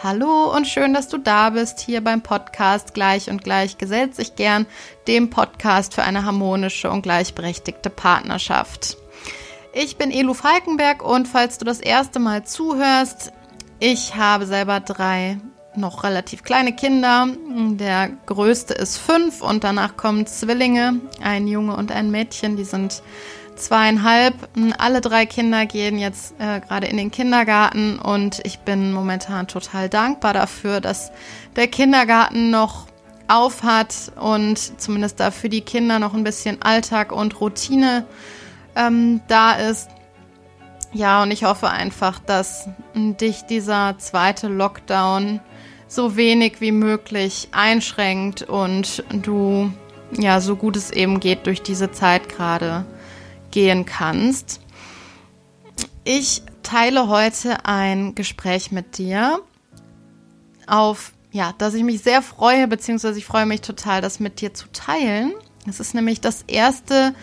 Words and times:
Hallo 0.00 0.54
und 0.54 0.68
schön, 0.68 0.94
dass 0.94 1.08
du 1.08 1.18
da 1.18 1.50
bist 1.50 1.80
hier 1.80 2.04
beim 2.04 2.22
Podcast 2.22 2.94
Gleich 2.94 3.30
und 3.30 3.42
Gleich 3.42 3.78
gesellt 3.78 4.14
sich 4.14 4.36
gern, 4.36 4.64
dem 5.08 5.28
Podcast 5.28 5.92
für 5.92 6.04
eine 6.04 6.24
harmonische 6.24 6.88
und 6.88 7.02
gleichberechtigte 7.02 7.90
Partnerschaft. 7.90 8.96
Ich 9.72 9.96
bin 9.96 10.12
Elu 10.12 10.34
Falkenberg 10.34 11.04
und 11.04 11.26
falls 11.26 11.58
du 11.58 11.64
das 11.64 11.80
erste 11.80 12.20
Mal 12.20 12.44
zuhörst, 12.44 13.32
ich 13.80 14.14
habe 14.14 14.46
selber 14.46 14.78
drei 14.78 15.40
noch 15.74 16.04
relativ 16.04 16.44
kleine 16.44 16.76
Kinder. 16.76 17.26
Der 17.48 18.10
größte 18.26 18.74
ist 18.74 18.98
fünf 18.98 19.42
und 19.42 19.64
danach 19.64 19.96
kommen 19.96 20.26
Zwillinge, 20.28 21.00
ein 21.20 21.48
Junge 21.48 21.74
und 21.74 21.90
ein 21.90 22.12
Mädchen, 22.12 22.56
die 22.56 22.64
sind 22.64 23.02
zweieinhalb. 23.58 24.34
Alle 24.78 25.00
drei 25.00 25.26
Kinder 25.26 25.66
gehen 25.66 25.98
jetzt 25.98 26.34
äh, 26.38 26.60
gerade 26.60 26.86
in 26.86 26.96
den 26.96 27.10
Kindergarten 27.10 27.98
und 27.98 28.40
ich 28.44 28.60
bin 28.60 28.92
momentan 28.92 29.46
total 29.48 29.88
dankbar 29.88 30.32
dafür, 30.32 30.80
dass 30.80 31.10
der 31.56 31.68
Kindergarten 31.68 32.50
noch 32.50 32.86
auf 33.28 33.62
hat 33.62 34.12
und 34.18 34.80
zumindest 34.80 35.20
da 35.20 35.30
für 35.30 35.48
die 35.48 35.60
Kinder 35.60 35.98
noch 35.98 36.14
ein 36.14 36.24
bisschen 36.24 36.62
Alltag 36.62 37.12
und 37.12 37.40
Routine 37.40 38.06
ähm, 38.74 39.20
da 39.28 39.52
ist. 39.52 39.88
Ja, 40.92 41.22
und 41.22 41.30
ich 41.30 41.44
hoffe 41.44 41.68
einfach, 41.68 42.18
dass 42.18 42.68
dich 42.94 43.42
dieser 43.42 43.98
zweite 43.98 44.48
Lockdown 44.48 45.40
so 45.86 46.16
wenig 46.16 46.60
wie 46.60 46.72
möglich 46.72 47.48
einschränkt 47.52 48.42
und 48.42 49.04
du 49.10 49.70
ja 50.12 50.40
so 50.40 50.56
gut 50.56 50.76
es 50.76 50.90
eben 50.90 51.20
geht 51.20 51.46
durch 51.46 51.62
diese 51.62 51.90
Zeit 51.90 52.30
gerade 52.30 52.86
gehen 53.50 53.84
kannst. 53.84 54.60
Ich 56.04 56.42
teile 56.62 57.08
heute 57.08 57.64
ein 57.64 58.14
Gespräch 58.14 58.72
mit 58.72 58.98
dir, 58.98 59.40
auf 60.66 61.12
ja, 61.30 61.52
dass 61.58 61.74
ich 61.74 61.84
mich 61.84 62.02
sehr 62.02 62.22
freue, 62.22 62.66
beziehungsweise 62.68 63.18
ich 63.18 63.26
freue 63.26 63.46
mich 63.46 63.60
total, 63.60 64.00
das 64.00 64.18
mit 64.18 64.40
dir 64.40 64.54
zu 64.54 64.66
teilen. 64.72 65.34
Es 65.68 65.80
ist 65.80 65.94
nämlich 65.94 66.20
das 66.20 66.42
erste 66.46 67.14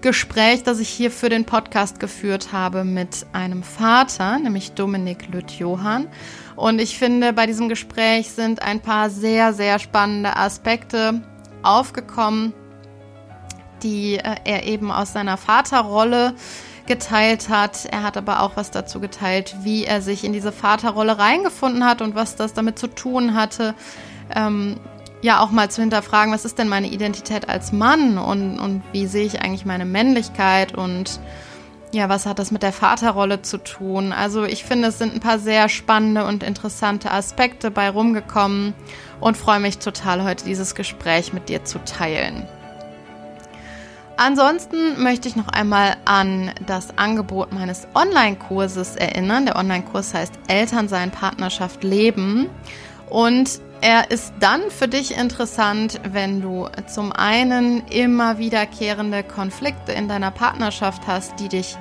Gespräch, 0.00 0.62
das 0.62 0.80
ich 0.80 0.88
hier 0.88 1.10
für 1.10 1.28
den 1.28 1.44
Podcast 1.44 2.00
geführt 2.00 2.52
habe 2.52 2.84
mit 2.84 3.26
einem 3.32 3.62
Vater, 3.62 4.38
nämlich 4.38 4.72
Dominik 4.72 5.28
Lüth-Johann. 5.32 6.08
Und 6.56 6.80
ich 6.80 6.98
finde, 6.98 7.32
bei 7.32 7.46
diesem 7.46 7.68
Gespräch 7.68 8.30
sind 8.30 8.62
ein 8.62 8.80
paar 8.80 9.10
sehr, 9.10 9.52
sehr 9.52 9.78
spannende 9.78 10.36
Aspekte 10.36 11.22
aufgekommen, 11.62 12.52
die 13.82 14.16
äh, 14.16 14.36
er 14.44 14.64
eben 14.66 14.90
aus 14.90 15.12
seiner 15.12 15.36
Vaterrolle 15.36 16.34
geteilt 16.86 17.48
hat. 17.48 17.86
Er 17.86 18.02
hat 18.02 18.16
aber 18.16 18.42
auch 18.42 18.52
was 18.56 18.70
dazu 18.70 19.00
geteilt, 19.00 19.56
wie 19.62 19.84
er 19.84 20.02
sich 20.02 20.24
in 20.24 20.32
diese 20.32 20.52
Vaterrolle 20.52 21.18
reingefunden 21.18 21.84
hat 21.84 22.02
und 22.02 22.14
was 22.14 22.36
das 22.36 22.54
damit 22.54 22.78
zu 22.78 22.88
tun 22.88 23.34
hatte. 23.34 23.74
Ähm, 24.34 24.78
ja, 25.22 25.40
auch 25.40 25.50
mal 25.50 25.70
zu 25.70 25.80
hinterfragen, 25.80 26.34
was 26.34 26.44
ist 26.44 26.58
denn 26.58 26.68
meine 26.68 26.88
Identität 26.88 27.48
als 27.48 27.70
Mann 27.72 28.18
und, 28.18 28.58
und 28.58 28.82
wie 28.92 29.06
sehe 29.06 29.24
ich 29.24 29.40
eigentlich 29.40 29.64
meine 29.64 29.84
Männlichkeit 29.84 30.74
und 30.74 31.20
ja, 31.92 32.08
was 32.08 32.26
hat 32.26 32.38
das 32.38 32.50
mit 32.50 32.62
der 32.62 32.72
Vaterrolle 32.72 33.42
zu 33.42 33.58
tun? 33.58 34.12
Also 34.12 34.44
ich 34.44 34.64
finde, 34.64 34.88
es 34.88 34.98
sind 34.98 35.14
ein 35.14 35.20
paar 35.20 35.38
sehr 35.38 35.68
spannende 35.68 36.26
und 36.26 36.42
interessante 36.42 37.10
Aspekte 37.10 37.70
bei 37.70 37.88
rumgekommen 37.90 38.74
und 39.20 39.36
freue 39.36 39.60
mich 39.60 39.78
total, 39.78 40.24
heute 40.24 40.44
dieses 40.44 40.74
Gespräch 40.74 41.32
mit 41.32 41.48
dir 41.48 41.64
zu 41.64 41.78
teilen. 41.84 42.48
Ansonsten 44.24 45.02
möchte 45.02 45.26
ich 45.26 45.34
noch 45.34 45.48
einmal 45.48 45.96
an 46.04 46.52
das 46.64 46.96
Angebot 46.96 47.52
meines 47.52 47.88
Online-Kurses 47.92 48.94
erinnern. 48.94 49.46
Der 49.46 49.56
Online-Kurs 49.56 50.14
heißt 50.14 50.34
Elternsein, 50.46 51.10
Partnerschaft, 51.10 51.82
Leben. 51.82 52.48
Und 53.10 53.60
er 53.80 54.12
ist 54.12 54.32
dann 54.38 54.70
für 54.70 54.86
dich 54.86 55.16
interessant, 55.18 56.00
wenn 56.12 56.40
du 56.40 56.68
zum 56.86 57.10
einen 57.10 57.84
immer 57.88 58.38
wiederkehrende 58.38 59.24
Konflikte 59.24 59.90
in 59.90 60.06
deiner 60.06 60.30
Partnerschaft 60.30 61.08
hast, 61.08 61.40
die 61.40 61.48
dich 61.48 61.76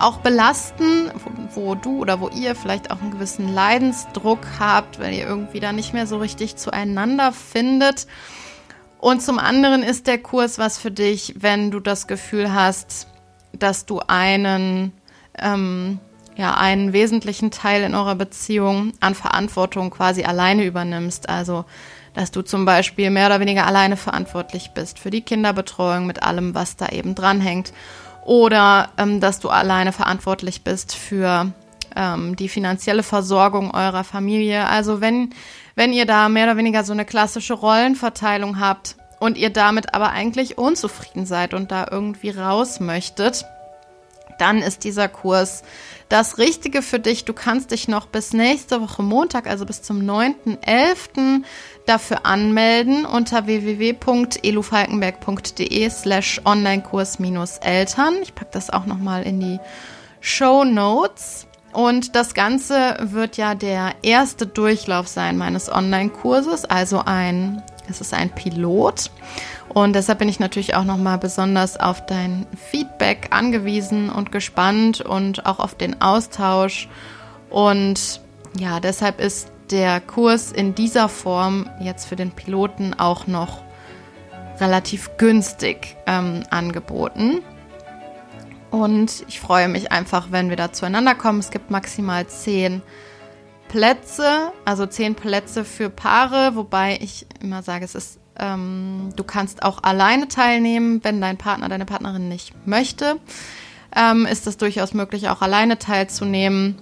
auch 0.00 0.16
belasten, 0.16 1.12
wo, 1.54 1.60
wo, 1.60 1.74
du 1.76 1.98
oder 1.98 2.20
wo 2.20 2.28
ihr 2.28 2.56
vielleicht 2.56 2.90
auch 2.90 3.00
einen 3.00 3.12
gewissen 3.12 3.54
Leidensdruck 3.54 4.40
habt, 4.58 4.98
weil 4.98 5.14
ihr 5.14 5.28
irgendwie 5.28 5.60
da 5.60 5.72
nicht 5.72 5.94
mehr 5.94 6.08
so 6.08 6.16
richtig 6.16 6.56
zueinander 6.56 7.30
findet 7.30 8.08
und 9.04 9.20
zum 9.20 9.38
anderen 9.38 9.82
ist 9.82 10.06
der 10.06 10.16
Kurs 10.16 10.56
was 10.56 10.78
für 10.78 10.90
dich, 10.90 11.34
wenn 11.36 11.70
du 11.70 11.78
das 11.78 12.06
Gefühl 12.06 12.54
hast, 12.54 13.06
dass 13.52 13.84
du 13.84 14.00
einen, 14.06 14.92
ähm, 15.38 15.98
ja, 16.36 16.54
einen 16.54 16.94
wesentlichen 16.94 17.50
Teil 17.50 17.82
in 17.82 17.94
eurer 17.94 18.14
Beziehung 18.14 18.94
an 19.00 19.14
Verantwortung 19.14 19.90
quasi 19.90 20.24
alleine 20.24 20.64
übernimmst. 20.64 21.28
Also, 21.28 21.66
dass 22.14 22.30
du 22.30 22.40
zum 22.40 22.64
Beispiel 22.64 23.10
mehr 23.10 23.26
oder 23.26 23.40
weniger 23.40 23.66
alleine 23.66 23.98
verantwortlich 23.98 24.70
bist 24.70 24.98
für 24.98 25.10
die 25.10 25.20
Kinderbetreuung 25.20 26.06
mit 26.06 26.22
allem, 26.22 26.54
was 26.54 26.76
da 26.76 26.88
eben 26.88 27.14
dranhängt. 27.14 27.74
Oder 28.24 28.88
ähm, 28.96 29.20
dass 29.20 29.38
du 29.38 29.50
alleine 29.50 29.92
verantwortlich 29.92 30.62
bist 30.64 30.94
für 30.94 31.52
ähm, 31.94 32.36
die 32.36 32.48
finanzielle 32.48 33.02
Versorgung 33.02 33.70
eurer 33.70 34.02
Familie. 34.02 34.66
Also 34.66 35.02
wenn 35.02 35.34
wenn 35.74 35.92
ihr 35.92 36.06
da 36.06 36.28
mehr 36.28 36.44
oder 36.44 36.56
weniger 36.56 36.84
so 36.84 36.92
eine 36.92 37.04
klassische 37.04 37.54
Rollenverteilung 37.54 38.60
habt 38.60 38.96
und 39.18 39.36
ihr 39.36 39.50
damit 39.50 39.94
aber 39.94 40.10
eigentlich 40.10 40.58
unzufrieden 40.58 41.26
seid 41.26 41.54
und 41.54 41.70
da 41.70 41.86
irgendwie 41.90 42.30
raus 42.30 42.80
möchtet, 42.80 43.44
dann 44.38 44.58
ist 44.58 44.84
dieser 44.84 45.08
Kurs 45.08 45.62
das 46.08 46.38
Richtige 46.38 46.82
für 46.82 46.98
dich. 46.98 47.24
Du 47.24 47.32
kannst 47.32 47.70
dich 47.70 47.86
noch 47.88 48.06
bis 48.06 48.32
nächste 48.32 48.80
Woche 48.80 49.02
Montag, 49.02 49.46
also 49.46 49.66
bis 49.66 49.82
zum 49.82 50.00
9.11. 50.00 51.42
dafür 51.86 52.26
anmelden 52.26 53.04
unter 53.04 53.46
www.elufalkenberg.de 53.46 55.90
slash 55.90 56.40
Onlinekurs-Eltern. 56.44 58.14
Ich 58.22 58.34
packe 58.34 58.50
das 58.52 58.70
auch 58.70 58.86
nochmal 58.86 59.24
in 59.24 59.40
die 59.40 59.58
Show 60.20 60.64
Notes. 60.64 61.46
Und 61.74 62.14
das 62.14 62.34
Ganze 62.34 62.96
wird 63.00 63.36
ja 63.36 63.56
der 63.56 63.96
erste 64.02 64.46
Durchlauf 64.46 65.08
sein 65.08 65.36
meines 65.36 65.70
Online-Kurses, 65.70 66.64
also 66.64 67.02
ein, 67.04 67.62
es 67.90 68.00
ist 68.00 68.14
ein 68.14 68.30
Pilot. 68.30 69.10
Und 69.70 69.94
deshalb 69.94 70.20
bin 70.20 70.28
ich 70.28 70.38
natürlich 70.38 70.76
auch 70.76 70.84
nochmal 70.84 71.18
besonders 71.18 71.76
auf 71.78 72.06
dein 72.06 72.46
Feedback 72.70 73.26
angewiesen 73.30 74.08
und 74.08 74.30
gespannt 74.30 75.00
und 75.00 75.46
auch 75.46 75.58
auf 75.58 75.74
den 75.74 76.00
Austausch. 76.00 76.88
Und 77.50 78.20
ja, 78.56 78.78
deshalb 78.78 79.20
ist 79.20 79.50
der 79.72 80.00
Kurs 80.00 80.52
in 80.52 80.76
dieser 80.76 81.08
Form 81.08 81.68
jetzt 81.80 82.06
für 82.06 82.14
den 82.14 82.30
Piloten 82.30 82.94
auch 82.94 83.26
noch 83.26 83.64
relativ 84.60 85.10
günstig 85.16 85.96
ähm, 86.06 86.44
angeboten. 86.50 87.40
Und 88.74 89.24
ich 89.28 89.38
freue 89.38 89.68
mich 89.68 89.92
einfach, 89.92 90.32
wenn 90.32 90.48
wir 90.50 90.56
da 90.56 90.72
zueinander 90.72 91.14
kommen. 91.14 91.38
Es 91.38 91.52
gibt 91.52 91.70
maximal 91.70 92.26
zehn 92.26 92.82
Plätze, 93.68 94.50
also 94.64 94.84
zehn 94.84 95.14
Plätze 95.14 95.64
für 95.64 95.90
Paare, 95.90 96.56
wobei 96.56 96.98
ich 97.00 97.24
immer 97.40 97.62
sage, 97.62 97.84
es 97.84 97.94
ist, 97.94 98.18
ähm, 98.36 99.10
du 99.14 99.22
kannst 99.22 99.62
auch 99.62 99.84
alleine 99.84 100.26
teilnehmen, 100.26 100.98
wenn 101.04 101.20
dein 101.20 101.36
Partner, 101.36 101.68
deine 101.68 101.84
Partnerin 101.84 102.28
nicht 102.28 102.66
möchte. 102.66 103.20
Ähm, 103.94 104.26
ist 104.26 104.48
es 104.48 104.56
durchaus 104.56 104.92
möglich, 104.92 105.28
auch 105.28 105.40
alleine 105.40 105.78
teilzunehmen. 105.78 106.74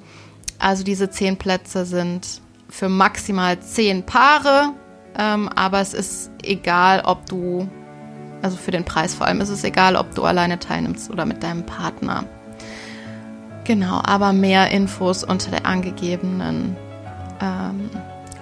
Also 0.59 0.85
diese 0.85 1.11
zehn 1.11 1.37
Plätze 1.37 1.85
sind 1.85 2.41
für 2.71 2.89
maximal 2.89 3.61
zehn 3.61 4.07
Paare, 4.07 4.73
ähm, 5.19 5.51
aber 5.51 5.83
es 5.83 5.93
ist 5.93 6.31
egal, 6.43 7.03
ob 7.05 7.27
du 7.27 7.69
also 8.43 8.57
für 8.57 8.71
den 8.71 8.85
Preis 8.85 9.15
vor 9.15 9.27
allem 9.27 9.41
ist 9.41 9.49
es 9.49 9.65
egal, 9.65 9.97
ob 9.97 10.15
du 10.15 10.25
alleine 10.25 10.59
teilnimmst 10.59 11.11
oder 11.11 11.25
mit 11.25 11.43
deinem 11.43 11.65
Partner. 11.65 12.25
Genau, 13.65 14.01
aber 14.05 14.33
mehr 14.33 14.71
Infos 14.71 15.23
unter 15.23 15.51
der 15.51 15.67
angegebenen 15.67 16.77
ähm, 17.41 17.91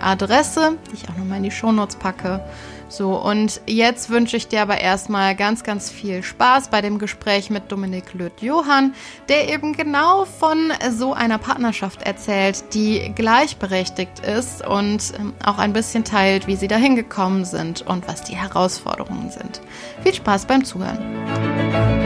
Adresse, 0.01 0.79
die 0.91 0.95
ich 0.95 1.09
auch 1.09 1.17
nochmal 1.17 1.39
in 1.39 1.45
die 1.45 1.51
Shownotes 1.51 1.97
packe. 1.97 2.41
So, 2.91 3.15
und 3.15 3.61
jetzt 3.67 4.11
wünsche 4.11 4.37
ich 4.37 4.49
dir 4.49 4.63
aber 4.63 4.81
erstmal 4.81 5.37
ganz, 5.37 5.63
ganz 5.63 5.91
viel 5.91 6.25
Spaß 6.25 6.71
bei 6.71 6.81
dem 6.81 6.99
Gespräch 6.99 7.49
mit 7.49 7.71
Dominik 7.71 8.13
Löth-Johann, 8.15 8.95
der 9.29 9.49
eben 9.49 9.75
genau 9.75 10.25
von 10.25 10.73
so 10.91 11.15
einer 11.15 11.39
Partnerschaft 11.39 12.03
erzählt, 12.03 12.75
die 12.75 13.13
gleichberechtigt 13.15 14.19
ist 14.19 14.67
und 14.67 15.13
ähm, 15.21 15.35
auch 15.45 15.59
ein 15.59 15.73
bisschen 15.73 16.03
teilt, 16.03 16.49
wie 16.49 16.57
sie 16.57 16.69
dahin 16.69 16.97
gekommen 16.97 17.45
sind 17.45 17.83
und 17.83 18.09
was 18.09 18.25
die 18.25 18.35
Herausforderungen 18.35 19.31
sind. 19.31 19.61
Viel 20.03 20.15
Spaß 20.15 20.47
beim 20.47 20.65
Zuhören. 20.65 22.00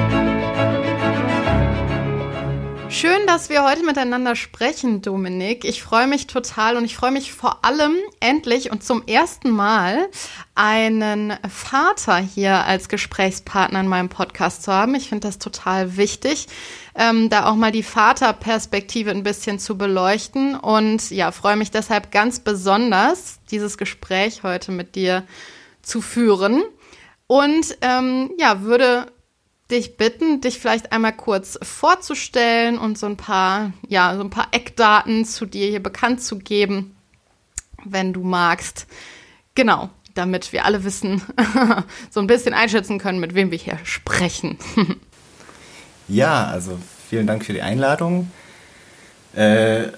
Schön, 2.95 3.27
dass 3.27 3.49
wir 3.49 3.65
heute 3.65 3.85
miteinander 3.85 4.37
sprechen, 4.37 5.03
Dominik. 5.03 5.65
Ich 5.65 5.83
freue 5.83 6.07
mich 6.07 6.29
total 6.29 6.77
und 6.77 6.85
ich 6.85 6.95
freue 6.95 7.11
mich 7.11 7.33
vor 7.33 7.65
allem 7.65 7.97
endlich 8.21 8.71
und 8.71 8.85
zum 8.85 9.05
ersten 9.09 9.51
Mal 9.51 10.09
einen 10.55 11.37
Vater 11.51 12.19
hier 12.19 12.65
als 12.65 12.89
Gesprächspartner 12.89 13.81
in 13.81 13.89
meinem 13.89 14.11
Podcast 14.11 14.63
zu 14.63 14.73
haben. 14.73 14.95
Ich 14.95 15.09
finde 15.09 15.27
das 15.27 15.41
total 15.41 15.97
wichtig, 15.97 16.47
ähm, 16.95 17.31
da 17.31 17.47
auch 17.47 17.57
mal 17.57 17.73
die 17.73 17.83
Vaterperspektive 17.83 19.11
ein 19.11 19.25
bisschen 19.25 19.59
zu 19.59 19.77
beleuchten 19.77 20.55
und 20.55 21.11
ja, 21.11 21.33
freue 21.33 21.57
mich 21.57 21.73
deshalb 21.73 22.13
ganz 22.13 22.39
besonders, 22.39 23.41
dieses 23.51 23.77
Gespräch 23.77 24.45
heute 24.45 24.71
mit 24.71 24.95
dir 24.95 25.25
zu 25.83 26.01
führen. 26.01 26.63
Und 27.27 27.77
ähm, 27.81 28.31
ja, 28.39 28.63
würde 28.63 29.09
dich 29.75 29.97
bitten, 29.97 30.41
dich 30.41 30.59
vielleicht 30.59 30.93
einmal 30.93 31.13
kurz 31.13 31.59
vorzustellen 31.63 32.79
und 32.79 32.99
so 32.99 33.07
ein 33.07 33.17
paar, 33.17 33.73
ja, 33.89 34.15
so 34.17 34.23
ein 34.23 34.31
paar 34.31 34.49
Eckdaten 34.53 35.25
zu 35.25 35.47
dir 35.47 35.69
hier 35.69 35.83
bekannt 35.83 36.23
zu 36.23 36.39
geben, 36.39 36.97
wenn 37.85 38.13
du 38.13 38.23
magst. 38.23 38.87
Genau, 39.55 39.91
damit 40.15 40.53
wir 40.53 40.65
alle 40.65 40.85
wissen, 40.85 41.23
so 42.11 42.21
ein 42.21 42.27
bisschen 42.27 42.55
einschätzen 42.55 42.99
können, 42.99 43.21
mit 43.21 43.35
wem 43.35 43.51
wir 43.51 43.59
hier 43.59 43.79
sprechen. 43.85 44.59
ja, 46.09 46.47
also 46.47 46.79
vielen 47.09 47.27
Dank 47.27 47.45
für 47.45 47.53
die 47.53 47.63
Einladung. 47.63 48.31
Äh, 49.35 49.89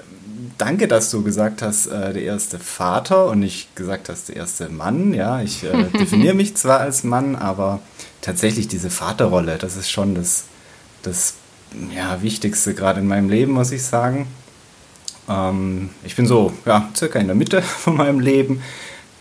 danke, 0.58 0.88
dass 0.88 1.10
du 1.10 1.22
gesagt 1.22 1.62
hast, 1.62 1.86
äh, 1.86 2.12
der 2.12 2.22
erste 2.22 2.58
Vater 2.58 3.26
und 3.26 3.40
nicht 3.40 3.74
gesagt 3.76 4.08
hast, 4.08 4.28
der 4.28 4.36
erste 4.36 4.68
Mann. 4.68 5.14
Ja, 5.14 5.40
ich 5.40 5.64
äh, 5.64 5.84
definiere 5.98 6.34
mich 6.34 6.56
zwar 6.56 6.80
als 6.80 7.04
Mann, 7.04 7.36
aber 7.36 7.80
tatsächlich 8.20 8.68
diese 8.68 8.90
Vaterrolle, 8.90 9.58
das 9.58 9.76
ist 9.76 9.90
schon 9.90 10.14
das, 10.14 10.44
das 11.02 11.34
ja, 11.94 12.22
Wichtigste 12.22 12.74
gerade 12.74 13.00
in 13.00 13.06
meinem 13.06 13.28
Leben, 13.28 13.52
muss 13.52 13.72
ich 13.72 13.82
sagen. 13.82 14.26
Ähm, 15.28 15.90
ich 16.04 16.16
bin 16.16 16.26
so, 16.26 16.52
ja, 16.64 16.88
circa 16.96 17.18
in 17.18 17.26
der 17.26 17.36
Mitte 17.36 17.62
von 17.62 17.96
meinem 17.96 18.20
Leben, 18.20 18.62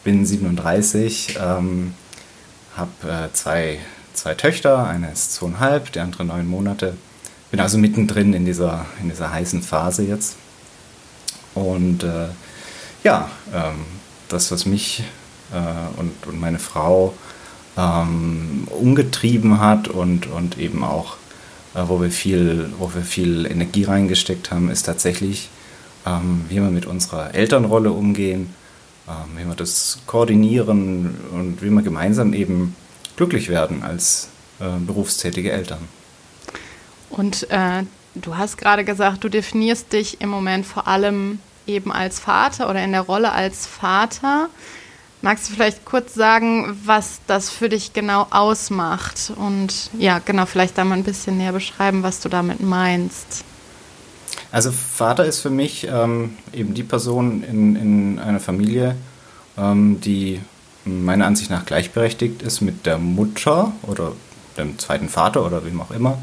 bin 0.03 0.25
37, 0.25 1.37
ähm, 1.41 1.93
habe 2.75 2.91
äh, 3.07 3.33
zwei, 3.33 3.79
zwei 4.13 4.35
Töchter, 4.35 4.87
eine 4.87 5.11
ist 5.11 5.33
zweieinhalb, 5.33 5.91
die 5.91 5.99
andere 5.99 6.25
neun 6.25 6.47
Monate. 6.47 6.95
Bin 7.51 7.59
also 7.59 7.77
mittendrin 7.77 8.33
in 8.33 8.45
dieser, 8.45 8.85
in 9.01 9.09
dieser 9.09 9.31
heißen 9.31 9.61
Phase 9.61 10.03
jetzt. 10.03 10.35
Und 11.55 12.03
äh, 12.03 12.27
ja, 13.03 13.29
ähm, 13.53 13.85
das, 14.29 14.51
was 14.51 14.65
mich 14.65 15.03
äh, 15.51 15.99
und, 15.99 16.11
und 16.27 16.39
meine 16.39 16.59
Frau 16.59 17.13
ähm, 17.77 18.67
umgetrieben 18.69 19.59
hat 19.59 19.87
und, 19.87 20.27
und 20.27 20.57
eben 20.57 20.83
auch, 20.83 21.17
äh, 21.73 21.81
wo, 21.87 22.01
wir 22.01 22.11
viel, 22.11 22.71
wo 22.77 22.93
wir 22.93 23.03
viel 23.03 23.45
Energie 23.45 23.83
reingesteckt 23.83 24.51
haben, 24.51 24.69
ist 24.69 24.83
tatsächlich, 24.83 25.49
ähm, 26.05 26.45
wie 26.49 26.55
wir 26.55 26.69
mit 26.69 26.85
unserer 26.85 27.33
Elternrolle 27.33 27.91
umgehen, 27.91 28.53
ähm, 29.07 29.37
wie 29.37 29.47
wir 29.47 29.55
das 29.55 29.99
koordinieren 30.05 31.15
und 31.31 31.61
wie 31.61 31.69
wir 31.69 31.81
gemeinsam 31.81 32.33
eben 32.33 32.75
glücklich 33.15 33.49
werden 33.49 33.83
als 33.83 34.29
äh, 34.59 34.79
berufstätige 34.79 35.51
Eltern. 35.51 35.87
Und 37.09 37.49
äh, 37.49 37.83
du 38.15 38.37
hast 38.37 38.57
gerade 38.57 38.83
gesagt, 38.83 39.23
du 39.23 39.29
definierst 39.29 39.93
dich 39.93 40.21
im 40.21 40.29
Moment 40.29 40.65
vor 40.65 40.87
allem 40.87 41.39
eben 41.67 41.91
als 41.91 42.19
Vater 42.19 42.69
oder 42.69 42.83
in 42.83 42.91
der 42.91 43.01
Rolle 43.01 43.31
als 43.31 43.65
Vater. 43.65 44.49
Magst 45.21 45.49
du 45.49 45.53
vielleicht 45.53 45.85
kurz 45.85 46.13
sagen, 46.13 46.77
was 46.85 47.21
das 47.25 47.49
für 47.49 47.69
dich 47.69 47.93
genau 47.93 48.27
ausmacht? 48.29 49.31
Und 49.35 49.89
ja, 49.97 50.19
genau, 50.19 50.45
vielleicht 50.45 50.77
da 50.77 50.85
mal 50.85 50.95
ein 50.95 51.03
bisschen 51.03 51.37
näher 51.37 51.53
beschreiben, 51.53 52.03
was 52.03 52.19
du 52.19 52.29
damit 52.29 52.61
meinst. 52.61 53.43
Also 54.51 54.71
Vater 54.71 55.25
ist 55.25 55.39
für 55.39 55.49
mich 55.49 55.87
ähm, 55.89 56.37
eben 56.53 56.73
die 56.73 56.83
Person 56.83 57.43
in, 57.43 57.75
in 57.75 58.19
einer 58.19 58.39
Familie, 58.39 58.95
ähm, 59.57 59.99
die 60.01 60.41
meiner 60.85 61.25
Ansicht 61.25 61.49
nach 61.49 61.65
gleichberechtigt 61.65 62.43
ist 62.43 62.61
mit 62.61 62.85
der 62.85 62.99
Mutter 62.99 63.71
oder 63.81 64.11
dem 64.57 64.77
zweiten 64.77 65.09
Vater 65.09 65.45
oder 65.45 65.65
wem 65.65 65.81
auch 65.81 65.91
immer. 65.91 66.19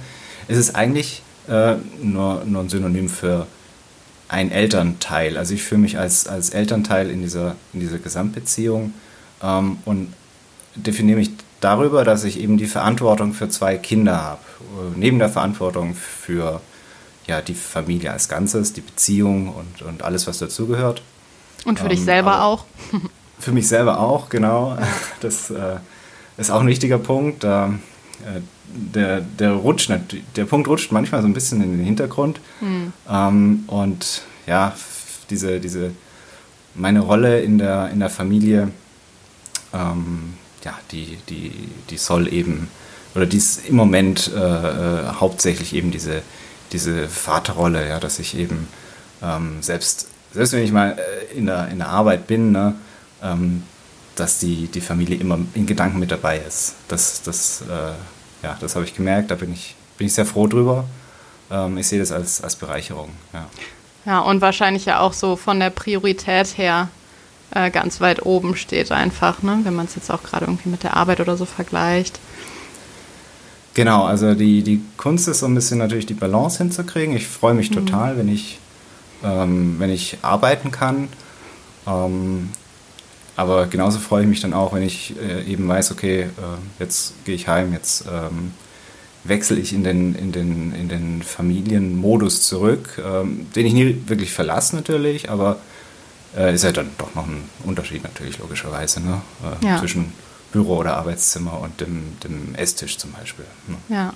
Es 0.46 0.56
ist 0.56 0.76
eigentlich 0.76 1.22
äh, 1.48 1.76
nur, 2.02 2.44
nur 2.44 2.62
ein 2.62 2.68
Synonym 2.68 3.08
für 3.08 3.46
ein 4.28 4.50
Elternteil. 4.50 5.36
Also 5.36 5.54
ich 5.54 5.62
fühle 5.62 5.82
mich 5.82 5.98
als, 5.98 6.26
als 6.26 6.50
Elternteil 6.50 7.10
in 7.10 7.22
dieser, 7.22 7.56
in 7.72 7.80
dieser 7.80 7.98
Gesamtbeziehung 7.98 8.94
ähm, 9.42 9.78
und 9.84 10.14
definiere 10.74 11.18
mich 11.18 11.30
darüber, 11.60 12.04
dass 12.04 12.24
ich 12.24 12.40
eben 12.40 12.56
die 12.56 12.66
Verantwortung 12.66 13.34
für 13.34 13.48
zwei 13.48 13.76
Kinder 13.76 14.22
habe. 14.22 14.40
Äh, 14.60 14.98
neben 14.98 15.18
der 15.18 15.28
Verantwortung 15.28 15.94
für 15.94 16.60
ja, 17.26 17.40
die 17.40 17.54
Familie 17.54 18.12
als 18.12 18.28
Ganzes, 18.28 18.72
die 18.72 18.80
Beziehung 18.80 19.48
und, 19.48 19.82
und 19.82 20.02
alles, 20.02 20.26
was 20.26 20.38
dazugehört. 20.38 21.02
Und 21.64 21.78
für 21.78 21.84
ähm, 21.84 21.90
dich 21.90 22.02
selber 22.02 22.42
auch. 22.42 22.64
für 23.38 23.52
mich 23.52 23.68
selber 23.68 24.00
auch, 24.00 24.28
genau. 24.28 24.78
Das 25.20 25.50
äh, 25.50 25.76
ist 26.36 26.50
auch 26.50 26.60
ein 26.60 26.66
wichtiger 26.66 26.98
Punkt. 26.98 27.44
Ähm, 27.44 27.80
äh, 28.22 28.40
der, 28.74 29.20
der 29.20 29.52
rutscht, 29.52 29.90
der 30.36 30.44
Punkt 30.44 30.68
rutscht 30.68 30.92
manchmal 30.92 31.22
so 31.22 31.28
ein 31.28 31.34
bisschen 31.34 31.62
in 31.62 31.76
den 31.76 31.84
Hintergrund. 31.84 32.40
Mhm. 32.60 32.92
Ähm, 33.08 33.64
und 33.66 34.22
ja, 34.46 34.74
diese, 35.30 35.60
diese, 35.60 35.92
meine 36.74 37.00
Rolle 37.00 37.40
in 37.40 37.58
der, 37.58 37.90
in 37.90 38.00
der 38.00 38.10
Familie, 38.10 38.70
ähm, 39.72 40.34
ja, 40.64 40.78
die, 40.90 41.18
die, 41.28 41.52
die 41.90 41.96
soll 41.96 42.32
eben, 42.32 42.68
oder 43.14 43.26
die 43.26 43.36
ist 43.36 43.68
im 43.68 43.76
Moment 43.76 44.30
äh, 44.34 44.38
äh, 44.38 45.06
hauptsächlich 45.20 45.74
eben 45.74 45.90
diese, 45.90 46.22
diese 46.72 47.08
Vaterrolle, 47.08 47.88
ja, 47.88 48.00
dass 48.00 48.18
ich 48.18 48.36
eben 48.36 48.68
ähm, 49.22 49.58
selbst, 49.60 50.08
selbst 50.32 50.52
wenn 50.52 50.62
ich 50.62 50.72
mal 50.72 50.98
äh, 50.98 51.36
in 51.36 51.46
der, 51.46 51.68
in 51.68 51.78
der 51.78 51.88
Arbeit 51.88 52.26
bin, 52.26 52.52
ne, 52.52 52.74
ähm, 53.22 53.62
dass 54.16 54.38
die, 54.38 54.66
die 54.66 54.80
Familie 54.80 55.16
immer 55.16 55.38
in 55.54 55.66
Gedanken 55.66 55.98
mit 55.98 56.10
dabei 56.10 56.38
ist. 56.38 56.74
Das, 56.88 57.22
das 57.22 57.62
äh, 57.62 57.92
ja, 58.42 58.56
das 58.60 58.74
habe 58.74 58.84
ich 58.84 58.94
gemerkt, 58.94 59.30
da 59.30 59.34
bin 59.34 59.52
ich, 59.52 59.74
bin 59.98 60.06
ich 60.06 60.14
sehr 60.14 60.26
froh 60.26 60.46
drüber. 60.46 60.84
Ähm, 61.50 61.78
ich 61.78 61.86
sehe 61.88 61.98
das 61.98 62.12
als, 62.12 62.42
als 62.42 62.56
Bereicherung. 62.56 63.10
Ja. 63.32 63.46
ja, 64.04 64.20
und 64.20 64.40
wahrscheinlich 64.40 64.84
ja 64.84 65.00
auch 65.00 65.12
so 65.12 65.36
von 65.36 65.60
der 65.60 65.70
Priorität 65.70 66.58
her 66.58 66.88
äh, 67.54 67.70
ganz 67.70 68.00
weit 68.00 68.24
oben 68.24 68.56
steht 68.56 68.90
einfach, 68.90 69.42
ne? 69.42 69.60
wenn 69.62 69.74
man 69.74 69.86
es 69.86 69.94
jetzt 69.94 70.10
auch 70.10 70.22
gerade 70.22 70.46
irgendwie 70.46 70.70
mit 70.70 70.82
der 70.82 70.96
Arbeit 70.96 71.20
oder 71.20 71.36
so 71.36 71.44
vergleicht. 71.44 72.18
Genau, 73.74 74.04
also 74.04 74.34
die, 74.34 74.62
die 74.62 74.82
Kunst 74.96 75.28
ist 75.28 75.40
so 75.40 75.46
ein 75.46 75.54
bisschen 75.54 75.78
natürlich 75.78 76.06
die 76.06 76.14
Balance 76.14 76.58
hinzukriegen. 76.58 77.16
Ich 77.16 77.26
freue 77.26 77.54
mich 77.54 77.70
mhm. 77.70 77.74
total, 77.74 78.18
wenn 78.18 78.28
ich, 78.28 78.58
ähm, 79.24 79.76
wenn 79.78 79.90
ich 79.90 80.18
arbeiten 80.22 80.70
kann. 80.70 81.08
Ähm, 81.86 82.50
aber 83.36 83.66
genauso 83.66 83.98
freue 83.98 84.22
ich 84.22 84.28
mich 84.28 84.40
dann 84.40 84.52
auch, 84.52 84.74
wenn 84.74 84.82
ich 84.82 85.14
äh, 85.20 85.50
eben 85.50 85.66
weiß, 85.68 85.92
okay, 85.92 86.22
äh, 86.22 86.28
jetzt 86.78 87.24
gehe 87.24 87.34
ich 87.34 87.48
heim, 87.48 87.72
jetzt 87.72 88.04
ähm, 88.10 88.52
wechsle 89.24 89.58
ich 89.58 89.72
in 89.72 89.84
den, 89.84 90.14
in 90.14 90.32
den, 90.32 90.74
in 90.74 90.88
den 90.88 91.22
Familienmodus 91.22 92.42
zurück, 92.42 93.00
ähm, 93.04 93.46
den 93.54 93.66
ich 93.66 93.72
nie 93.72 94.02
wirklich 94.06 94.32
verlasse 94.32 94.76
natürlich, 94.76 95.30
aber 95.30 95.58
äh, 96.36 96.54
ist 96.54 96.64
ja 96.64 96.72
dann 96.72 96.90
doch 96.98 97.14
noch 97.14 97.26
ein 97.26 97.48
Unterschied 97.64 98.02
natürlich 98.02 98.38
logischerweise 98.38 99.00
ne? 99.00 99.22
Äh, 99.62 99.66
ja. 99.66 99.78
zwischen 99.78 100.12
Büro 100.50 100.78
oder 100.78 100.96
Arbeitszimmer 100.96 101.60
und 101.60 101.80
dem, 101.80 102.18
dem 102.22 102.54
Esstisch 102.54 102.98
zum 102.98 103.12
Beispiel. 103.12 103.46
Ne? 103.66 103.76
Ja. 103.88 104.12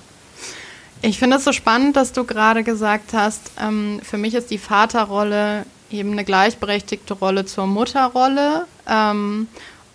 Ich 1.01 1.19
finde 1.19 1.37
es 1.37 1.43
so 1.43 1.51
spannend, 1.51 1.95
dass 1.95 2.11
du 2.11 2.23
gerade 2.23 2.63
gesagt 2.63 3.13
hast, 3.13 3.51
ähm, 3.59 3.99
für 4.03 4.17
mich 4.17 4.33
ist 4.33 4.49
die 4.49 4.57
Vaterrolle 4.57 5.65
eben 5.91 6.11
eine 6.11 6.23
gleichberechtigte 6.23 7.13
Rolle 7.13 7.45
zur 7.45 7.67
Mutterrolle. 7.67 8.65
Ähm, 8.87 9.47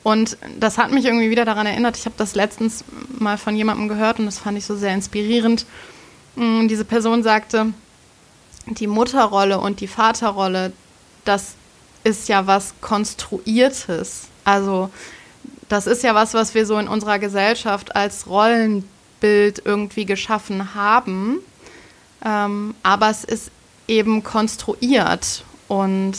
und 0.02 0.37
das 0.58 0.78
hat 0.78 0.90
mich 0.90 1.04
irgendwie 1.04 1.30
wieder 1.30 1.44
daran 1.44 1.66
erinnert, 1.66 1.96
ich 1.96 2.06
habe 2.06 2.16
das 2.18 2.34
letztens 2.34 2.84
mal 3.18 3.38
von 3.38 3.54
jemandem 3.54 3.88
gehört 3.88 4.18
und 4.18 4.26
das 4.26 4.38
fand 4.38 4.58
ich 4.58 4.64
so 4.64 4.76
sehr 4.76 4.94
inspirierend. 4.94 5.64
Mm, 6.34 6.66
diese 6.66 6.84
Person 6.84 7.22
sagte, 7.22 7.72
die 8.66 8.87
Mutterrolle 8.87 9.61
und 9.61 9.80
die 9.80 9.87
Vaterrolle, 9.87 10.72
das 11.25 11.54
ist 12.04 12.28
ja 12.28 12.46
was 12.46 12.75
Konstruiertes. 12.80 14.28
Also 14.44 14.90
das 15.68 15.87
ist 15.87 16.02
ja 16.02 16.14
was, 16.14 16.34
was 16.34 16.54
wir 16.54 16.66
so 16.66 16.78
in 16.78 16.88
unserer 16.88 17.18
Gesellschaft 17.18 17.94
als 17.94 18.26
Rollenbild 18.26 19.62
irgendwie 19.64 20.04
geschaffen 20.04 20.75
haben. 20.75 21.38
Ähm, 22.25 22.75
aber 22.82 23.11
es 23.11 23.25
ist 23.25 23.50
eben 23.88 24.22
konstruiert. 24.22 25.44
Und 25.68 26.16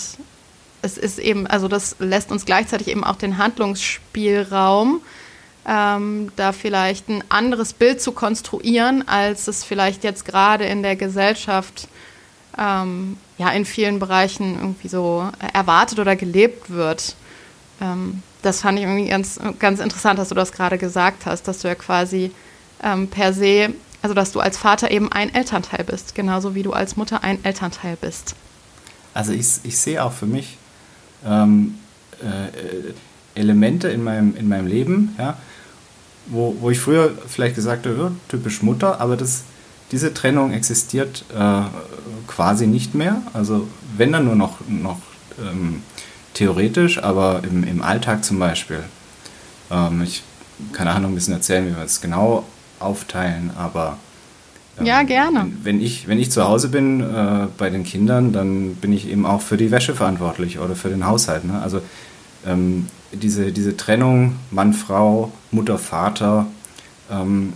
es 0.83 0.97
ist 0.97 1.17
eben, 1.17 1.47
also 1.47 1.67
das 1.67 1.95
lässt 1.99 2.31
uns 2.31 2.45
gleichzeitig 2.45 2.89
eben 2.89 3.03
auch 3.03 3.15
den 3.15 3.37
Handlungsspielraum, 3.37 5.01
ähm, 5.65 6.31
da 6.35 6.51
vielleicht 6.51 7.09
ein 7.09 7.23
anderes 7.29 7.73
Bild 7.73 8.01
zu 8.01 8.11
konstruieren, 8.11 9.07
als 9.07 9.47
es 9.47 9.63
vielleicht 9.63 10.03
jetzt 10.03 10.25
gerade 10.25 10.65
in 10.65 10.83
der 10.83 10.95
Gesellschaft 10.95 11.87
ähm, 12.57 13.17
ja 13.37 13.49
in 13.49 13.65
vielen 13.65 13.97
Bereichen 13.99 14.55
irgendwie 14.59 14.89
so 14.89 15.27
erwartet 15.53 15.99
oder 15.99 16.15
gelebt 16.15 16.69
wird. 16.69 17.15
Ähm, 17.81 18.21
das 18.41 18.61
fand 18.61 18.77
ich 18.77 18.83
irgendwie 18.83 19.07
ganz, 19.07 19.39
ganz 19.57 19.79
interessant, 19.79 20.19
dass 20.19 20.29
du 20.29 20.35
das 20.35 20.51
gerade 20.51 20.77
gesagt 20.77 21.25
hast, 21.25 21.47
dass 21.47 21.59
du 21.59 21.69
ja 21.69 21.75
quasi 21.75 22.31
ähm, 22.83 23.07
per 23.07 23.33
se 23.33 23.73
also 24.03 24.13
dass 24.13 24.33
du 24.33 24.41
als 24.41 24.57
Vater 24.57 24.91
eben 24.91 25.11
ein 25.13 25.33
Elternteil 25.33 25.85
bist, 25.85 26.13
genauso 26.13 26.55
wie 26.55 26.61
du 26.61 26.73
als 26.73 26.97
Mutter 26.97 27.23
ein 27.23 27.43
Elternteil 27.45 27.95
bist. 27.95 28.35
Also 29.13 29.31
ich, 29.31 29.47
ich 29.63 29.79
sehe 29.79 30.03
auch 30.03 30.11
für 30.11 30.25
mich 30.25 30.57
ähm, 31.25 31.75
äh, 32.21 33.39
Elemente 33.39 33.89
in 33.89 34.03
meinem, 34.03 34.35
in 34.35 34.47
meinem 34.47 34.67
Leben, 34.67 35.15
ja, 35.17 35.37
wo, 36.27 36.55
wo 36.59 36.69
ich 36.69 36.79
früher 36.79 37.11
vielleicht 37.27 37.55
gesagt 37.55 37.85
habe, 37.85 37.97
ja, 37.97 38.11
typisch 38.29 38.61
Mutter, 38.61 39.01
aber 39.01 39.17
das, 39.17 39.43
diese 39.91 40.13
Trennung 40.13 40.53
existiert 40.53 41.25
äh, 41.35 41.61
quasi 42.27 42.67
nicht 42.67 42.95
mehr. 42.95 43.21
Also 43.33 43.67
wenn 43.97 44.11
dann 44.11 44.25
nur 44.25 44.35
noch, 44.35 44.59
noch 44.67 44.99
ähm, 45.39 45.81
theoretisch, 46.33 47.01
aber 47.01 47.41
im, 47.43 47.63
im 47.63 47.81
Alltag 47.81 48.23
zum 48.23 48.39
Beispiel. 48.39 48.83
Ähm, 49.71 50.01
ich 50.01 50.23
kann 50.71 50.87
Ahnung 50.87 51.11
ein 51.11 51.15
bisschen 51.15 51.33
erzählen, 51.33 51.65
wie 51.65 51.75
wir 51.75 51.83
es 51.83 52.01
genau 52.01 52.45
aufteilen, 52.79 53.51
aber 53.57 53.97
ja, 54.81 55.03
gerne. 55.03 55.41
Wenn, 55.41 55.63
wenn, 55.63 55.81
ich, 55.81 56.07
wenn 56.07 56.19
ich 56.19 56.31
zu 56.31 56.43
Hause 56.43 56.69
bin 56.69 57.01
äh, 57.01 57.47
bei 57.57 57.69
den 57.69 57.83
Kindern, 57.83 58.33
dann 58.33 58.75
bin 58.75 58.91
ich 58.93 59.07
eben 59.09 59.25
auch 59.25 59.41
für 59.41 59.57
die 59.57 59.71
Wäsche 59.71 59.95
verantwortlich 59.95 60.59
oder 60.59 60.75
für 60.75 60.89
den 60.89 61.05
Haushalt. 61.05 61.45
Ne? 61.45 61.61
Also 61.61 61.81
ähm, 62.45 62.87
diese, 63.11 63.51
diese 63.51 63.77
Trennung 63.77 64.35
Mann, 64.51 64.73
Frau, 64.73 65.31
Mutter, 65.51 65.77
Vater, 65.77 66.47
ähm, 67.11 67.53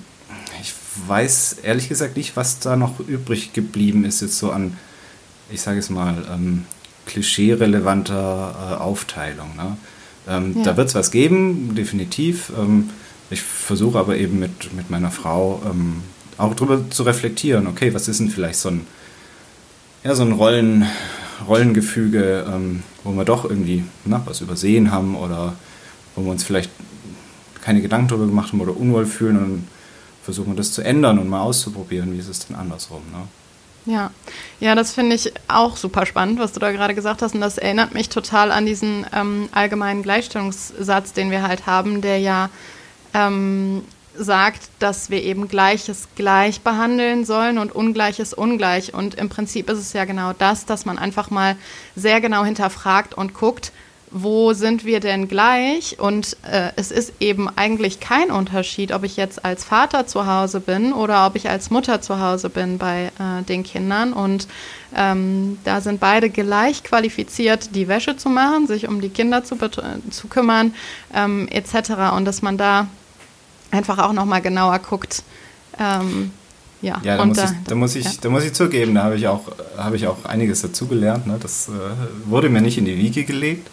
ich 0.62 0.74
weiß 1.08 1.58
ehrlich 1.64 1.90
gesagt 1.90 2.18
nicht, 2.18 2.36
was 2.36 2.60
da 2.60 2.76
noch 2.76 3.00
übrig 3.00 3.54
geblieben 3.54 4.06
ist, 4.06 4.22
jetzt 4.22 4.38
so 4.38 4.52
an, 4.52 4.78
ich 5.50 5.62
sage 5.62 5.80
es 5.80 5.90
mal, 5.90 6.26
ähm, 6.32 6.66
klischee-relevanter 7.06 8.56
äh, 8.72 8.76
Aufteilung. 8.76 9.56
Ne? 9.56 9.78
Ähm, 10.28 10.58
ja. 10.58 10.64
Da 10.64 10.78
wird 10.78 10.90
es 10.90 10.96
was 10.96 11.12
geben, 11.12 11.74
definitiv. 11.76 12.52
Ähm, 12.58 12.90
ich 13.30 13.42
versuche 13.42 13.98
aber 13.98 14.18
eben 14.18 14.40
mit, 14.40 14.74
mit 14.74 14.90
meiner 14.90 15.12
Frau 15.12 15.62
ähm, 15.66 16.02
auch 16.38 16.54
darüber 16.54 16.90
zu 16.90 17.04
reflektieren, 17.04 17.68
okay, 17.68 17.94
was 17.94 18.08
ist 18.08 18.20
denn 18.20 18.30
vielleicht 18.30 18.60
so 18.60 18.70
ein, 18.70 18.88
ja, 20.04 20.16
so 20.16 20.24
ein 20.24 20.32
Rollen, 20.32 20.86
Rollengefüge, 21.48 22.46
ähm, 22.48 22.84
wo 23.04 23.12
wir 23.12 23.26
doch 23.26 23.46
irgendwie 23.46 23.84
na, 24.06 24.22
was 24.26 24.42
übersehen 24.42 24.92
haben 24.92 25.16
oder 25.16 25.54
wo 26.16 26.24
wir 26.24 26.32
uns 26.32 26.44
vielleicht 26.44 26.72
keine 27.62 27.82
Gedanken 27.82 28.08
darüber 28.08 28.28
gemacht 28.28 28.52
haben 28.52 28.62
oder 28.62 28.76
unwohl 28.76 29.06
fühlen 29.06 29.38
und 29.38 29.68
versuchen 30.24 30.56
das 30.56 30.72
zu 30.72 30.82
ändern 30.82 31.20
und 31.20 31.30
mal 31.30 31.42
auszuprobieren, 31.42 32.14
wie 32.14 32.20
ist 32.20 32.28
es 32.28 32.48
denn 32.48 32.56
andersrum. 32.56 33.02
Ne? 33.12 33.94
Ja, 33.94 34.12
ja, 34.60 34.76
das 34.76 34.92
finde 34.92 35.16
ich 35.16 35.32
auch 35.48 35.78
super 35.78 36.06
spannend, 36.06 36.40
was 36.40 36.52
du 36.52 36.60
da 36.60 36.74
gerade 36.74 36.94
gesagt 36.94 37.22
hast. 37.22 37.34
Und 37.34 37.42
das 37.42 37.58
erinnert 37.58 37.94
mich 37.94 38.10
total 38.10 38.52
an 38.52 38.66
diesen 38.66 39.06
ähm, 39.14 39.48
allgemeinen 39.54 40.04
Gleichstellungssatz, 40.04 41.14
den 41.14 41.32
wir 41.32 41.48
halt 41.48 41.66
haben, 41.66 42.02
der 42.02 42.20
ja 42.20 42.50
ähm, 43.14 43.84
sagt, 44.18 44.70
dass 44.80 45.10
wir 45.10 45.24
eben 45.24 45.48
Gleiches 45.48 46.08
gleich 46.16 46.62
behandeln 46.62 47.26
sollen 47.26 47.58
und 47.58 47.74
Ungleiches 47.74 48.34
ungleich. 48.34 48.94
Und 48.94 49.16
im 49.16 49.30
Prinzip 49.30 49.70
ist 49.70 49.80
es 49.80 49.94
ja 49.94 50.06
genau 50.06 50.34
das, 50.34 50.66
dass 50.66 50.86
man 50.86 50.98
einfach 50.98 51.30
mal 51.30 51.56
sehr 51.96 52.22
genau 52.22 52.44
hinterfragt 52.44 53.14
und 53.14 53.34
guckt, 53.34 53.72
wo 54.12 54.54
sind 54.54 54.86
wir 54.86 55.00
denn 55.00 55.28
gleich? 55.28 56.00
Und 56.00 56.38
äh, 56.50 56.72
es 56.76 56.92
ist 56.92 57.14
eben 57.20 57.50
eigentlich 57.58 58.00
kein 58.00 58.32
Unterschied, 58.32 58.92
ob 58.92 59.04
ich 59.04 59.18
jetzt 59.18 59.44
als 59.44 59.64
Vater 59.64 60.08
zu 60.08 60.26
Hause 60.26 60.60
bin 60.60 60.94
oder 60.94 61.26
ob 61.26 61.36
ich 61.36 61.50
als 61.50 61.70
Mutter 61.70 62.02
zu 62.02 62.20
Hause 62.20 62.50
bin 62.50 62.78
bei 62.78 63.12
äh, 63.20 63.44
den 63.44 63.64
Kindern. 63.64 64.14
Und 64.14 64.48
ähm, 64.96 65.60
da 65.66 65.82
sind 65.82 66.00
beide 66.00 66.30
gleich 66.30 66.84
qualifiziert, 66.84 67.76
die 67.76 67.88
Wäsche 67.88 68.16
zu 68.16 68.30
machen, 68.30 68.68
sich 68.68 68.88
um 68.88 69.02
die 69.02 69.10
Kinder 69.10 69.44
zu, 69.44 69.58
zu 69.58 70.28
kümmern, 70.28 70.74
ähm, 71.14 71.48
etc. 71.50 72.14
Und 72.16 72.26
dass 72.26 72.42
man 72.42 72.58
da 72.58 72.88
einfach 73.72 73.98
auch 74.00 74.14
nochmal 74.14 74.42
genauer 74.42 74.80
guckt. 74.80 75.24
Ähm, 75.80 76.32
ja, 76.82 77.00
ja 77.04 77.18
da, 77.18 77.26
muss 77.26 77.38
ich, 77.38 77.50
da, 77.66 77.76
muss 77.76 77.96
ich, 77.96 78.06
ja. 78.06 78.12
da 78.22 78.30
muss 78.30 78.44
ich 78.44 78.54
zugeben, 78.54 78.96
da 78.96 79.04
habe 79.04 79.16
ich 79.16 79.28
auch, 79.28 79.52
habe 79.78 79.96
ich 79.96 80.08
auch 80.08 80.26
einiges 80.26 80.62
dazugelernt. 80.62 81.28
Ne? 81.28 81.38
Das 81.42 81.70
äh, 81.70 81.72
wurde 82.30 82.50
mir 82.50 82.62
nicht 82.62 82.78
in 82.78 82.86
die 82.86 82.98
Wiege 82.98 83.24
gelegt. 83.24 83.70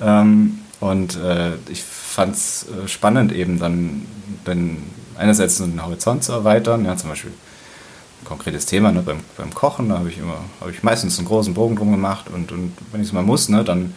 Ähm, 0.00 0.58
und 0.80 1.16
äh, 1.16 1.52
ich 1.68 1.82
fand 1.84 2.34
es 2.34 2.66
äh, 2.66 2.88
spannend, 2.88 3.32
eben 3.32 3.58
dann, 3.58 4.06
dann 4.44 4.78
einerseits 5.16 5.58
den 5.58 5.84
Horizont 5.84 6.24
zu 6.24 6.32
erweitern, 6.32 6.84
ja, 6.84 6.96
zum 6.96 7.10
Beispiel 7.10 7.30
ein 7.30 8.24
konkretes 8.26 8.66
Thema 8.66 8.90
ne, 8.90 9.02
beim, 9.02 9.20
beim 9.36 9.54
Kochen, 9.54 9.90
da 9.90 9.98
habe 9.98 10.08
ich 10.08 10.18
immer, 10.18 10.38
habe 10.60 10.72
ich 10.72 10.82
meistens 10.82 11.18
einen 11.18 11.28
großen 11.28 11.54
Bogen 11.54 11.76
drum 11.76 11.92
gemacht 11.92 12.26
und, 12.34 12.50
und 12.50 12.72
wenn 12.90 13.00
ich 13.00 13.08
es 13.08 13.12
mal 13.12 13.22
muss, 13.22 13.48
ne, 13.48 13.62
dann, 13.62 13.94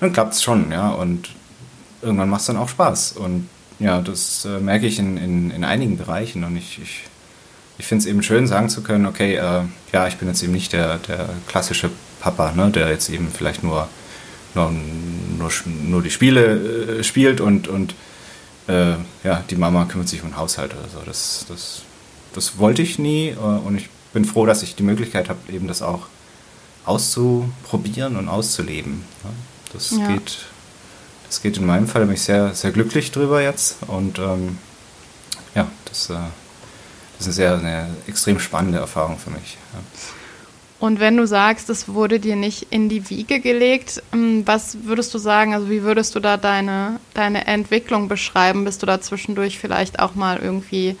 dann 0.00 0.12
klappt 0.12 0.34
es 0.34 0.42
schon, 0.42 0.70
ja, 0.70 0.90
und 0.90 1.30
irgendwann 2.02 2.28
macht 2.28 2.40
es 2.40 2.46
dann 2.48 2.58
auch 2.58 2.68
Spaß. 2.68 3.12
Und 3.12 3.48
ja, 3.78 4.00
das 4.00 4.44
äh, 4.44 4.58
merke 4.58 4.86
ich 4.86 4.98
in, 4.98 5.16
in, 5.16 5.50
in 5.50 5.64
einigen 5.64 5.96
Bereichen 5.96 6.44
und 6.44 6.56
ich, 6.56 6.80
ich, 6.82 7.04
ich 7.78 7.86
finde 7.86 8.02
es 8.02 8.06
eben 8.06 8.22
schön, 8.22 8.46
sagen 8.46 8.68
zu 8.68 8.82
können, 8.82 9.06
okay, 9.06 9.36
äh, 9.36 9.62
ja, 9.92 10.08
ich 10.08 10.16
bin 10.16 10.28
jetzt 10.28 10.42
eben 10.42 10.52
nicht 10.52 10.72
der, 10.72 10.98
der 10.98 11.28
klassische 11.46 11.90
Papa, 12.20 12.52
ne, 12.52 12.70
der 12.70 12.88
jetzt 12.90 13.08
eben 13.08 13.30
vielleicht 13.30 13.62
nur, 13.62 13.88
nur, 14.54 14.72
nur, 15.38 15.50
nur 15.84 16.02
die 16.02 16.10
Spiele 16.10 16.98
äh, 16.98 17.04
spielt 17.04 17.40
und, 17.40 17.68
und 17.68 17.94
äh, 18.66 18.94
ja, 19.24 19.44
die 19.48 19.56
Mama 19.56 19.84
kümmert 19.84 20.08
sich 20.08 20.22
um 20.22 20.30
den 20.30 20.36
Haushalt 20.36 20.72
oder 20.72 20.88
so. 20.88 21.04
Das, 21.06 21.46
das, 21.48 21.82
das 22.34 22.58
wollte 22.58 22.82
ich 22.82 22.98
nie 22.98 23.28
äh, 23.28 23.36
und 23.36 23.76
ich 23.76 23.88
bin 24.12 24.24
froh, 24.24 24.46
dass 24.46 24.62
ich 24.62 24.74
die 24.74 24.82
Möglichkeit 24.82 25.28
habe, 25.28 25.38
eben 25.52 25.68
das 25.68 25.82
auch 25.82 26.06
auszuprobieren 26.84 28.16
und 28.16 28.28
auszuleben. 28.28 29.04
Ne. 29.22 29.30
Das 29.72 29.90
ja. 29.90 30.08
geht 30.08 30.38
das 31.28 31.42
geht 31.42 31.58
in 31.58 31.66
meinem 31.66 31.86
Fall, 31.86 32.06
da 32.06 32.22
sehr, 32.22 32.54
sehr 32.54 32.72
glücklich 32.72 33.12
drüber 33.12 33.42
jetzt. 33.42 33.76
Und 33.86 34.18
ähm, 34.18 34.58
ja, 35.54 35.68
das, 35.84 36.10
äh, 36.10 36.14
das 37.18 37.20
ist 37.20 37.26
eine 37.26 37.32
sehr, 37.32 37.58
eine 37.58 37.86
extrem 38.06 38.40
spannende 38.40 38.78
Erfahrung 38.78 39.18
für 39.18 39.30
mich. 39.30 39.58
Ja. 39.74 39.80
Und 40.80 41.00
wenn 41.00 41.16
du 41.16 41.26
sagst, 41.26 41.70
es 41.70 41.88
wurde 41.88 42.20
dir 42.20 42.36
nicht 42.36 42.68
in 42.70 42.88
die 42.88 43.10
Wiege 43.10 43.40
gelegt, 43.40 44.02
ähm, 44.12 44.42
was 44.46 44.84
würdest 44.84 45.12
du 45.12 45.18
sagen, 45.18 45.54
also 45.54 45.68
wie 45.70 45.82
würdest 45.82 46.14
du 46.14 46.20
da 46.20 46.36
deine, 46.36 47.00
deine 47.14 47.46
Entwicklung 47.46 48.08
beschreiben? 48.08 48.64
Bist 48.64 48.82
du 48.82 48.86
da 48.86 49.00
zwischendurch 49.00 49.58
vielleicht 49.58 49.98
auch 49.98 50.14
mal 50.14 50.38
irgendwie 50.38 50.96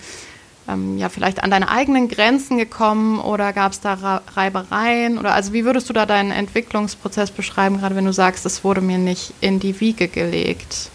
ähm, 0.68 0.98
ja 0.98 1.08
vielleicht 1.08 1.42
an 1.42 1.50
deine 1.50 1.70
eigenen 1.70 2.08
Grenzen 2.08 2.58
gekommen 2.58 3.18
oder 3.18 3.52
gab 3.52 3.72
es 3.72 3.80
da 3.80 4.22
Reibereien? 4.34 5.18
Oder 5.18 5.34
also 5.34 5.52
wie 5.52 5.64
würdest 5.64 5.88
du 5.88 5.92
da 5.92 6.06
deinen 6.06 6.30
Entwicklungsprozess 6.30 7.30
beschreiben, 7.30 7.78
gerade 7.78 7.96
wenn 7.96 8.04
du 8.04 8.12
sagst, 8.12 8.44
es 8.46 8.62
wurde 8.64 8.80
mir 8.80 8.98
nicht 8.98 9.32
in 9.40 9.60
die 9.60 9.80
Wiege 9.80 10.08
gelegt? 10.08 10.90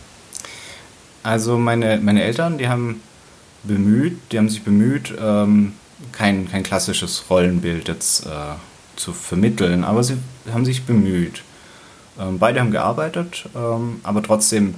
Also 1.24 1.58
meine, 1.58 2.00
meine 2.02 2.24
Eltern, 2.24 2.58
die 2.58 2.68
haben 2.68 3.02
bemüht, 3.64 4.20
die 4.32 4.38
haben 4.38 4.50
sich 4.50 4.64
bemüht, 4.64 5.14
ähm, 5.20 5.74
kein, 6.12 6.50
kein 6.50 6.64
klassisches 6.64 7.26
Rollenbild 7.30 7.88
jetzt 7.88 8.26
äh, 8.26 8.56
zu 8.98 9.14
vermitteln, 9.14 9.84
aber 9.84 10.04
sie 10.04 10.18
haben 10.54 10.66
sich 10.66 10.84
bemüht. 10.84 11.44
Ähm, 12.20 12.40
beide 12.40 12.60
haben 12.60 12.72
gearbeitet, 12.72 13.46
ähm, 13.56 14.02
aber 14.04 14.22
trotzdem 14.22 14.76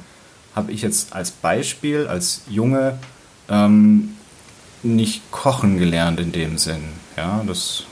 habe 0.56 0.72
ich 0.72 0.84
jetzt 0.84 1.14
als 1.14 1.32
Beispiel, 1.32 2.08
als 2.08 2.44
Junge, 2.48 3.00
ähm, 3.50 4.16
nicht 4.86 5.32
kochen 5.32 5.78
gelernt 5.78 6.20
in 6.20 6.32
dem 6.32 6.58
Sinn. 6.58 6.84
Ja, 7.18 7.44
das, 7.46 7.84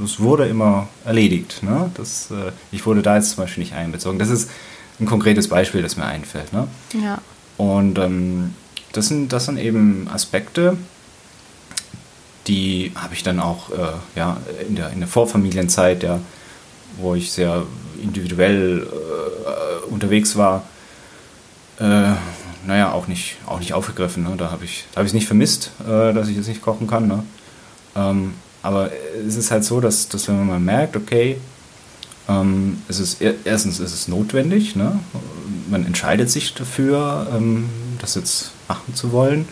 das 0.00 0.20
wurde 0.20 0.46
immer 0.46 0.88
erledigt. 1.04 1.62
Ne? 1.62 1.90
Das, 1.94 2.30
äh, 2.30 2.52
ich 2.72 2.84
wurde 2.86 3.02
da 3.02 3.16
jetzt 3.16 3.30
zum 3.30 3.44
Beispiel 3.44 3.64
nicht 3.64 3.74
einbezogen. 3.74 4.18
Das 4.18 4.30
ist 4.30 4.50
ein 5.00 5.06
konkretes 5.06 5.48
Beispiel, 5.48 5.82
das 5.82 5.96
mir 5.96 6.06
einfällt. 6.06 6.52
Ne? 6.52 6.68
Ja. 7.02 7.18
Und 7.56 7.98
ähm, 7.98 8.54
das, 8.92 9.08
sind, 9.08 9.32
das 9.32 9.46
sind 9.46 9.58
eben 9.58 10.08
Aspekte, 10.12 10.76
die 12.46 12.92
habe 12.94 13.14
ich 13.14 13.22
dann 13.22 13.40
auch 13.40 13.70
äh, 13.70 13.92
ja, 14.16 14.36
in, 14.68 14.76
der, 14.76 14.90
in 14.90 14.98
der 15.00 15.08
Vorfamilienzeit, 15.08 16.02
ja, 16.02 16.20
wo 16.98 17.14
ich 17.14 17.32
sehr 17.32 17.64
individuell 18.02 18.86
äh, 18.86 19.86
unterwegs 19.86 20.36
war, 20.36 20.64
äh, 21.78 22.12
naja, 22.66 22.92
auch 22.92 23.06
nicht, 23.06 23.36
auch 23.46 23.58
nicht 23.58 23.72
aufgegriffen. 23.72 24.24
Ne? 24.24 24.34
Da 24.36 24.50
habe 24.50 24.64
ich 24.64 24.84
es 24.90 24.96
hab 24.96 25.12
nicht 25.12 25.26
vermisst, 25.26 25.70
äh, 25.82 26.12
dass 26.12 26.28
ich 26.28 26.36
jetzt 26.36 26.48
nicht 26.48 26.62
kochen 26.62 26.86
kann. 26.86 27.06
Ne? 27.06 27.22
Ähm, 27.96 28.34
aber 28.62 28.90
es 29.26 29.36
ist 29.36 29.50
halt 29.50 29.64
so, 29.64 29.80
dass, 29.80 30.08
dass 30.08 30.28
wenn 30.28 30.38
man 30.38 30.46
mal 30.46 30.60
merkt, 30.60 30.96
okay, 30.96 31.36
ähm, 32.28 32.82
es 32.88 33.00
ist 33.00 33.20
erstens 33.20 33.80
ist 33.80 33.92
es 33.92 34.08
notwendig, 34.08 34.76
ne? 34.76 34.98
man 35.68 35.84
entscheidet 35.84 36.30
sich 36.30 36.54
dafür, 36.54 37.26
ähm, 37.34 37.68
das 37.98 38.14
jetzt 38.14 38.52
machen 38.68 38.94
zu 38.94 39.12
wollen, 39.12 39.46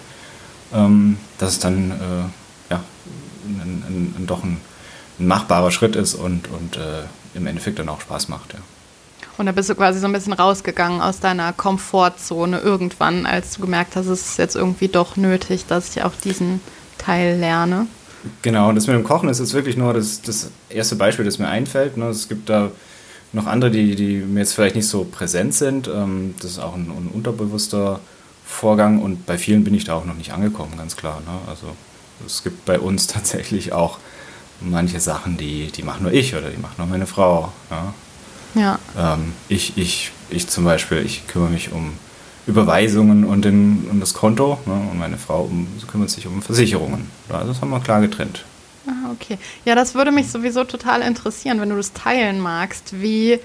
ähm, 0.72 1.18
dass 1.38 1.50
es 1.50 1.58
dann 1.58 1.90
äh, 1.90 2.72
ja, 2.72 2.82
ein, 3.44 3.84
ein, 3.86 4.14
ein, 4.18 4.26
doch 4.26 4.42
ein, 4.42 4.58
machbarer 5.18 5.70
Schritt 5.70 5.94
ist 5.94 6.14
und, 6.14 6.48
und 6.48 6.78
äh, 6.78 7.02
im 7.34 7.46
Endeffekt 7.46 7.78
dann 7.78 7.88
auch 7.88 8.00
Spaß 8.00 8.28
macht. 8.28 8.54
Ja. 8.54 8.58
Und 9.38 9.46
da 9.46 9.52
bist 9.52 9.70
du 9.70 9.74
quasi 9.74 9.98
so 9.98 10.06
ein 10.06 10.12
bisschen 10.12 10.34
rausgegangen 10.34 11.00
aus 11.00 11.20
deiner 11.20 11.52
Komfortzone 11.52 12.60
irgendwann, 12.60 13.26
als 13.26 13.54
du 13.54 13.62
gemerkt 13.62 13.96
hast, 13.96 14.06
es 14.06 14.26
ist 14.26 14.38
jetzt 14.38 14.56
irgendwie 14.56 14.88
doch 14.88 15.16
nötig, 15.16 15.66
dass 15.66 15.96
ich 15.96 16.02
auch 16.02 16.12
diesen 16.22 16.60
Teil 16.98 17.38
lerne. 17.38 17.86
Genau, 18.42 18.68
und 18.68 18.76
das 18.76 18.86
mit 18.86 18.94
dem 18.94 19.04
Kochen 19.04 19.28
ist 19.28 19.40
jetzt 19.40 19.54
wirklich 19.54 19.76
nur 19.76 19.94
das, 19.94 20.22
das 20.22 20.50
erste 20.68 20.96
Beispiel, 20.96 21.24
das 21.24 21.38
mir 21.38 21.48
einfällt. 21.48 21.96
Ne? 21.96 22.06
Es 22.06 22.28
gibt 22.28 22.48
da 22.48 22.70
noch 23.32 23.46
andere, 23.46 23.70
die, 23.70 23.96
die 23.96 24.18
mir 24.18 24.40
jetzt 24.40 24.54
vielleicht 24.54 24.76
nicht 24.76 24.86
so 24.86 25.04
präsent 25.04 25.54
sind. 25.54 25.88
Ähm, 25.88 26.34
das 26.40 26.52
ist 26.52 26.58
auch 26.58 26.74
ein, 26.74 26.90
ein 26.90 27.10
unterbewusster 27.12 28.00
Vorgang 28.44 29.00
und 29.00 29.26
bei 29.26 29.38
vielen 29.38 29.64
bin 29.64 29.74
ich 29.74 29.84
da 29.84 29.94
auch 29.94 30.04
noch 30.04 30.14
nicht 30.14 30.32
angekommen, 30.32 30.76
ganz 30.76 30.96
klar. 30.96 31.20
Ne? 31.20 31.38
Also 31.48 31.68
es 32.26 32.42
gibt 32.42 32.64
bei 32.64 32.78
uns 32.78 33.06
tatsächlich 33.08 33.72
auch 33.72 33.98
manche 34.60 35.00
Sachen, 35.00 35.36
die, 35.36 35.72
die 35.72 35.82
macht 35.82 36.02
nur 36.02 36.12
ich 36.12 36.34
oder 36.36 36.50
die 36.50 36.60
macht 36.60 36.78
nur 36.78 36.86
meine 36.86 37.06
Frau. 37.06 37.52
Ja. 37.70 37.94
Ja. 38.54 38.78
Ähm, 38.98 39.32
ich, 39.48 39.76
ich, 39.76 40.12
ich 40.30 40.48
zum 40.48 40.64
Beispiel, 40.64 40.98
ich 41.04 41.26
kümmere 41.26 41.50
mich 41.50 41.72
um 41.72 41.92
Überweisungen 42.46 43.24
und, 43.24 43.44
den, 43.44 43.86
um 43.90 44.00
das 44.00 44.14
Konto 44.14 44.58
ne, 44.66 44.72
und 44.72 44.98
meine 44.98 45.16
Frau 45.16 45.42
um, 45.42 45.66
kümmert 45.90 46.10
sich 46.10 46.26
um 46.26 46.42
Versicherungen. 46.42 47.08
Also 47.28 47.48
das 47.48 47.60
haben 47.60 47.70
wir 47.70 47.80
klar 47.80 48.00
getrennt. 48.00 48.44
Ah, 48.86 49.12
okay. 49.12 49.38
Ja, 49.64 49.74
das 49.74 49.94
würde 49.94 50.10
mich 50.10 50.30
sowieso 50.30 50.64
total 50.64 51.02
interessieren, 51.02 51.60
wenn 51.60 51.68
du 51.68 51.76
das 51.76 51.92
teilen 51.92 52.40
magst. 52.40 53.00
Wie, 53.00 53.38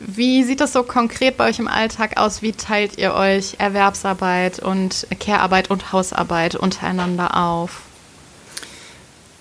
wie 0.00 0.44
sieht 0.44 0.60
das 0.60 0.72
so 0.72 0.82
konkret 0.82 1.36
bei 1.36 1.48
euch 1.50 1.58
im 1.58 1.68
Alltag 1.68 2.16
aus? 2.16 2.40
Wie 2.40 2.52
teilt 2.52 2.96
ihr 2.96 3.12
euch 3.12 3.56
Erwerbsarbeit 3.58 4.60
und 4.60 5.06
Care-Arbeit 5.20 5.70
und 5.70 5.92
Hausarbeit 5.92 6.54
untereinander 6.54 7.36
auf? 7.36 7.82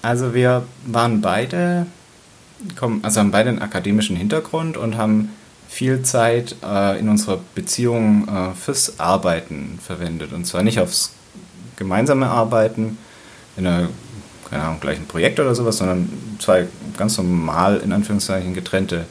Also 0.02 0.34
wir 0.34 0.64
waren 0.86 1.22
beide, 1.22 1.88
also 3.02 3.20
haben 3.20 3.32
beide 3.32 3.50
einen 3.50 3.62
akademischen 3.62 4.16
Hintergrund 4.16 4.78
und 4.78 4.98
haben 4.98 5.30
viel 5.68 6.02
Zeit 6.02 6.56
äh, 6.64 7.00
in 7.00 7.10
unserer 7.10 7.40
Beziehung 7.56 8.28
äh, 8.28 8.54
fürs 8.56 9.00
Arbeiten 9.00 9.80
verwendet. 9.86 10.34
Und 10.34 10.46
zwar 10.46 10.64
nicht 10.64 10.80
aufs 10.80 11.14
gemeinsame 11.76 12.28
Arbeiten 12.28 12.98
in 13.58 13.68
einer, 13.68 13.90
keine 14.50 14.64
Ahnung, 14.64 14.80
gleichen 14.80 15.06
Projekt 15.08 15.40
oder 15.40 15.54
sowas, 15.56 15.78
sondern 15.78 16.10
zwei 16.40 16.68
ganz 16.98 17.18
normal, 17.18 17.78
in 17.78 17.92
Anführungszeichen, 17.92 18.54
getrennte 18.54 19.06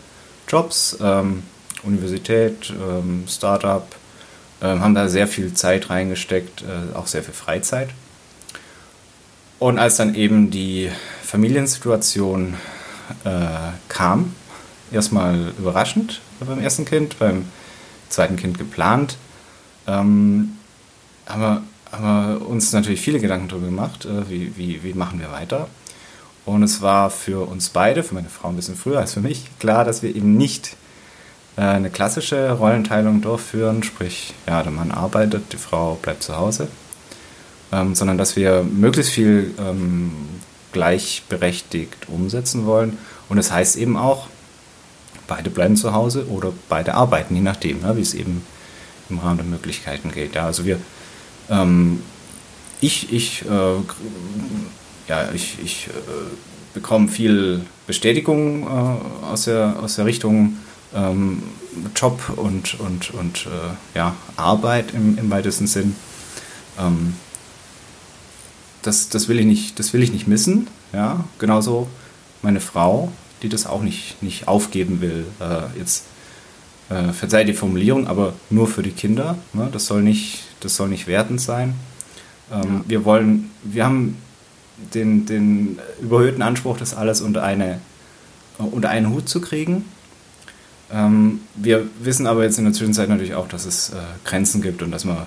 Jobs, 0.48 0.96
ähm, 1.00 1.42
Universität, 1.82 2.70
ähm, 2.70 3.24
Startup, 3.28 3.86
äh, 4.60 4.66
haben 4.66 4.94
da 4.94 5.08
sehr 5.08 5.28
viel 5.28 5.54
Zeit 5.54 5.90
reingesteckt, 5.90 6.62
äh, 6.62 6.96
auch 6.96 7.06
sehr 7.06 7.22
viel 7.22 7.34
Freizeit. 7.34 7.90
Und 9.58 9.78
als 9.78 9.96
dann 9.96 10.14
eben 10.14 10.50
die 10.50 10.90
Familiensituation 11.22 12.54
äh, 13.24 13.72
kam, 13.88 14.34
erstmal 14.92 15.52
überraschend 15.58 16.20
beim 16.40 16.60
ersten 16.60 16.84
Kind, 16.84 17.18
beim 17.18 17.46
zweiten 18.08 18.36
Kind 18.36 18.58
geplant, 18.58 19.16
ähm, 19.86 20.56
haben, 21.26 21.40
wir, 21.40 21.62
haben 21.92 22.04
wir 22.38 22.48
uns 22.48 22.72
natürlich 22.72 23.00
viele 23.00 23.20
Gedanken 23.20 23.48
darüber 23.48 23.66
gemacht, 23.66 24.04
äh, 24.04 24.28
wie, 24.28 24.56
wie, 24.56 24.82
wie 24.82 24.94
machen 24.94 25.20
wir 25.20 25.32
weiter. 25.32 25.68
Und 26.44 26.62
es 26.62 26.80
war 26.80 27.10
für 27.10 27.48
uns 27.48 27.70
beide, 27.70 28.04
für 28.04 28.14
meine 28.14 28.28
Frau 28.28 28.48
ein 28.48 28.56
bisschen 28.56 28.76
früher 28.76 29.00
als 29.00 29.14
für 29.14 29.20
mich, 29.20 29.46
klar, 29.58 29.84
dass 29.84 30.02
wir 30.02 30.14
eben 30.14 30.36
nicht 30.36 30.76
äh, 31.56 31.62
eine 31.62 31.90
klassische 31.90 32.52
Rollenteilung 32.52 33.20
durchführen, 33.20 33.82
sprich, 33.82 34.34
ja, 34.46 34.62
der 34.62 34.72
Mann 34.72 34.92
arbeitet, 34.92 35.52
die 35.52 35.56
Frau 35.56 35.98
bleibt 36.00 36.22
zu 36.22 36.36
Hause 36.36 36.68
ähm, 37.72 37.94
sondern 37.94 38.18
dass 38.18 38.36
wir 38.36 38.62
möglichst 38.62 39.12
viel 39.12 39.54
ähm, 39.58 40.12
gleichberechtigt 40.76 42.06
umsetzen 42.08 42.66
wollen. 42.66 42.98
Und 43.30 43.38
das 43.38 43.50
heißt 43.50 43.76
eben 43.76 43.96
auch, 43.96 44.26
beide 45.26 45.48
bleiben 45.48 45.74
zu 45.74 45.94
Hause 45.94 46.28
oder 46.28 46.52
beide 46.68 46.92
arbeiten, 46.92 47.34
je 47.34 47.40
nachdem, 47.40 47.80
ne, 47.80 47.96
wie 47.96 48.02
es 48.02 48.12
eben 48.12 48.42
im 49.08 49.18
Rahmen 49.18 49.38
der 49.38 49.46
Möglichkeiten 49.46 50.12
geht. 50.12 50.34
Ja, 50.34 50.44
also 50.44 50.66
wir, 50.66 50.78
ähm, 51.48 52.02
ich, 52.82 53.10
ich, 53.10 53.42
äh, 53.46 55.08
ja, 55.08 55.32
ich, 55.32 55.56
ich 55.64 55.86
äh, 55.86 55.90
bekomme 56.74 57.08
viel 57.08 57.62
Bestätigung 57.86 58.64
äh, 58.64 59.26
aus, 59.32 59.44
der, 59.44 59.76
aus 59.82 59.96
der 59.96 60.04
Richtung 60.04 60.58
ähm, 60.94 61.42
Job 61.94 62.20
und, 62.36 62.78
und, 62.78 63.14
und 63.14 63.46
äh, 63.46 63.96
ja, 63.96 64.14
Arbeit 64.36 64.92
im, 64.92 65.16
im 65.16 65.30
weitesten 65.30 65.66
Sinn. 65.66 65.96
Ähm, 66.78 67.14
das, 68.86 69.08
das, 69.08 69.28
will 69.28 69.38
ich 69.38 69.46
nicht, 69.46 69.78
das 69.78 69.92
will 69.92 70.02
ich 70.02 70.12
nicht 70.12 70.26
missen. 70.28 70.68
Ja? 70.92 71.24
Genauso 71.38 71.88
meine 72.42 72.60
Frau, 72.60 73.10
die 73.42 73.48
das 73.48 73.66
auch 73.66 73.82
nicht, 73.82 74.22
nicht 74.22 74.48
aufgeben 74.48 75.00
will. 75.00 75.26
Äh, 75.40 75.78
jetzt 75.78 76.04
äh, 76.88 77.12
verzeiht 77.12 77.48
die 77.48 77.54
Formulierung, 77.54 78.06
aber 78.06 78.34
nur 78.50 78.68
für 78.68 78.82
die 78.82 78.92
Kinder. 78.92 79.36
Ne? 79.52 79.68
Das, 79.72 79.86
soll 79.86 80.02
nicht, 80.02 80.44
das 80.60 80.76
soll 80.76 80.88
nicht 80.88 81.06
wertend 81.06 81.40
sein. 81.40 81.74
Ähm, 82.52 82.62
ja. 82.62 82.84
Wir 82.86 83.04
wollen, 83.04 83.50
wir 83.64 83.84
haben 83.84 84.16
den, 84.94 85.26
den 85.26 85.78
überhöhten 86.00 86.42
Anspruch, 86.42 86.78
das 86.78 86.94
alles 86.94 87.20
unter, 87.20 87.42
eine, 87.42 87.80
unter 88.58 88.90
einen 88.90 89.10
Hut 89.10 89.28
zu 89.28 89.40
kriegen. 89.40 89.84
Ähm, 90.92 91.40
wir 91.56 91.88
wissen 92.00 92.26
aber 92.26 92.44
jetzt 92.44 92.58
in 92.58 92.64
der 92.64 92.72
Zwischenzeit 92.72 93.08
natürlich 93.08 93.34
auch, 93.34 93.48
dass 93.48 93.64
es 93.64 93.90
äh, 93.90 93.94
Grenzen 94.24 94.62
gibt 94.62 94.82
und 94.82 94.92
dass 94.92 95.04
man 95.04 95.26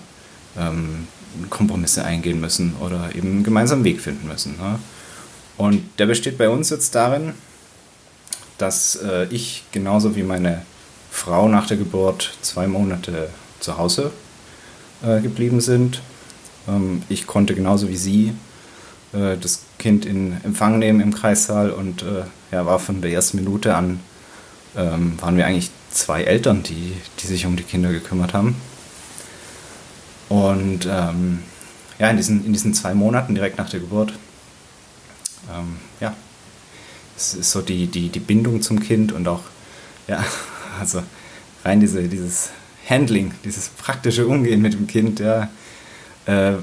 ähm, 0.57 1.07
Kompromisse 1.49 2.03
eingehen 2.03 2.41
müssen 2.41 2.75
oder 2.79 3.15
eben 3.15 3.27
einen 3.29 3.43
gemeinsamen 3.43 3.83
Weg 3.83 4.01
finden 4.01 4.27
müssen. 4.27 4.57
Ne? 4.57 4.79
Und 5.57 5.83
der 5.99 6.05
besteht 6.05 6.37
bei 6.37 6.49
uns 6.49 6.69
jetzt 6.69 6.95
darin, 6.95 7.33
dass 8.57 8.95
äh, 8.95 9.25
ich 9.29 9.63
genauso 9.71 10.15
wie 10.15 10.23
meine 10.23 10.63
Frau 11.11 11.47
nach 11.47 11.67
der 11.67 11.77
Geburt 11.77 12.33
zwei 12.41 12.67
Monate 12.67 13.29
zu 13.59 13.77
Hause 13.77 14.11
äh, 15.03 15.21
geblieben 15.21 15.61
sind. 15.61 16.01
Ähm, 16.67 17.03
ich 17.09 17.27
konnte 17.27 17.55
genauso 17.55 17.89
wie 17.89 17.97
sie 17.97 18.33
äh, 19.13 19.37
das 19.37 19.63
Kind 19.77 20.05
in 20.05 20.37
Empfang 20.43 20.79
nehmen 20.79 20.99
im 21.01 21.13
Kreissaal 21.13 21.71
und 21.71 22.03
äh, 22.03 22.23
ja, 22.51 22.65
war 22.65 22.79
von 22.79 23.01
der 23.01 23.11
ersten 23.11 23.37
Minute 23.37 23.75
an, 23.75 23.99
ähm, 24.75 25.13
waren 25.21 25.37
wir 25.37 25.45
eigentlich 25.45 25.71
zwei 25.91 26.23
Eltern, 26.23 26.63
die, 26.63 26.93
die 27.19 27.27
sich 27.27 27.45
um 27.45 27.55
die 27.55 27.63
Kinder 27.63 27.91
gekümmert 27.91 28.33
haben. 28.33 28.55
Und 30.29 30.87
ähm, 30.89 31.39
ja, 31.97 32.09
in 32.09 32.17
diesen, 32.17 32.45
in 32.45 32.53
diesen 32.53 32.73
zwei 32.73 32.93
Monaten 32.93 33.35
direkt 33.35 33.57
nach 33.57 33.69
der 33.69 33.79
Geburt, 33.79 34.13
ähm, 35.51 35.77
ja, 35.99 36.15
es 37.17 37.33
ist 37.33 37.51
so 37.51 37.61
die, 37.61 37.87
die, 37.87 38.09
die 38.09 38.19
Bindung 38.19 38.61
zum 38.61 38.79
Kind 38.79 39.11
und 39.11 39.27
auch, 39.27 39.41
ja, 40.07 40.23
also 40.79 41.03
rein 41.65 41.79
diese, 41.79 42.07
dieses 42.07 42.49
Handling, 42.87 43.33
dieses 43.43 43.69
praktische 43.69 44.27
Umgehen 44.27 44.61
mit 44.61 44.73
dem 44.73 44.87
Kind, 44.87 45.19
ja, 45.19 45.49
äh, 46.25 46.53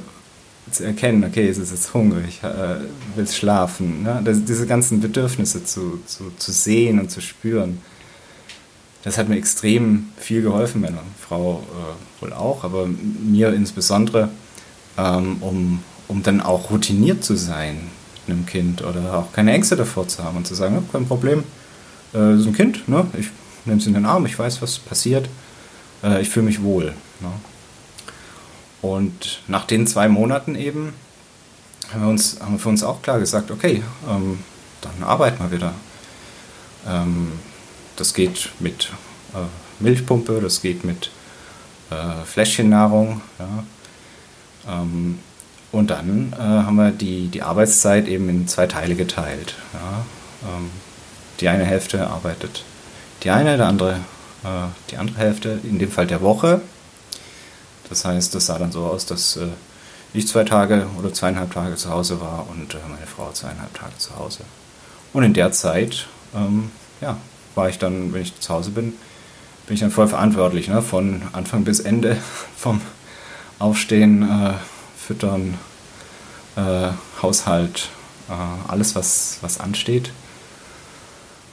zu 0.70 0.84
erkennen, 0.84 1.22
okay, 1.24 1.48
es 1.48 1.58
ist 1.58 1.70
jetzt 1.70 1.94
hungrig, 1.94 2.42
äh, 2.42 2.76
will 3.16 3.28
schlafen, 3.28 4.02
ne? 4.02 4.20
das, 4.24 4.44
diese 4.44 4.66
ganzen 4.66 5.00
Bedürfnisse 5.00 5.64
zu, 5.64 6.00
zu, 6.06 6.32
zu 6.36 6.50
sehen 6.50 6.98
und 6.98 7.10
zu 7.10 7.20
spüren 7.20 7.80
das 9.06 9.18
hat 9.18 9.28
mir 9.28 9.36
extrem 9.36 10.08
viel 10.16 10.42
geholfen, 10.42 10.80
meine 10.80 10.98
Frau 11.20 11.62
äh, 11.70 12.22
wohl 12.22 12.32
auch, 12.32 12.64
aber 12.64 12.88
mir 12.88 13.54
insbesondere, 13.54 14.30
ähm, 14.98 15.36
um, 15.42 15.80
um 16.08 16.24
dann 16.24 16.40
auch 16.40 16.70
routiniert 16.70 17.22
zu 17.22 17.36
sein 17.36 17.88
mit 18.26 18.36
einem 18.36 18.46
Kind 18.46 18.82
oder 18.82 19.14
auch 19.14 19.32
keine 19.32 19.52
Ängste 19.52 19.76
davor 19.76 20.08
zu 20.08 20.24
haben 20.24 20.38
und 20.38 20.48
zu 20.48 20.56
sagen, 20.56 20.74
ja, 20.74 20.82
kein 20.90 21.06
Problem, 21.06 21.44
äh, 22.14 22.18
das 22.18 22.40
ist 22.40 22.46
ein 22.48 22.52
Kind, 22.54 22.88
ne? 22.88 23.06
ich 23.16 23.28
nehme 23.64 23.80
es 23.80 23.86
in 23.86 23.94
den 23.94 24.06
Arm, 24.06 24.26
ich 24.26 24.36
weiß, 24.36 24.60
was 24.60 24.80
passiert, 24.80 25.28
äh, 26.02 26.20
ich 26.20 26.28
fühle 26.28 26.46
mich 26.46 26.64
wohl. 26.64 26.86
Ne? 27.20 27.30
Und 28.82 29.40
nach 29.46 29.66
den 29.66 29.86
zwei 29.86 30.08
Monaten 30.08 30.56
eben 30.56 30.94
haben 31.92 32.02
wir, 32.02 32.08
uns, 32.08 32.40
haben 32.40 32.54
wir 32.54 32.58
für 32.58 32.70
uns 32.70 32.82
auch 32.82 33.02
klar 33.02 33.20
gesagt, 33.20 33.52
okay, 33.52 33.84
ähm, 34.10 34.40
dann 34.80 35.08
arbeiten 35.08 35.44
wir 35.44 35.52
wieder. 35.52 35.74
Ähm, 36.88 37.30
das 37.96 38.14
geht 38.14 38.50
mit 38.60 38.90
äh, 39.34 39.82
Milchpumpe, 39.82 40.40
das 40.40 40.62
geht 40.62 40.84
mit 40.84 41.10
äh, 41.90 42.24
Fläschchennahrung. 42.24 43.20
Ja. 43.38 44.82
Ähm, 44.82 45.18
und 45.72 45.90
dann 45.90 46.32
äh, 46.32 46.42
haben 46.42 46.76
wir 46.76 46.90
die, 46.90 47.28
die 47.28 47.42
Arbeitszeit 47.42 48.08
eben 48.08 48.28
in 48.28 48.48
zwei 48.48 48.66
Teile 48.66 48.94
geteilt. 48.94 49.54
Ja. 49.72 50.06
Ähm, 50.48 50.70
die 51.40 51.48
eine 51.48 51.64
Hälfte 51.64 52.06
arbeitet 52.06 52.64
die 53.22 53.30
eine, 53.30 53.56
der 53.56 53.66
andere 53.66 53.94
äh, 54.44 54.68
die 54.90 54.96
andere 54.96 55.18
Hälfte, 55.18 55.58
in 55.64 55.78
dem 55.78 55.90
Fall 55.90 56.06
der 56.06 56.20
Woche. 56.20 56.60
Das 57.88 58.04
heißt, 58.04 58.34
das 58.34 58.46
sah 58.46 58.58
dann 58.58 58.72
so 58.72 58.84
aus, 58.84 59.06
dass 59.06 59.36
äh, 59.36 59.48
ich 60.12 60.28
zwei 60.28 60.44
Tage 60.44 60.86
oder 60.98 61.12
zweieinhalb 61.12 61.52
Tage 61.52 61.76
zu 61.76 61.90
Hause 61.90 62.20
war 62.20 62.46
und 62.48 62.74
äh, 62.74 62.78
meine 62.88 63.06
Frau 63.06 63.30
zweieinhalb 63.32 63.74
Tage 63.74 63.96
zu 63.98 64.16
Hause. 64.16 64.40
Und 65.12 65.24
in 65.24 65.34
der 65.34 65.52
Zeit 65.52 66.06
ähm, 66.34 66.70
ja, 67.00 67.16
war 67.56 67.68
ich 67.68 67.78
dann, 67.78 68.12
wenn 68.12 68.22
ich 68.22 68.38
zu 68.38 68.52
Hause 68.52 68.70
bin, 68.70 68.92
bin 69.66 69.74
ich 69.74 69.80
dann 69.80 69.90
voll 69.90 70.08
verantwortlich, 70.08 70.68
ne? 70.68 70.82
von 70.82 71.22
Anfang 71.32 71.64
bis 71.64 71.80
Ende, 71.80 72.16
vom 72.56 72.80
Aufstehen, 73.58 74.22
äh, 74.22 74.54
Füttern, 74.96 75.54
äh, 76.56 76.90
Haushalt, 77.20 77.88
äh, 78.28 78.70
alles, 78.70 78.94
was, 78.94 79.38
was 79.40 79.58
ansteht. 79.58 80.12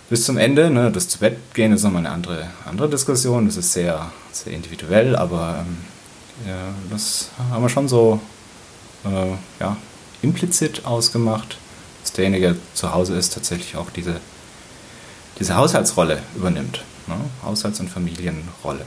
Bis 0.09 0.25
zum 0.25 0.37
Ende, 0.37 0.69
ne? 0.69 0.91
das 0.91 1.07
zu 1.07 1.19
Bett 1.19 1.37
gehen 1.53 1.71
ist 1.71 1.83
nochmal 1.83 2.05
eine 2.05 2.13
andere, 2.13 2.49
andere 2.65 2.89
Diskussion, 2.89 3.47
das 3.47 3.57
ist 3.57 3.73
sehr, 3.73 4.11
sehr 4.31 4.53
individuell, 4.53 5.15
aber 5.15 5.59
ähm, 5.65 5.77
ja, 6.47 6.57
das 6.91 7.29
haben 7.49 7.63
wir 7.63 7.69
schon 7.69 7.87
so 7.87 8.19
äh, 9.05 9.31
ja, 9.59 9.77
implizit 10.21 10.85
ausgemacht, 10.85 11.57
dass 12.01 12.11
derjenige, 12.11 12.47
der 12.47 12.55
zu 12.73 12.93
Hause 12.93 13.15
ist, 13.15 13.33
tatsächlich 13.33 13.75
auch 13.75 13.89
diese 13.89 14.19
diese 15.39 15.55
Haushaltsrolle 15.55 16.21
übernimmt. 16.35 16.83
Ne? 17.07 17.15
Haushalts- 17.43 17.79
und 17.79 17.89
Familienrolle. 17.89 18.85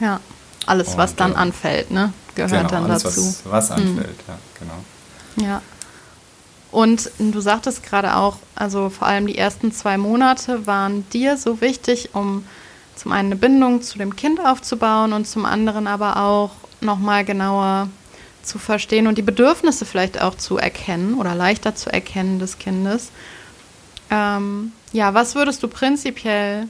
Ja, 0.00 0.20
alles, 0.66 0.88
und, 0.88 0.98
was 0.98 1.14
dann 1.14 1.32
äh, 1.32 1.36
anfällt, 1.36 1.90
ne? 1.90 2.12
gehört 2.34 2.52
genau, 2.52 2.68
dann 2.68 2.84
alles, 2.90 3.02
dazu. 3.02 3.20
Was, 3.20 3.42
was 3.44 3.70
anfällt, 3.70 4.08
hm. 4.08 4.28
ja, 4.28 4.38
genau. 4.58 5.48
Ja. 5.48 5.62
Und 6.70 7.10
du 7.18 7.40
sagtest 7.40 7.82
gerade 7.82 8.16
auch, 8.16 8.36
also 8.54 8.90
vor 8.90 9.06
allem 9.06 9.26
die 9.26 9.38
ersten 9.38 9.72
zwei 9.72 9.96
Monate 9.96 10.66
waren 10.66 11.08
dir 11.10 11.36
so 11.36 11.60
wichtig, 11.60 12.10
um 12.12 12.44
zum 12.96 13.12
einen 13.12 13.28
eine 13.28 13.36
Bindung 13.36 13.82
zu 13.82 13.98
dem 13.98 14.16
Kind 14.16 14.40
aufzubauen 14.44 15.12
und 15.12 15.26
zum 15.26 15.44
anderen 15.44 15.86
aber 15.86 16.16
auch 16.18 16.50
nochmal 16.80 17.24
genauer 17.24 17.88
zu 18.42 18.58
verstehen 18.58 19.06
und 19.06 19.18
die 19.18 19.22
Bedürfnisse 19.22 19.84
vielleicht 19.84 20.20
auch 20.20 20.34
zu 20.34 20.56
erkennen 20.56 21.14
oder 21.14 21.34
leichter 21.34 21.74
zu 21.74 21.92
erkennen 21.92 22.38
des 22.38 22.58
Kindes. 22.58 23.10
Ähm, 24.10 24.72
ja, 24.92 25.14
was 25.14 25.34
würdest 25.34 25.62
du 25.62 25.68
prinzipiell 25.68 26.68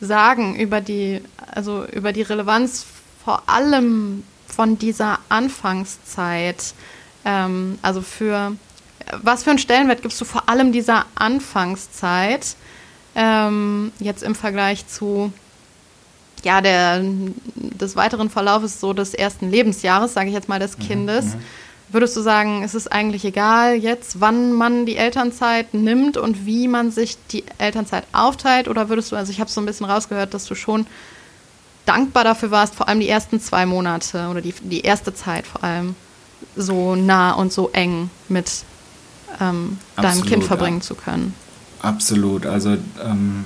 sagen 0.00 0.56
über 0.56 0.80
die, 0.80 1.22
also 1.52 1.84
über 1.86 2.12
die 2.12 2.22
Relevanz 2.22 2.84
vor 3.24 3.42
allem 3.46 4.24
von 4.46 4.78
dieser 4.78 5.18
Anfangszeit? 5.28 6.74
Ähm, 7.24 7.78
also 7.82 8.02
für 8.02 8.56
was 9.22 9.44
für 9.44 9.50
einen 9.50 9.58
Stellenwert 9.58 10.02
gibst 10.02 10.20
du 10.20 10.24
vor 10.24 10.48
allem 10.48 10.72
dieser 10.72 11.06
Anfangszeit 11.14 12.56
ähm, 13.14 13.92
jetzt 13.98 14.22
im 14.22 14.34
Vergleich 14.34 14.86
zu 14.86 15.32
ja, 16.42 16.60
der, 16.60 17.02
des 17.54 17.96
weiteren 17.96 18.28
Verlaufes 18.28 18.80
so 18.80 18.92
des 18.92 19.14
ersten 19.14 19.50
Lebensjahres, 19.50 20.12
sage 20.12 20.28
ich 20.28 20.34
jetzt 20.34 20.48
mal, 20.48 20.58
des 20.58 20.78
mhm, 20.78 20.82
Kindes. 20.82 21.24
Mhm, 21.26 21.42
Würdest 21.90 22.16
du 22.16 22.22
sagen, 22.22 22.62
ist 22.62 22.74
es 22.74 22.88
eigentlich 22.88 23.24
egal 23.24 23.76
jetzt, 23.76 24.20
wann 24.20 24.52
man 24.52 24.86
die 24.86 24.96
Elternzeit 24.96 25.74
nimmt 25.74 26.16
und 26.16 26.46
wie 26.46 26.66
man 26.66 26.90
sich 26.90 27.18
die 27.30 27.44
Elternzeit 27.58 28.04
aufteilt? 28.12 28.68
Oder 28.68 28.88
würdest 28.88 29.12
du, 29.12 29.16
also 29.16 29.30
ich 29.30 29.40
habe 29.40 29.50
so 29.50 29.60
ein 29.60 29.66
bisschen 29.66 29.86
rausgehört, 29.86 30.34
dass 30.34 30.46
du 30.46 30.54
schon 30.54 30.86
dankbar 31.86 32.24
dafür 32.24 32.50
warst, 32.50 32.74
vor 32.74 32.88
allem 32.88 33.00
die 33.00 33.08
ersten 33.08 33.40
zwei 33.40 33.66
Monate 33.66 34.28
oder 34.28 34.40
die, 34.40 34.54
die 34.62 34.80
erste 34.80 35.14
Zeit 35.14 35.46
vor 35.46 35.62
allem 35.62 35.94
so 36.56 36.94
nah 36.94 37.32
und 37.32 37.52
so 37.52 37.70
eng 37.72 38.10
mit 38.28 38.64
ähm, 39.40 39.78
deinem 39.96 40.24
Kind 40.24 40.44
verbringen 40.44 40.78
ja. 40.78 40.82
zu 40.82 40.94
können? 40.94 41.34
Absolut. 41.80 42.46
Also 42.46 42.76
ähm, 43.02 43.44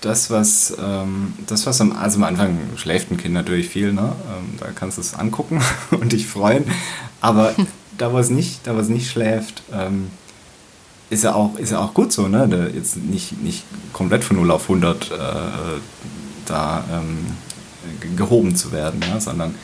das, 0.00 0.30
was, 0.30 0.76
ähm, 0.78 1.34
das, 1.46 1.66
was 1.66 1.80
am, 1.80 1.92
also 1.92 2.18
am 2.18 2.24
Anfang 2.24 2.58
schläft 2.76 3.10
ein 3.10 3.16
Kind 3.16 3.34
natürlich 3.34 3.68
viel, 3.68 3.92
ne? 3.92 4.12
Ähm, 4.28 4.58
da 4.58 4.66
kannst 4.74 4.98
du 4.98 5.02
es 5.02 5.14
angucken 5.14 5.62
und 5.90 6.12
dich 6.12 6.26
freuen. 6.26 6.64
Aber 7.20 7.54
da, 7.98 8.12
wo 8.12 8.18
es 8.18 8.30
nicht, 8.30 8.66
da, 8.66 8.74
wo 8.74 8.80
es 8.80 8.88
nicht 8.88 9.10
schläft, 9.10 9.62
ähm, 9.72 10.10
ist 11.10 11.24
ja 11.24 11.34
auch, 11.34 11.58
ist 11.58 11.72
ja 11.72 11.80
auch 11.80 11.92
gut 11.92 12.12
so, 12.12 12.28
ne? 12.28 12.70
Jetzt 12.72 12.96
nicht, 12.96 13.42
nicht 13.42 13.64
komplett 13.92 14.22
von 14.22 14.36
0 14.36 14.50
auf 14.52 14.62
100 14.62 15.10
äh, 15.10 15.14
da 16.46 16.84
ähm, 16.92 17.26
gehoben 18.16 18.56
zu 18.56 18.72
werden, 18.72 19.02
ja? 19.08 19.20
sondern 19.20 19.54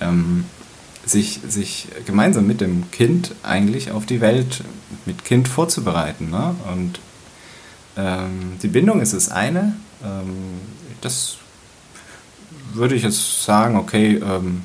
ähm, 0.00 0.44
sich, 1.04 1.40
sich 1.48 1.88
gemeinsam 2.06 2.46
mit 2.46 2.60
dem 2.60 2.90
Kind 2.90 3.34
eigentlich 3.42 3.90
auf 3.90 4.06
die 4.06 4.20
Welt 4.20 4.62
mit 5.06 5.24
Kind 5.24 5.48
vorzubereiten. 5.48 6.30
Ne? 6.30 6.54
Und 6.72 7.00
ähm, 7.96 8.58
die 8.62 8.68
Bindung 8.68 9.00
ist 9.00 9.14
das 9.14 9.30
eine. 9.30 9.76
Ähm, 10.04 10.60
das 11.00 11.36
würde 12.72 12.94
ich 12.94 13.02
jetzt 13.02 13.44
sagen, 13.44 13.76
okay, 13.76 14.16
ähm, 14.16 14.64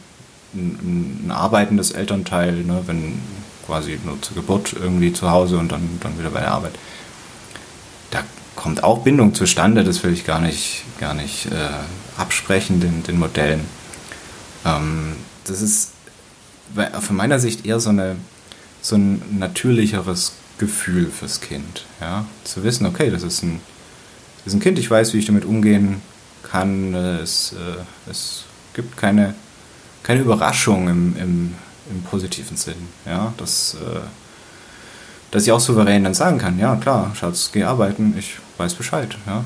ein, 0.54 1.24
ein, 1.26 1.32
arbeitendes 1.32 1.92
Elternteil, 1.92 2.64
ne, 2.64 2.84
wenn 2.86 3.20
quasi 3.66 4.00
nur 4.04 4.22
zur 4.22 4.36
Geburt 4.36 4.74
irgendwie 4.74 5.14
zu 5.14 5.30
Hause 5.30 5.58
und 5.58 5.72
dann, 5.72 6.00
dann 6.02 6.18
wieder 6.18 6.30
bei 6.30 6.40
der 6.40 6.52
Arbeit. 6.52 6.74
Da 8.12 8.24
kommt 8.56 8.84
auch 8.84 9.04
Bindung 9.04 9.34
zustande, 9.34 9.84
das 9.84 10.04
will 10.04 10.14
ich 10.14 10.26
gar 10.26 10.40
nicht, 10.40 10.84
gar 11.00 11.14
nicht 11.14 11.48
äh, 11.48 12.20
absprechen, 12.20 12.80
den, 12.80 13.04
den 13.04 13.20
Modellen. 13.20 13.66
Ähm, 14.66 15.16
das 15.46 15.62
ist 15.62 15.92
von 17.02 17.16
meiner 17.16 17.40
Sicht 17.40 17.66
eher 17.66 17.80
so, 17.80 17.90
eine, 17.90 18.18
so 18.82 18.96
ein 18.96 19.22
natürlicheres 19.40 20.34
Gefühl 20.58 21.10
fürs 21.12 21.42
Kind. 21.42 21.86
Ja? 22.02 22.26
Zu 22.44 22.64
wissen, 22.64 22.86
okay, 22.86 23.10
das 23.10 23.24
ist 23.24 23.44
ein, 23.44 23.62
das 24.44 24.54
ist 24.54 24.60
ein 24.60 24.62
Kind, 24.62 24.80
ich 24.80 24.90
weiß, 24.90 25.14
wie 25.14 25.20
ich 25.20 25.26
damit 25.26 25.46
umgehen 25.46 26.02
kann. 26.44 26.94
Es, 26.94 27.54
äh, 27.54 28.10
es 28.10 28.46
gibt 28.74 28.98
keine, 28.98 29.36
keine 30.08 30.22
Überraschung 30.22 30.88
im, 30.88 31.16
im, 31.18 31.56
im 31.92 32.02
positiven 32.10 32.56
Sinn. 32.56 32.88
Ja? 33.06 33.34
Dass, 33.36 33.76
äh, 33.76 34.00
dass 35.32 35.44
ich 35.44 35.52
auch 35.52 35.60
souverän 35.60 36.06
dann 36.06 36.14
sagen 36.14 36.38
kann, 36.38 36.58
ja 36.58 36.78
klar, 36.78 37.12
Schatz, 37.14 37.52
geh 37.52 37.66
arbeiten, 37.66 38.16
ich 38.18 38.38
weiß 38.58 38.74
Bescheid. 38.76 39.18
Ja. 39.28 39.44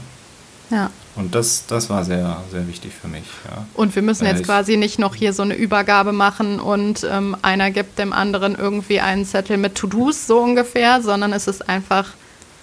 ja. 0.69 0.91
Und 1.15 1.33
das, 1.33 1.65
das 1.65 1.89
war 1.89 2.05
sehr, 2.05 2.43
sehr 2.51 2.67
wichtig 2.67 2.93
für 2.93 3.07
mich. 3.07 3.23
Ja. 3.49 3.65
Und 3.73 3.95
wir 3.95 4.03
müssen 4.03 4.25
Weil 4.25 4.35
jetzt 4.35 4.45
quasi 4.45 4.77
nicht 4.77 4.99
noch 4.99 5.15
hier 5.15 5.33
so 5.33 5.41
eine 5.41 5.55
Übergabe 5.55 6.13
machen 6.13 6.59
und 6.59 7.05
ähm, 7.09 7.35
einer 7.41 7.71
gibt 7.71 7.97
dem 7.97 8.13
anderen 8.13 8.55
irgendwie 8.55 9.01
einen 9.01 9.25
Zettel 9.25 9.57
mit 9.57 9.73
To-Dos, 9.75 10.27
so 10.27 10.39
ungefähr, 10.39 11.01
sondern 11.01 11.33
es 11.33 11.47
ist 11.47 11.67
einfach 11.67 12.11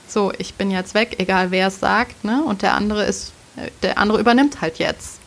so, 0.07 0.33
ich 0.39 0.55
bin 0.55 0.71
jetzt 0.71 0.95
weg, 0.95 1.17
egal 1.19 1.51
wer 1.51 1.67
es 1.67 1.81
sagt, 1.81 2.25
ne? 2.25 2.43
Und 2.47 2.63
der 2.63 2.75
andere 2.75 3.05
ist, 3.05 3.33
der 3.83 3.99
andere 3.99 4.21
übernimmt 4.21 4.63
halt 4.63 4.79
jetzt. 4.79 5.18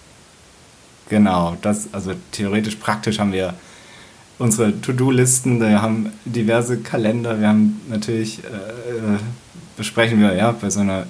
Genau, 1.11 1.57
das, 1.61 1.93
also 1.93 2.13
theoretisch 2.31 2.77
praktisch 2.77 3.19
haben 3.19 3.33
wir 3.33 3.53
unsere 4.39 4.79
To-Do-Listen, 4.79 5.59
wir 5.59 5.81
haben 5.81 6.13
diverse 6.23 6.77
Kalender, 6.77 7.39
wir 7.39 7.49
haben 7.49 7.81
natürlich, 7.89 8.39
äh, 8.45 8.47
äh 8.47 9.19
besprechen 9.75 10.21
wir 10.21 10.33
ja 10.33 10.51
bei 10.51 10.69
so 10.69 10.79
einer 10.79 11.05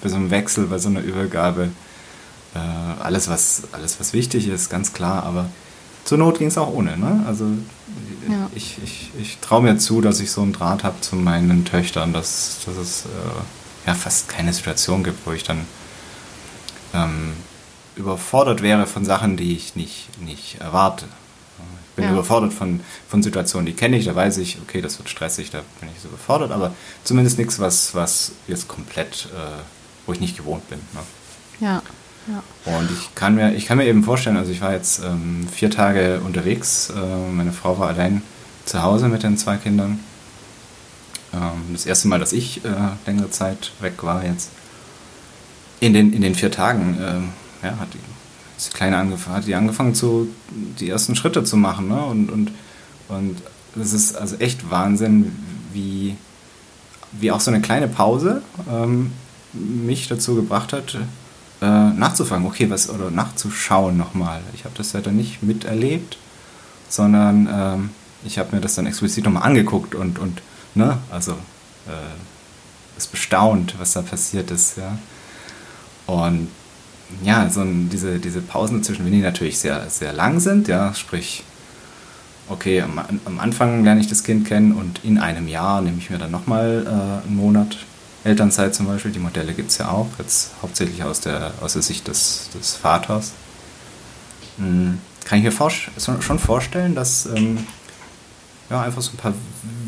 bei 0.00 0.08
so 0.08 0.14
einem 0.16 0.30
Wechsel, 0.30 0.66
bei 0.66 0.78
so 0.78 0.88
einer 0.88 1.00
Übergabe 1.00 1.70
äh, 2.54 3.02
alles, 3.02 3.28
was, 3.28 3.64
alles, 3.72 3.98
was 3.98 4.12
wichtig 4.12 4.46
ist, 4.48 4.70
ganz 4.70 4.92
klar, 4.92 5.24
aber 5.24 5.46
zur 6.04 6.18
Not 6.18 6.38
ging 6.38 6.48
es 6.48 6.56
auch 6.56 6.72
ohne. 6.72 6.96
Ne? 6.96 7.24
Also 7.26 7.46
ja. 8.28 8.48
ich, 8.54 8.78
ich, 8.84 9.10
ich 9.20 9.38
traue 9.38 9.62
mir 9.62 9.78
zu, 9.78 10.00
dass 10.00 10.20
ich 10.20 10.30
so 10.30 10.42
einen 10.42 10.52
Draht 10.52 10.84
habe 10.84 11.00
zu 11.00 11.16
meinen 11.16 11.64
Töchtern, 11.64 12.12
dass, 12.12 12.60
dass 12.64 12.76
es 12.76 13.04
äh, 13.06 13.88
ja 13.88 13.94
fast 13.94 14.28
keine 14.28 14.52
Situation 14.52 15.02
gibt, 15.02 15.26
wo 15.26 15.32
ich 15.32 15.42
dann 15.42 15.66
ähm, 16.94 17.32
überfordert 18.00 18.62
wäre 18.62 18.86
von 18.86 19.04
Sachen, 19.04 19.36
die 19.36 19.54
ich 19.54 19.76
nicht, 19.76 20.08
nicht 20.20 20.60
erwarte. 20.60 21.06
Ich 21.90 21.96
bin 21.96 22.04
ja. 22.04 22.12
überfordert 22.12 22.52
von, 22.52 22.80
von 23.08 23.22
Situationen, 23.22 23.66
die 23.66 23.72
kenne 23.72 23.96
ich, 23.96 24.06
da 24.06 24.14
weiß 24.14 24.38
ich, 24.38 24.58
okay, 24.62 24.80
das 24.80 24.98
wird 24.98 25.08
stressig, 25.08 25.50
da 25.50 25.62
bin 25.80 25.88
ich 25.94 26.00
so 26.00 26.08
überfordert, 26.08 26.52
aber 26.52 26.72
zumindest 27.04 27.38
nichts, 27.38 27.58
was, 27.58 27.94
was 27.94 28.32
jetzt 28.46 28.68
komplett 28.68 29.28
äh, 29.34 29.60
wo 30.10 30.12
ich 30.12 30.20
nicht 30.20 30.36
gewohnt 30.36 30.68
bin. 30.68 30.80
Ne? 30.92 31.66
Ja. 31.66 31.82
Ja. 32.26 32.76
Und 32.76 32.90
ich 32.90 33.14
kann, 33.14 33.34
mir, 33.34 33.54
ich 33.54 33.66
kann 33.66 33.78
mir 33.78 33.86
eben 33.86 34.04
vorstellen, 34.04 34.36
also 34.36 34.50
ich 34.50 34.60
war 34.60 34.72
jetzt 34.72 35.02
ähm, 35.02 35.48
vier 35.50 35.70
Tage 35.70 36.20
unterwegs, 36.20 36.90
äh, 36.90 37.30
meine 37.30 37.52
Frau 37.52 37.78
war 37.78 37.88
allein 37.88 38.22
zu 38.66 38.82
Hause 38.82 39.08
mit 39.08 39.22
den 39.22 39.38
zwei 39.38 39.56
Kindern. 39.56 40.00
Ähm, 41.32 41.72
das 41.72 41.86
erste 41.86 42.08
Mal, 42.08 42.18
dass 42.18 42.32
ich 42.32 42.64
äh, 42.64 42.68
längere 43.06 43.30
Zeit 43.30 43.72
weg 43.80 44.02
war 44.02 44.24
jetzt. 44.24 44.50
In 45.80 45.94
den, 45.94 46.12
in 46.12 46.20
den 46.20 46.34
vier 46.34 46.50
Tagen 46.50 46.98
äh, 47.00 47.39
ja, 47.62 47.78
hat 47.78 47.94
die, 47.94 47.98
die 47.98 48.72
Kleine 48.72 48.98
angefangen, 48.98 49.36
hat 49.36 49.46
die 49.46 49.54
angefangen, 49.54 49.94
zu, 49.94 50.28
die 50.78 50.88
ersten 50.88 51.16
Schritte 51.16 51.44
zu 51.44 51.56
machen. 51.56 51.88
Ne? 51.88 52.02
Und, 52.04 52.30
und, 52.30 52.52
und 53.08 53.42
das 53.74 53.92
ist 53.92 54.16
also 54.16 54.36
echt 54.36 54.70
Wahnsinn, 54.70 55.36
wie, 55.72 56.16
wie 57.12 57.30
auch 57.30 57.40
so 57.40 57.50
eine 57.50 57.60
kleine 57.60 57.88
Pause 57.88 58.42
ähm, 58.70 59.12
mich 59.52 60.08
dazu 60.08 60.34
gebracht 60.34 60.72
hat, 60.72 60.96
äh, 61.60 61.66
nachzufragen, 61.66 62.46
okay, 62.46 62.70
was, 62.70 62.88
oder 62.88 63.10
nachzuschauen 63.10 63.96
nochmal. 63.96 64.40
Ich 64.54 64.64
habe 64.64 64.74
das 64.76 64.92
ja 64.92 65.00
dann 65.00 65.16
nicht 65.16 65.42
miterlebt, 65.42 66.18
sondern 66.88 67.48
ähm, 67.52 67.90
ich 68.24 68.38
habe 68.38 68.54
mir 68.54 68.60
das 68.60 68.74
dann 68.74 68.86
explizit 68.86 69.24
nochmal 69.24 69.44
angeguckt 69.44 69.94
und, 69.94 70.18
und 70.18 70.42
ne, 70.74 70.98
also 71.10 71.32
äh, 71.32 72.16
es 72.96 73.06
bestaunt, 73.06 73.76
was 73.78 73.92
da 73.92 74.02
passiert 74.02 74.50
ist, 74.50 74.76
ja. 74.76 74.98
Und 76.06 76.48
ja, 77.22 77.48
so 77.50 77.60
ein, 77.60 77.88
diese, 77.90 78.18
diese 78.18 78.40
Pausen 78.40 78.78
dazwischen, 78.78 79.04
wenn 79.04 79.12
die 79.12 79.20
natürlich 79.20 79.58
sehr, 79.58 79.88
sehr 79.90 80.12
lang 80.12 80.40
sind, 80.40 80.68
ja, 80.68 80.94
sprich, 80.94 81.44
okay, 82.48 82.82
am, 82.82 83.00
am 83.24 83.40
Anfang 83.40 83.84
lerne 83.84 84.00
ich 84.00 84.08
das 84.08 84.24
Kind 84.24 84.46
kennen 84.46 84.72
und 84.72 85.00
in 85.04 85.18
einem 85.18 85.48
Jahr 85.48 85.80
nehme 85.80 85.98
ich 85.98 86.10
mir 86.10 86.18
dann 86.18 86.30
nochmal 86.30 86.84
äh, 86.86 87.26
einen 87.26 87.36
Monat 87.36 87.76
Elternzeit 88.22 88.74
zum 88.74 88.86
Beispiel, 88.86 89.12
die 89.12 89.18
Modelle 89.18 89.54
gibt 89.54 89.70
es 89.70 89.78
ja 89.78 89.88
auch, 89.88 90.08
jetzt 90.18 90.50
hauptsächlich 90.60 91.02
aus 91.02 91.20
der, 91.20 91.52
aus 91.62 91.72
der 91.72 91.82
Sicht 91.82 92.06
des, 92.06 92.50
des 92.54 92.76
Vaters. 92.76 93.32
Hm, 94.58 94.98
kann 95.24 95.38
ich 95.38 95.44
mir 95.44 95.52
vor, 95.52 95.70
schon 95.70 96.38
vorstellen, 96.38 96.94
dass 96.94 97.26
ähm, 97.26 97.58
ja, 98.68 98.82
einfach 98.82 99.00
so 99.00 99.12
ein 99.12 99.16
paar 99.16 99.32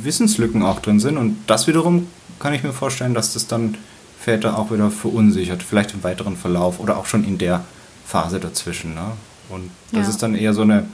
Wissenslücken 0.03 0.63
auch 0.63 0.81
drin 0.81 0.99
sind 0.99 1.19
und 1.19 1.37
das 1.47 1.67
wiederum 1.67 2.07
kann 2.39 2.55
ich 2.55 2.63
mir 2.63 2.73
vorstellen, 2.73 3.15
dass 3.15 3.35
das 3.35 3.47
dann 3.47 3.77
Väter 4.23 4.57
auch 4.59 4.71
wieder 4.71 4.91
verunsichert, 4.91 5.63
vielleicht 5.63 5.95
im 5.95 6.05
weiteren 6.05 6.37
Verlauf 6.37 6.79
oder 6.79 6.97
auch 6.97 7.07
schon 7.07 7.25
in 7.25 7.39
der 7.39 7.65
Phase 8.07 8.39
dazwischen. 8.39 8.95
Ne? 8.95 9.13
Und 9.49 9.71
das 9.91 10.05
ja. 10.05 10.11
ist 10.11 10.23
dann 10.23 10.35
eher 10.35 10.55
so 10.55 10.63
eine, 10.63 10.87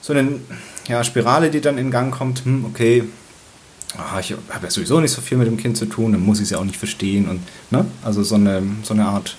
so 0.00 0.12
eine 0.12 0.40
ja, 0.88 1.04
Spirale, 1.04 1.50
die 1.50 1.60
dann 1.60 1.78
in 1.78 1.90
Gang 1.90 2.12
kommt, 2.12 2.44
hm, 2.44 2.64
okay, 2.64 3.04
ah, 3.96 4.18
ich 4.18 4.32
habe 4.32 4.64
ja 4.64 4.70
sowieso 4.70 5.00
nicht 5.00 5.12
so 5.12 5.20
viel 5.20 5.38
mit 5.38 5.46
dem 5.46 5.56
Kind 5.56 5.76
zu 5.76 5.86
tun, 5.86 6.12
dann 6.12 6.24
muss 6.24 6.38
ich 6.38 6.44
es 6.44 6.50
ja 6.50 6.58
auch 6.58 6.64
nicht 6.64 6.78
verstehen. 6.78 7.28
Und, 7.28 7.40
ne? 7.70 7.84
Also 8.04 8.24
so 8.24 8.34
eine, 8.34 8.62
so 8.82 8.94
eine 8.94 9.04
Art 9.04 9.36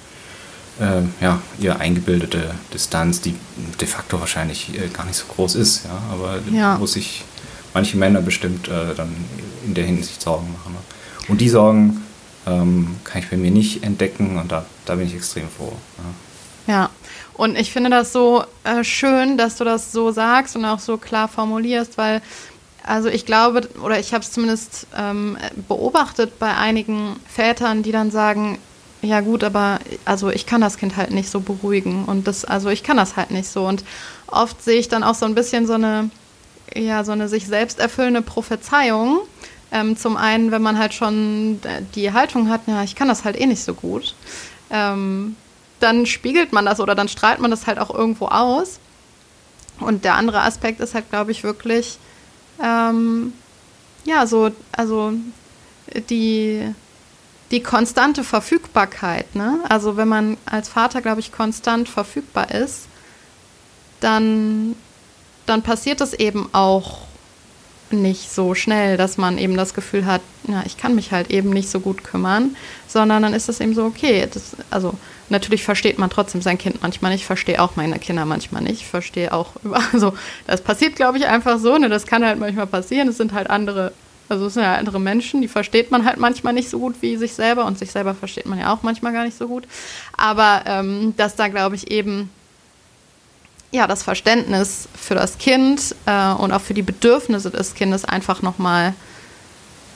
äh, 0.80 1.02
ja, 1.22 1.42
eher 1.62 1.80
eingebildete 1.80 2.52
Distanz, 2.74 3.20
die 3.20 3.36
de 3.80 3.88
facto 3.88 4.22
wahrscheinlich 4.22 4.74
äh, 4.74 4.88
gar 4.88 5.06
nicht 5.06 5.18
so 5.18 5.26
groß 5.34 5.56
ist, 5.56 5.86
ja, 5.86 6.02
aber 6.12 6.40
ja. 6.52 6.80
wo 6.80 6.86
sich 6.86 7.26
manche 7.74 7.98
Männer 7.98 8.22
bestimmt 8.22 8.70
äh, 8.70 8.96
dann 8.96 9.14
in 9.66 9.74
der 9.74 9.86
Hinsicht 9.86 10.22
Sorgen 10.22 10.48
machen. 10.54 10.74
Ne? 10.74 10.80
Und 11.28 11.42
die 11.42 11.50
Sorgen 11.50 12.05
ähm, 12.46 12.96
kann 13.04 13.22
ich 13.22 13.30
bei 13.30 13.38
mir 13.38 13.52
nicht 13.52 13.84
entdecken 13.84 14.38
und 14.38 14.52
da, 14.52 14.66
da 14.86 14.96
bin 14.96 15.08
ich 15.08 15.16
extrem 15.16 15.50
froh. 15.50 15.74
Ja. 16.68 16.74
ja. 16.74 16.90
Und 17.34 17.58
ich 17.58 17.72
finde 17.72 17.90
das 17.90 18.14
so 18.14 18.44
äh, 18.64 18.84
schön, 18.84 19.38
dass 19.38 19.58
du 19.58 19.66
das 19.66 19.92
so 19.92 20.12
sagst 20.12 20.56
und 20.56 20.64
auch 20.66 20.80
so 20.80 20.98
klar 20.98 21.28
formulierst, 21.28 21.98
weil 21.98 22.22
also 22.86 23.10
ich 23.10 23.26
glaube, 23.26 23.68
oder 23.84 24.00
ich 24.00 24.14
habe 24.14 24.24
es 24.24 24.32
zumindest 24.32 24.86
ähm, 24.96 25.38
beobachtet 25.68 26.38
bei 26.38 26.56
einigen 26.56 27.16
Vätern, 27.28 27.82
die 27.82 27.92
dann 27.92 28.12
sagen, 28.12 28.60
ja 29.02 29.22
gut, 29.22 29.44
aber 29.44 29.80
also 30.06 30.30
ich 30.30 30.46
kann 30.46 30.62
das 30.62 30.78
Kind 30.78 30.96
halt 30.96 31.12
nicht 31.12 31.30
so 31.30 31.40
beruhigen 31.40 32.06
und 32.06 32.28
das, 32.28 32.46
also 32.46 32.70
ich 32.70 32.84
kann 32.84 32.98
das 32.98 33.16
halt 33.16 33.32
nicht 33.32 33.50
so. 33.50 33.66
Und 33.66 33.84
oft 34.28 34.64
sehe 34.64 34.80
ich 34.80 34.88
dann 34.88 35.04
auch 35.04 35.16
so 35.16 35.26
ein 35.26 35.36
bisschen 35.36 35.66
so 35.68 35.74
eine, 35.74 36.10
ja, 36.74 37.04
so 37.04 37.12
eine 37.12 37.28
sich 37.28 37.48
selbst 37.48 37.80
erfüllende 37.80 38.22
Prophezeiung. 38.22 39.20
Ähm, 39.72 39.98
zum 39.98 40.16
einen, 40.16 40.52
wenn 40.52 40.62
man 40.62 40.78
halt 40.78 40.94
schon 40.94 41.60
die 41.96 42.14
Haltung 42.14 42.50
hat, 42.50 42.62
ja, 42.68 42.84
ich 42.84 42.96
kann 42.96 43.08
das 43.08 43.26
halt 43.26 43.40
eh 43.40 43.46
nicht 43.46 43.64
so 43.64 43.74
gut, 43.74 44.16
ähm, 44.70 45.36
dann 45.80 46.06
spiegelt 46.06 46.54
man 46.54 46.66
das 46.66 46.80
oder 46.80 46.96
dann 46.96 47.08
strahlt 47.08 47.40
man 47.40 47.52
das 47.52 47.68
halt 47.68 47.80
auch 47.80 47.94
irgendwo 47.94 48.28
aus. 48.28 48.80
Und 49.80 50.06
der 50.06 50.16
andere 50.16 50.42
Aspekt 50.42 50.80
ist 50.80 50.94
halt, 50.94 51.10
glaube 51.10 51.32
ich, 51.32 51.44
wirklich, 51.44 51.98
ähm, 52.64 53.34
ja, 54.06 54.26
so, 54.26 54.52
also 54.72 55.14
die, 56.10 56.74
die 57.52 57.62
konstante 57.62 58.24
Verfügbarkeit, 58.24 59.36
ne? 59.36 59.60
Also 59.68 59.98
wenn 59.98 60.08
man 60.08 60.38
als 60.46 60.70
Vater, 60.70 61.02
glaube 61.02 61.20
ich, 61.20 61.32
konstant 61.32 61.90
verfügbar 61.90 62.52
ist, 62.52 62.88
dann, 64.00 64.76
dann 65.46 65.62
passiert 65.62 66.02
es 66.02 66.14
eben 66.14 66.50
auch 66.54 67.02
nicht 67.92 68.32
so 68.32 68.56
schnell, 68.56 68.98
dass 68.98 69.18
man 69.18 69.38
eben 69.38 69.56
das 69.56 69.74
Gefühl 69.74 70.06
hat, 70.06 70.22
ja, 70.48 70.64
ich 70.66 70.78
kann 70.78 70.96
mich 70.96 71.12
halt 71.12 71.30
eben 71.30 71.50
nicht 71.50 71.70
so 71.70 71.80
gut 71.80 72.04
kümmern, 72.04 72.56
sondern 72.88 73.24
dann 73.24 73.34
ist 73.34 73.50
es 73.50 73.60
eben 73.60 73.76
so, 73.76 73.86
okay, 73.86 74.28
das, 74.32 74.56
also 74.72 74.94
natürlich 75.30 75.64
versteht 75.64 76.00
man 76.00 76.10
trotzdem 76.10 76.42
sein 76.42 76.58
Kind 76.58 76.82
manchmal 76.82 77.12
nicht, 77.12 77.26
verstehe 77.26 77.62
auch 77.62 77.76
meine 77.76 78.00
Kinder 78.00 78.26
manchmal 78.26 78.62
nicht, 78.62 78.86
verstehe 78.86 79.34
auch, 79.34 79.52
also 79.94 80.14
das 80.48 80.62
passiert, 80.62 80.96
glaube 80.96 81.18
ich, 81.18 81.28
einfach 81.28 81.60
so, 81.60 81.78
ne, 81.78 81.90
das 81.90 82.06
kann 82.06 82.26
halt 82.26 82.40
manchmal 82.40 82.68
passieren, 82.68 83.08
es 83.08 83.18
sind 83.18 83.34
halt 83.34 83.50
andere, 83.50 83.92
also 84.30 84.48
es 84.48 84.56
sind 84.56 84.64
ja 84.64 84.76
andere 84.76 85.00
Menschen, 85.00 85.42
die 85.42 85.48
versteht 85.48 85.92
man 85.92 86.06
halt 86.06 86.18
manchmal 86.18 86.54
nicht 86.54 86.70
so 86.70 86.80
gut 86.80 86.96
wie 87.02 87.18
sich 87.18 87.34
selber 87.34 87.66
und 87.66 87.78
sich 87.78 87.92
selber 87.92 88.16
versteht 88.16 88.48
man 88.48 88.60
ja 88.60 88.74
auch 88.74 88.82
manchmal 88.82 89.14
gar 89.14 89.26
nicht 89.26 89.38
so 89.38 89.48
gut, 89.48 89.68
aber 90.18 90.64
ähm, 90.66 91.14
dass 91.18 91.36
da, 91.36 91.48
glaube 91.48 91.76
ich, 91.76 91.92
eben 91.92 92.30
ja, 93.76 93.88
das 93.88 94.04
Verständnis 94.04 94.88
für 94.96 95.16
das 95.16 95.38
Kind 95.38 95.96
äh, 96.06 96.32
und 96.32 96.52
auch 96.52 96.62
für 96.62 96.74
die 96.74 96.82
Bedürfnisse 96.82 97.52
des 97.52 97.74
Kindes 97.74 98.06
einfach 98.06 98.42
nochmal 98.42 98.94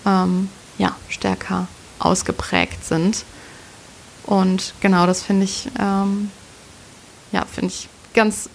ähm, 0.06 0.50
ja, 0.78 0.96
stärker 1.08 1.68
ausgeprägt 1.98 2.86
sind. 2.86 3.24
Und 4.26 4.74
genau, 4.82 5.08
das 5.08 5.24
finde 5.24 5.46
ich, 5.46 5.70
ähm, 5.80 6.30
ja, 7.32 7.46
finde 7.46 7.68
ich 7.68 7.88
ganz, 8.14 8.50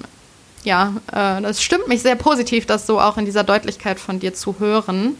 ja, 0.62 0.92
äh, 1.10 1.40
das 1.40 1.62
stimmt 1.62 1.88
mich 1.88 2.02
sehr 2.02 2.16
positiv, 2.16 2.66
das 2.66 2.86
so 2.86 3.00
auch 3.00 3.16
in 3.16 3.24
dieser 3.24 3.44
Deutlichkeit 3.44 3.98
von 3.98 4.20
dir 4.20 4.34
zu 4.34 4.58
hören. 4.58 5.16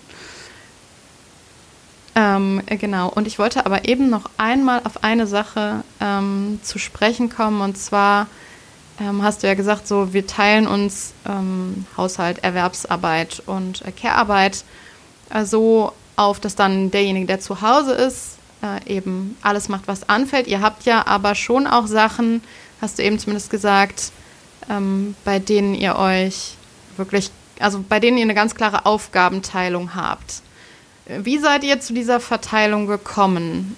Ähm, 2.14 2.62
genau, 2.66 3.08
und 3.08 3.26
ich 3.26 3.38
wollte 3.38 3.66
aber 3.66 3.88
eben 3.88 4.10
noch 4.10 4.30
einmal 4.36 4.82
auf 4.84 5.02
eine 5.02 5.26
Sache 5.26 5.82
ähm, 6.00 6.60
zu 6.62 6.78
sprechen 6.78 7.30
kommen, 7.30 7.60
und 7.60 7.76
zwar 7.76 8.28
ähm, 9.00 9.22
hast 9.22 9.42
du 9.42 9.46
ja 9.46 9.54
gesagt, 9.54 9.88
so 9.88 10.12
wir 10.12 10.26
teilen 10.26 10.66
uns 10.66 11.12
ähm, 11.26 11.87
Haushalt, 11.96 12.44
Erwerbsarbeit 12.44 13.42
und 13.46 13.83
äh, 13.83 13.92
Care-Arbeit 13.92 14.64
äh, 15.30 15.44
so 15.44 15.92
auf, 16.16 16.38
dass 16.40 16.54
dann 16.54 16.90
derjenige, 16.90 17.26
der 17.26 17.40
zu 17.40 17.61
Hause 17.61 17.92
ist, 17.92 18.38
äh, 18.62 18.94
eben 18.96 19.37
alles 19.42 19.68
macht, 19.68 19.88
was 19.88 20.09
anfällt. 20.09 20.46
Ihr 20.46 20.61
habt 20.61 20.85
ja 20.85 21.07
aber 21.07 21.35
schon 21.35 21.66
auch 21.66 21.87
Sachen, 21.87 22.42
hast 22.80 22.98
du 22.98 23.02
eben 23.02 23.18
zumindest 23.18 23.50
gesagt, 23.50 24.12
ähm, 24.70 25.16
bei 25.24 25.38
denen 25.38 25.74
ihr 25.74 25.96
euch 25.96 26.54
wirklich, 26.96 27.30
also 27.59 27.85
bei 27.87 28.00
denen 28.00 28.16
ihr 28.16 28.22
eine 28.22 28.35
ganz 28.35 28.54
klare 28.54 28.87
Aufgabenteilung 28.87 29.94
habt. 29.94 30.42
Wie 31.07 31.38
seid 31.38 31.64
ihr 31.64 31.80
zu 31.80 31.92
dieser 31.92 32.20
Verteilung 32.20 32.87
gekommen? 32.87 33.76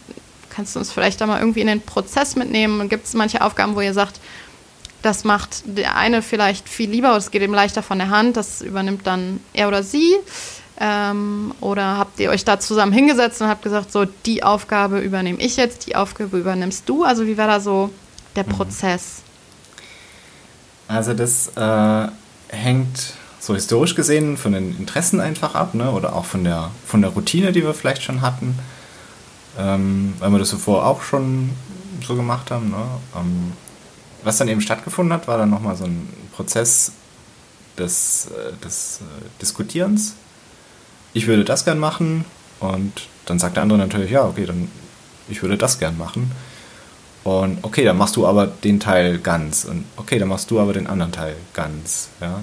Kannst 0.50 0.74
du 0.74 0.78
uns 0.78 0.92
vielleicht 0.92 1.20
da 1.20 1.26
mal 1.26 1.40
irgendwie 1.40 1.60
in 1.60 1.66
den 1.66 1.80
Prozess 1.80 2.36
mitnehmen? 2.36 2.88
Gibt 2.88 3.06
es 3.06 3.14
manche 3.14 3.40
Aufgaben, 3.40 3.74
wo 3.74 3.80
ihr 3.80 3.94
sagt, 3.94 4.20
das 5.02 5.24
macht 5.24 5.62
der 5.66 5.96
eine 5.96 6.22
vielleicht 6.22 6.68
viel 6.68 6.90
lieber 6.90 7.08
oder 7.08 7.18
es 7.18 7.30
geht 7.30 7.42
ihm 7.42 7.54
leichter 7.54 7.82
von 7.82 7.98
der 7.98 8.10
Hand. 8.10 8.36
Das 8.36 8.62
übernimmt 8.62 9.06
dann 9.06 9.40
er 9.52 9.68
oder 9.68 9.82
sie. 9.82 10.14
Ähm, 10.78 11.54
oder 11.60 11.96
habt 11.96 12.20
ihr 12.20 12.30
euch 12.30 12.44
da 12.44 12.60
zusammen 12.60 12.92
hingesetzt 12.92 13.40
und 13.40 13.48
habt 13.48 13.62
gesagt, 13.62 13.90
so 13.92 14.04
die 14.04 14.42
Aufgabe 14.42 14.98
übernehme 14.98 15.38
ich 15.38 15.56
jetzt, 15.56 15.86
die 15.86 15.96
Aufgabe 15.96 16.38
übernimmst 16.38 16.88
du? 16.88 17.02
Also 17.02 17.26
wie 17.26 17.38
war 17.38 17.46
da 17.46 17.60
so 17.60 17.90
der 18.34 18.44
mhm. 18.44 18.50
Prozess? 18.50 19.22
Also 20.88 21.14
das 21.14 21.48
äh, 21.56 22.08
hängt 22.48 23.14
so 23.40 23.54
historisch 23.54 23.94
gesehen 23.94 24.36
von 24.36 24.52
den 24.52 24.76
Interessen 24.76 25.20
einfach 25.20 25.54
ab, 25.54 25.74
ne? 25.74 25.90
oder 25.90 26.14
auch 26.14 26.24
von 26.24 26.44
der, 26.44 26.70
von 26.86 27.00
der 27.00 27.10
Routine, 27.12 27.52
die 27.52 27.62
wir 27.62 27.72
vielleicht 27.72 28.02
schon 28.02 28.20
hatten, 28.20 28.58
ähm, 29.58 30.14
weil 30.18 30.30
wir 30.30 30.38
das 30.38 30.50
zuvor 30.50 30.84
auch 30.84 31.02
schon 31.02 31.50
so 32.06 32.16
gemacht 32.16 32.50
haben. 32.50 32.70
Ne? 32.70 32.84
Ähm, 33.16 33.52
was 34.26 34.38
dann 34.38 34.48
eben 34.48 34.60
stattgefunden 34.60 35.12
hat, 35.12 35.28
war 35.28 35.38
dann 35.38 35.50
nochmal 35.50 35.76
so 35.76 35.84
ein 35.84 36.08
Prozess 36.34 36.92
des, 37.78 38.26
äh, 38.26 38.64
des 38.64 39.00
äh, 39.00 39.40
Diskutierens. 39.40 40.14
Ich 41.12 41.28
würde 41.28 41.44
das 41.44 41.64
gern 41.64 41.78
machen 41.78 42.24
und 42.58 42.92
dann 43.24 43.38
sagt 43.38 43.56
der 43.56 43.62
andere 43.62 43.78
natürlich, 43.78 44.10
ja, 44.10 44.24
okay, 44.24 44.44
dann 44.44 44.68
ich 45.28 45.42
würde 45.42 45.56
das 45.56 45.78
gern 45.78 45.96
machen. 45.96 46.32
Und 47.24 47.58
okay, 47.62 47.84
dann 47.84 47.98
machst 47.98 48.16
du 48.16 48.26
aber 48.26 48.46
den 48.46 48.78
Teil 48.80 49.18
ganz 49.18 49.64
und 49.64 49.84
okay, 49.96 50.18
dann 50.18 50.28
machst 50.28 50.50
du 50.50 50.60
aber 50.60 50.72
den 50.72 50.86
anderen 50.86 51.12
Teil 51.12 51.36
ganz, 51.54 52.08
ja. 52.20 52.42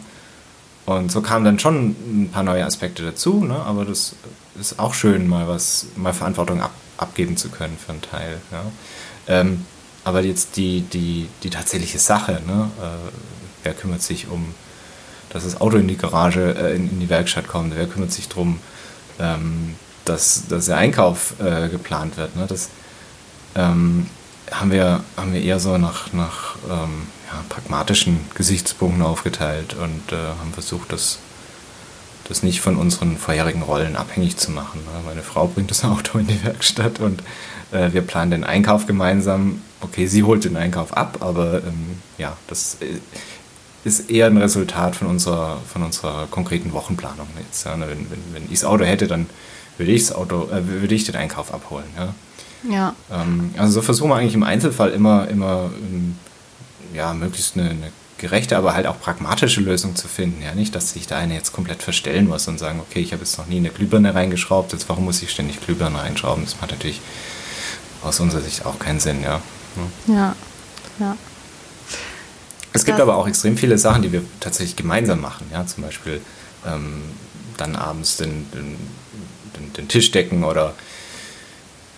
Und 0.85 1.11
so 1.11 1.21
kamen 1.21 1.45
dann 1.45 1.59
schon 1.59 1.95
ein 2.23 2.29
paar 2.31 2.43
neue 2.43 2.65
Aspekte 2.65 3.03
dazu, 3.03 3.43
ne? 3.45 3.55
aber 3.55 3.85
das 3.85 4.15
ist 4.59 4.79
auch 4.79 4.93
schön, 4.93 5.27
mal 5.27 5.47
was, 5.47 5.87
mal 5.95 6.13
Verantwortung 6.13 6.61
ab, 6.61 6.73
abgeben 6.97 7.37
zu 7.37 7.47
können 7.47 7.77
für 7.77 7.93
einen 7.93 8.01
Teil. 8.01 8.41
Ja? 8.51 8.65
Ähm, 9.27 9.65
aber 10.03 10.21
jetzt 10.21 10.57
die, 10.57 10.81
die, 10.81 11.27
die 11.43 11.49
tatsächliche 11.49 11.99
Sache, 11.99 12.41
ne? 12.45 12.69
Äh, 12.79 13.11
wer 13.63 13.73
kümmert 13.73 14.01
sich 14.01 14.27
um, 14.27 14.53
dass 15.29 15.43
das 15.43 15.59
Auto 15.59 15.77
in 15.77 15.87
die 15.87 15.97
Garage, 15.97 16.55
äh, 16.55 16.75
in, 16.75 16.89
in, 16.89 16.99
die 16.99 17.09
Werkstatt 17.09 17.47
kommt, 17.47 17.75
wer 17.75 17.87
kümmert 17.87 18.11
sich 18.11 18.27
darum, 18.27 18.59
ähm, 19.19 19.75
dass, 20.05 20.47
dass 20.47 20.65
der 20.65 20.77
Einkauf 20.77 21.35
äh, 21.39 21.69
geplant 21.69 22.17
wird. 22.17 22.35
Ne? 22.35 22.45
Das 22.47 22.69
ähm, 23.55 24.07
haben, 24.51 24.71
wir, 24.71 25.03
haben 25.15 25.33
wir 25.33 25.41
eher 25.41 25.59
so 25.59 25.77
nach, 25.77 26.11
nach 26.11 26.55
ähm, 26.69 27.07
ja, 27.31 27.43
pragmatischen 27.49 28.19
Gesichtspunkten 28.35 29.01
aufgeteilt 29.01 29.75
und 29.75 30.11
äh, 30.11 30.15
haben 30.15 30.51
versucht, 30.53 30.91
das, 30.91 31.19
das 32.27 32.43
nicht 32.43 32.59
von 32.61 32.75
unseren 32.75 33.17
vorherigen 33.17 33.61
Rollen 33.61 33.95
abhängig 33.95 34.37
zu 34.37 34.51
machen. 34.51 34.81
Ne? 34.81 35.01
Meine 35.05 35.23
Frau 35.23 35.47
bringt 35.47 35.71
das 35.71 35.83
Auto 35.85 36.17
in 36.17 36.27
die 36.27 36.43
Werkstatt 36.43 36.99
und 36.99 37.23
äh, 37.71 37.93
wir 37.93 38.01
planen 38.01 38.31
den 38.31 38.43
Einkauf 38.43 38.85
gemeinsam 38.85 39.61
okay, 39.83 40.07
sie 40.07 40.23
holt 40.23 40.43
den 40.45 40.57
Einkauf 40.57 40.95
ab, 40.95 41.17
aber 41.21 41.63
ähm, 41.63 41.97
ja, 42.17 42.37
das 42.47 42.77
äh, 42.81 42.99
ist 43.83 44.09
eher 44.09 44.27
ein 44.27 44.37
Resultat 44.37 44.95
von 44.95 45.07
unserer, 45.07 45.59
von 45.71 45.83
unserer 45.83 46.27
konkreten 46.27 46.73
Wochenplanung 46.73 47.27
jetzt. 47.45 47.65
Ja, 47.65 47.79
wenn, 47.79 47.89
wenn, 47.89 48.33
wenn 48.33 48.43
ich 48.45 48.59
das 48.59 48.65
Auto 48.65 48.85
hätte, 48.85 49.07
dann 49.07 49.27
würde 49.77 49.91
ich 49.91 50.07
das 50.07 50.15
Auto, 50.15 50.49
äh, 50.51 50.65
würde 50.67 50.95
ich 50.95 51.03
den 51.03 51.15
Einkauf 51.15 51.53
abholen. 51.53 51.85
Ja. 51.97 52.13
ja. 52.69 52.95
Ähm, 53.11 53.53
also 53.57 53.73
so 53.73 53.81
versuchen 53.81 54.09
wir 54.09 54.15
eigentlich 54.15 54.35
im 54.35 54.43
Einzelfall 54.43 54.91
immer, 54.91 55.27
immer 55.27 55.69
ähm, 55.77 56.15
ja, 56.93 57.13
möglichst 57.13 57.57
eine, 57.57 57.69
eine, 57.69 57.91
gerechte, 58.19 58.55
aber 58.55 58.73
halt 58.73 58.87
auch 58.87 59.01
pragmatische 59.01 59.59
Lösung 59.59 59.97
zu 59.97 60.07
finden. 60.07 60.41
Ja, 60.41 60.55
nicht, 60.55 60.73
dass 60.75 60.93
sich 60.93 61.07
da 61.07 61.17
eine 61.17 61.33
jetzt 61.33 61.51
komplett 61.51 61.83
verstellen 61.83 62.27
muss 62.27 62.47
und 62.47 62.57
sagen, 62.57 62.79
okay, 62.79 63.01
ich 63.01 63.11
habe 63.11 63.21
jetzt 63.21 63.37
noch 63.37 63.47
nie 63.47 63.57
eine 63.57 63.69
Glühbirne 63.69 64.15
reingeschraubt, 64.15 64.71
jetzt 64.71 64.87
warum 64.87 65.03
muss 65.03 65.21
ich 65.21 65.29
ständig 65.29 65.59
Glühbirne 65.59 65.99
reinschrauben? 65.99 66.45
Das 66.45 66.55
macht 66.61 66.71
natürlich 66.71 67.01
aus 68.01 68.21
unserer 68.21 68.41
Sicht 68.41 68.65
auch 68.65 68.79
keinen 68.79 69.01
Sinn, 69.01 69.23
ja. 69.23 69.41
Ne? 69.75 70.15
Ja, 70.15 70.35
ja. 70.99 71.17
Es 72.73 72.85
gibt 72.85 72.97
das 72.97 73.03
aber 73.03 73.17
auch 73.17 73.27
extrem 73.27 73.55
viele 73.55 73.77
Sachen, 73.77 74.01
die 74.01 74.11
wir 74.11 74.23
tatsächlich 74.39 74.75
gemeinsam 74.75 75.21
machen. 75.21 75.45
Ja, 75.51 75.65
zum 75.65 75.83
Beispiel 75.83 76.21
ähm, 76.65 77.03
dann 77.57 77.75
abends 77.75 78.17
den, 78.17 78.51
den, 78.51 78.75
den, 79.55 79.73
den, 79.73 79.87
Tisch 79.87 80.11
decken 80.11 80.43
oder 80.43 80.73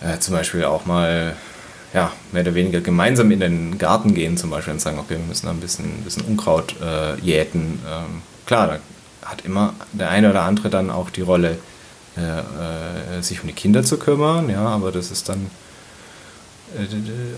äh, 0.02 0.18
zum 0.18 0.34
Beispiel 0.34 0.64
auch 0.64 0.84
mal 0.84 1.34
ja, 1.94 2.12
mehr 2.32 2.42
oder 2.42 2.54
weniger 2.54 2.82
gemeinsam 2.82 3.30
in 3.30 3.40
den 3.40 3.78
Garten 3.78 4.14
gehen 4.14 4.36
zum 4.36 4.50
Beispiel 4.50 4.74
und 4.74 4.80
sagen, 4.80 4.98
okay, 4.98 5.16
wir 5.16 5.24
müssen 5.24 5.46
da 5.46 5.52
ein 5.52 5.60
bisschen, 5.60 5.86
ein 5.86 6.04
bisschen 6.04 6.24
Unkraut 6.24 6.74
äh, 6.82 7.18
jäten. 7.20 7.80
Ähm, 7.88 8.22
klar, 8.44 8.66
da 8.66 8.78
hat 9.30 9.46
immer 9.46 9.72
der 9.92 10.10
eine 10.10 10.28
oder 10.30 10.42
andere 10.42 10.68
dann 10.68 10.90
auch 10.90 11.08
die 11.08 11.22
Rolle, 11.22 11.58
äh, 12.18 13.18
äh 13.18 13.22
sich 13.22 13.40
um 13.40 13.46
die 13.46 13.54
Kinder 13.54 13.82
zu 13.82 13.98
kümmern, 13.98 14.50
ja, 14.50 14.60
aber 14.60 14.92
das 14.92 15.10
ist 15.10 15.30
dann 15.30 15.50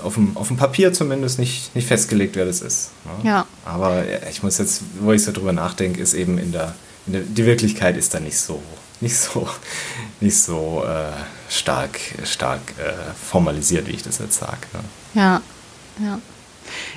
auf 0.02 0.14
dem, 0.14 0.36
auf 0.36 0.48
dem 0.48 0.56
Papier 0.56 0.92
zumindest 0.92 1.38
nicht, 1.38 1.74
nicht 1.74 1.86
festgelegt, 1.86 2.36
wer 2.36 2.44
das 2.44 2.60
ist. 2.60 2.90
Ne? 3.04 3.28
Ja. 3.28 3.46
Aber 3.64 4.04
ich 4.28 4.42
muss 4.42 4.58
jetzt, 4.58 4.82
wo 5.00 5.12
ich 5.12 5.22
so 5.22 5.32
drüber 5.32 5.52
nachdenke, 5.52 6.00
ist 6.00 6.14
eben 6.14 6.38
in 6.38 6.52
der, 6.52 6.74
die 7.06 7.46
Wirklichkeit 7.46 7.96
ist 7.96 8.14
da 8.14 8.20
nicht 8.20 8.38
so, 8.38 8.62
nicht 9.00 9.16
so, 9.16 9.48
nicht 10.20 10.36
so 10.36 10.84
äh, 10.84 11.12
stark, 11.50 11.98
stark 12.24 12.60
äh, 12.78 12.92
formalisiert, 13.14 13.86
wie 13.86 13.92
ich 13.92 14.02
das 14.02 14.18
jetzt 14.18 14.38
sage. 14.38 14.66
Ne? 14.72 14.80
Ja, 15.14 15.42
ja. 16.02 16.18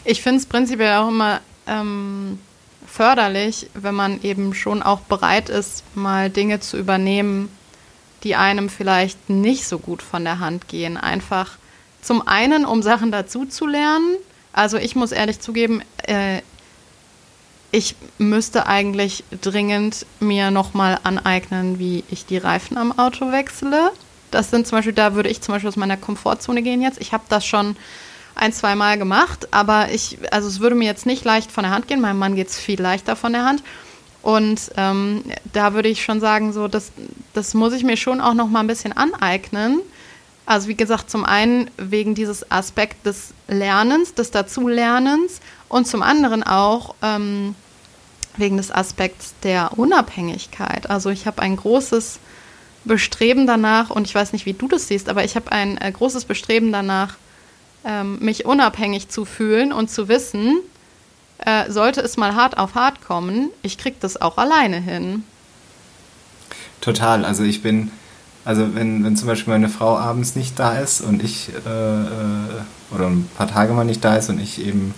Ich 0.04 0.22
finde 0.22 0.40
es 0.40 0.46
prinzipiell 0.46 0.96
auch 0.96 1.08
immer 1.08 1.40
ähm, 1.68 2.40
förderlich, 2.86 3.70
wenn 3.74 3.96
man 3.96 4.22
eben 4.22 4.54
schon 4.54 4.84
auch 4.84 5.00
bereit 5.02 5.50
ist, 5.50 5.84
mal 5.96 6.30
Dinge 6.30 6.60
zu 6.60 6.78
übernehmen, 6.78 7.50
die 8.24 8.36
einem 8.36 8.70
vielleicht 8.70 9.30
nicht 9.30 9.66
so 9.66 9.80
gut 9.80 10.02
von 10.02 10.24
der 10.24 10.40
Hand 10.40 10.68
gehen. 10.68 10.98
Einfach 10.98 11.58
zum 12.02 12.28
einen, 12.28 12.66
um 12.66 12.82
Sachen 12.82 13.12
dazu 13.12 13.46
zu 13.46 13.68
lernen. 13.68 14.16
Also 14.54 14.78
ich 14.78 14.96
muss 14.96 15.12
ehrlich 15.12 15.40
zugeben, 15.40 15.82
äh, 16.08 16.42
ich 17.72 17.96
müsste 18.18 18.68
eigentlich 18.68 19.24
dringend 19.42 20.06
mir 20.20 20.52
nochmal 20.52 21.00
aneignen, 21.04 21.80
wie 21.80 22.04
ich 22.10 22.26
die 22.26 22.38
Reifen 22.38 22.78
am 22.78 22.98
Auto 22.98 23.32
wechsle. 23.32 23.92
Das 24.30 24.50
sind 24.50 24.68
zum 24.68 24.78
Beispiel, 24.78 24.94
da 24.94 25.16
würde 25.16 25.30
ich 25.30 25.42
zum 25.42 25.54
Beispiel 25.54 25.70
aus 25.70 25.78
meiner 25.78 25.98
Komfortzone 25.98 26.62
gehen 26.62 26.82
jetzt. 26.82 27.00
Ich 27.00 27.14
habe 27.14 27.24
das 27.30 27.46
schon 27.46 27.78
ein, 28.36 28.54
zwei 28.54 28.76
Mal 28.76 28.98
gemacht, 28.98 29.48
aber 29.52 29.92
ich, 29.92 30.18
also 30.32 30.48
es 30.48 30.60
würde 30.60 30.76
mir 30.76 30.86
jetzt 30.86 31.06
nicht 31.06 31.24
leicht 31.24 31.52
von 31.52 31.64
der 31.64 31.72
Hand 31.72 31.88
gehen. 31.88 32.02
Meinem 32.02 32.20
Mann 32.20 32.36
geht 32.36 32.50
es 32.50 32.58
viel 32.58 32.82
leichter 32.82 33.16
von 33.16 33.34
der 33.34 33.46
Hand. 33.46 33.64
Und 34.22 34.72
ähm, 34.78 35.24
da 35.52 35.74
würde 35.74 35.90
ich 35.90 36.04
schon 36.04 36.20
sagen, 36.20 36.54
so, 36.54 36.68
das, 36.68 36.92
das 37.34 37.54
muss 37.54 37.74
ich 37.74 37.84
mir 37.84 37.98
schon 37.98 38.22
auch 38.22 38.34
noch 38.34 38.48
mal 38.48 38.60
ein 38.60 38.68
bisschen 38.68 38.94
aneignen. 38.94 39.82
Also 40.46 40.68
wie 40.68 40.76
gesagt, 40.76 41.10
zum 41.10 41.24
einen 41.24 41.70
wegen 41.78 42.16
dieses 42.16 42.52
Aspekt 42.52 43.06
des 43.06 43.34
Lernens, 43.48 44.14
des 44.16 44.32
Dazulernens 44.32 45.40
und 45.70 45.88
zum 45.88 46.02
anderen 46.02 46.44
auch 46.44 46.96
ähm, 47.02 47.56
wegen 48.38 48.58
des 48.58 48.72
Aspekts 48.72 49.34
der 49.44 49.78
Unabhängigkeit. 49.78 50.90
Also 50.90 51.10
ich 51.10 51.28
habe 51.28 51.42
ein 51.42 51.56
großes 51.56 52.20
Bestreben 52.84 53.46
danach, 53.46 53.92
und 53.92 54.08
ich 54.08 54.16
weiß 54.16 54.34
nicht, 54.34 54.46
wie 54.46 54.54
du 54.54 54.68
das 54.68 54.88
siehst, 54.88 55.10
aber 55.10 55.24
ich 55.24 55.36
habe 55.36 55.52
ein 55.52 55.78
äh, 55.78 55.92
großes 55.92 56.26
Bestreben 56.26 56.72
danach, 56.72 57.16
ähm, 57.86 58.18
mich 58.20 58.46
unabhängig 58.46 59.10
zu 59.10 59.26
fühlen 59.26 59.72
und 59.72 59.90
zu 59.90 60.08
wissen, 60.08 60.60
äh, 61.46 61.70
sollte 61.72 62.02
es 62.02 62.18
mal 62.18 62.36
hart 62.36 62.58
auf 62.58 62.76
hart 62.76 63.02
kommen, 63.02 63.50
ich 63.62 63.78
kriege 63.78 63.98
das 64.00 64.22
auch 64.22 64.38
alleine 64.38 64.80
hin. 64.80 65.24
Total. 66.82 67.26
Also 67.26 67.44
ich 67.44 67.62
bin, 67.62 67.92
also 68.44 68.74
wenn, 68.74 69.04
wenn 69.04 69.16
zum 69.16 69.28
Beispiel 69.28 69.54
meine 69.54 69.70
Frau 69.70 69.98
abends 69.98 70.36
nicht 70.36 70.58
da 70.58 70.78
ist 70.78 71.02
und 71.02 71.24
ich, 71.24 71.50
äh, 71.66 71.70
äh, 71.70 72.96
oder 72.96 73.08
ein 73.08 73.30
paar 73.38 73.48
Tage 73.48 73.74
mal 73.74 73.84
nicht 73.84 74.04
da 74.04 74.16
ist 74.16 74.30
und 74.30 74.40
ich 74.40 74.66
eben 74.66 74.94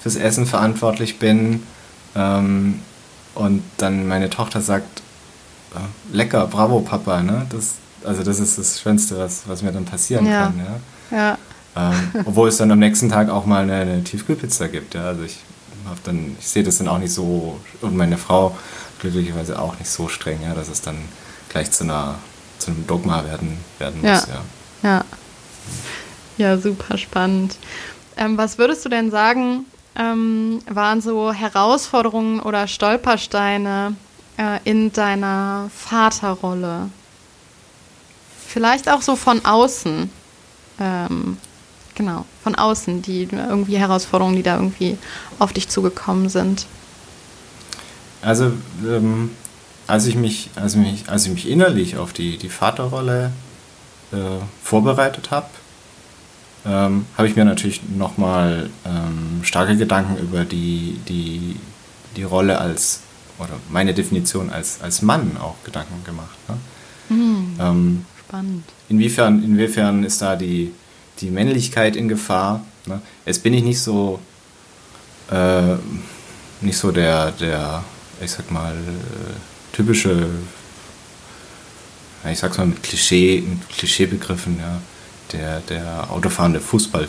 fürs 0.00 0.16
Essen 0.16 0.46
verantwortlich 0.46 1.18
bin 1.18 1.62
ähm, 2.14 2.80
und 3.34 3.62
dann 3.78 4.08
meine 4.08 4.28
Tochter 4.28 4.60
sagt, 4.60 5.02
äh, 5.74 6.16
lecker, 6.16 6.46
bravo 6.46 6.80
Papa, 6.80 7.22
ne? 7.22 7.46
Das, 7.48 7.74
also 8.04 8.22
das 8.22 8.40
ist 8.40 8.58
das 8.58 8.80
Schönste, 8.80 9.18
was, 9.18 9.48
was 9.48 9.62
mir 9.62 9.72
dann 9.72 9.84
passieren 9.84 10.26
ja. 10.26 10.44
kann. 10.44 10.60
Ja. 11.10 11.16
ja. 11.16 11.38
Ähm, 11.74 12.24
obwohl 12.26 12.48
es 12.48 12.58
dann 12.58 12.70
am 12.70 12.78
nächsten 12.78 13.08
Tag 13.08 13.30
auch 13.30 13.46
mal 13.46 13.62
eine, 13.62 13.74
eine 13.74 14.04
Tiefkühlpizza 14.04 14.66
gibt. 14.66 14.94
Ja? 14.94 15.06
Also 15.06 15.22
ich 15.22 15.38
hab 15.88 16.02
dann, 16.04 16.36
ich 16.38 16.46
sehe 16.46 16.62
das 16.62 16.78
dann 16.78 16.88
auch 16.88 16.98
nicht 16.98 17.12
so, 17.12 17.58
und 17.80 17.96
meine 17.96 18.18
Frau 18.18 18.56
glücklicherweise 19.00 19.58
auch 19.58 19.78
nicht 19.78 19.90
so 19.90 20.08
streng, 20.08 20.40
ja, 20.42 20.54
dass 20.54 20.68
es 20.68 20.82
dann 20.82 20.96
gleich 21.48 21.70
zu 21.70 21.84
einer 21.84 22.16
zu 22.62 22.70
einem 22.70 22.86
Dogma 22.86 23.24
werden, 23.24 23.58
werden 23.78 24.00
muss. 24.00 24.26
Ja, 24.26 24.42
ja. 24.82 24.90
ja. 24.90 25.04
ja 26.38 26.58
super 26.58 26.98
spannend. 26.98 27.56
Ähm, 28.16 28.36
was 28.36 28.58
würdest 28.58 28.84
du 28.84 28.88
denn 28.88 29.10
sagen, 29.10 29.66
ähm, 29.96 30.60
waren 30.68 31.00
so 31.00 31.32
Herausforderungen 31.32 32.40
oder 32.40 32.66
Stolpersteine 32.66 33.94
äh, 34.36 34.58
in 34.64 34.92
deiner 34.92 35.70
Vaterrolle? 35.74 36.88
Vielleicht 38.46 38.88
auch 38.90 39.02
so 39.02 39.16
von 39.16 39.44
außen. 39.44 40.10
Ähm, 40.78 41.38
genau, 41.94 42.24
von 42.42 42.54
außen, 42.54 43.02
die 43.02 43.28
irgendwie 43.30 43.78
Herausforderungen, 43.78 44.36
die 44.36 44.42
da 44.42 44.56
irgendwie 44.56 44.98
auf 45.38 45.52
dich 45.52 45.68
zugekommen 45.68 46.28
sind? 46.28 46.66
Also, 48.22 48.52
ähm, 48.86 49.30
als, 49.86 50.06
ich 50.06 50.14
mich, 50.14 50.50
als, 50.56 50.76
mich, 50.76 51.08
als 51.08 51.26
ich 51.26 51.32
mich 51.32 51.48
innerlich 51.48 51.96
auf 51.96 52.12
die, 52.12 52.38
die 52.38 52.48
Vaterrolle 52.48 53.32
äh, 54.12 54.16
vorbereitet 54.62 55.30
habe, 55.30 55.48
ähm, 56.64 57.06
habe 57.16 57.28
ich 57.28 57.36
mir 57.36 57.44
natürlich 57.44 57.82
nochmal 57.96 58.70
ähm, 58.84 59.40
starke 59.42 59.76
Gedanken 59.76 60.16
über 60.16 60.44
die, 60.44 60.98
die, 61.08 61.56
die 62.16 62.22
Rolle 62.22 62.58
als, 62.58 63.00
oder 63.38 63.54
meine 63.70 63.94
Definition 63.94 64.50
als, 64.50 64.80
als 64.80 65.02
Mann 65.02 65.36
auch 65.40 65.56
Gedanken 65.64 66.04
gemacht. 66.04 66.36
Ne? 66.48 67.16
Mhm. 67.16 67.56
Ähm, 67.58 68.04
Spannend. 68.28 68.64
Inwiefern, 68.88 69.42
inwiefern 69.42 70.04
ist 70.04 70.22
da 70.22 70.36
die, 70.36 70.72
die 71.20 71.30
Männlichkeit 71.30 71.96
in 71.96 72.08
Gefahr. 72.08 72.64
Ne? 72.86 73.00
Jetzt 73.26 73.42
bin 73.42 73.54
ich 73.54 73.64
nicht 73.64 73.80
so, 73.80 74.20
äh, 75.30 75.74
nicht 76.60 76.78
so 76.78 76.92
der, 76.92 77.32
der, 77.32 77.82
ich 78.20 78.30
sag 78.30 78.50
mal, 78.50 78.74
äh, 78.74 79.51
typische, 79.72 80.28
ich 82.30 82.38
sag's 82.38 82.58
mal 82.58 82.66
mit 82.66 82.82
Klischee, 82.82 83.42
mit 83.42 83.68
Klischeebegriffen, 83.68 84.58
ja, 84.58 84.80
der, 85.32 85.60
der 85.60 86.10
autofahrende 86.10 86.60
Fußball, 86.60 87.08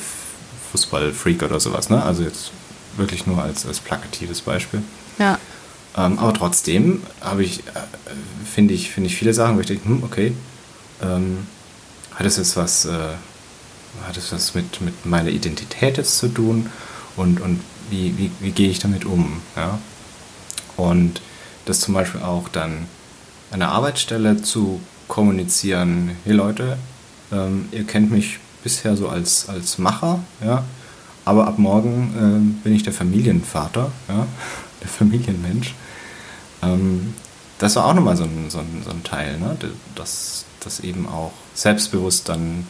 Fußballfreak 0.71 1.43
oder 1.43 1.59
sowas, 1.59 1.89
ne? 1.89 2.01
Also 2.03 2.23
jetzt 2.23 2.51
wirklich 2.97 3.27
nur 3.27 3.41
als, 3.41 3.65
als 3.65 3.79
plakatives 3.79 4.41
Beispiel. 4.41 4.81
Ja. 5.19 5.37
Ähm, 5.95 6.17
aber 6.17 6.33
trotzdem 6.33 7.03
habe 7.21 7.43
ich, 7.43 7.59
äh, 7.59 7.61
finde 8.51 8.73
ich, 8.73 8.89
finde 8.89 9.09
ich 9.09 9.15
viele 9.15 9.33
Sachen, 9.33 9.57
wo 9.57 9.61
ich 9.61 9.67
denke, 9.67 9.85
hm, 9.85 10.03
okay, 10.03 10.33
ähm, 11.01 11.47
hat 12.15 12.25
es 12.25 12.37
jetzt 12.37 12.55
was, 12.57 12.85
äh, 12.85 12.91
hat 14.07 14.17
es 14.17 14.31
was 14.31 14.55
mit, 14.55 14.81
mit 14.81 15.05
meiner 15.05 15.29
Identität 15.29 15.97
jetzt 15.97 16.17
zu 16.17 16.27
tun 16.27 16.69
und, 17.15 17.41
und 17.41 17.59
wie, 17.89 18.17
wie, 18.17 18.31
wie 18.39 18.51
gehe 18.51 18.69
ich 18.69 18.79
damit 18.79 19.05
um. 19.05 19.41
Ja? 19.55 19.79
Und 20.77 21.21
das 21.65 21.79
zum 21.79 21.93
Beispiel 21.93 22.21
auch 22.21 22.49
dann 22.49 22.87
an 23.51 23.59
der 23.59 23.69
Arbeitsstelle 23.69 24.41
zu 24.41 24.81
kommunizieren, 25.07 26.11
hey 26.25 26.33
Leute, 26.33 26.77
ähm, 27.31 27.67
ihr 27.71 27.85
kennt 27.85 28.11
mich 28.11 28.39
bisher 28.63 28.95
so 28.95 29.09
als, 29.09 29.49
als 29.49 29.77
Macher, 29.77 30.19
ja, 30.43 30.63
aber 31.25 31.47
ab 31.47 31.59
morgen 31.59 32.13
ähm, 32.17 32.59
bin 32.63 32.73
ich 32.73 32.83
der 32.83 32.93
Familienvater, 32.93 33.91
ja, 34.07 34.27
der 34.81 34.89
Familienmensch. 34.89 35.75
Ähm, 36.61 37.13
das 37.59 37.75
war 37.75 37.85
auch 37.85 37.93
nochmal 37.93 38.17
so 38.17 38.23
ein, 38.23 38.49
so 38.49 38.59
ein, 38.59 38.81
so 38.83 38.91
ein 38.91 39.03
Teil, 39.03 39.39
ne? 39.39 39.57
das, 39.95 40.45
das 40.59 40.79
eben 40.79 41.07
auch 41.07 41.31
selbstbewusst 41.53 42.27
dann 42.27 42.65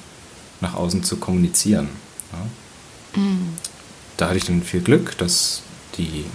nach 0.62 0.76
außen 0.76 1.04
zu 1.04 1.18
kommunizieren. 1.18 1.90
Ja. 2.32 3.22
Mhm. 3.22 3.50
Da 4.18 4.28
hatte 4.28 4.38
ich 4.38 4.46
dann 4.46 4.62
viel 4.62 4.82
Glück, 4.82 5.18
dass 5.18 5.64
die, 5.98 6.26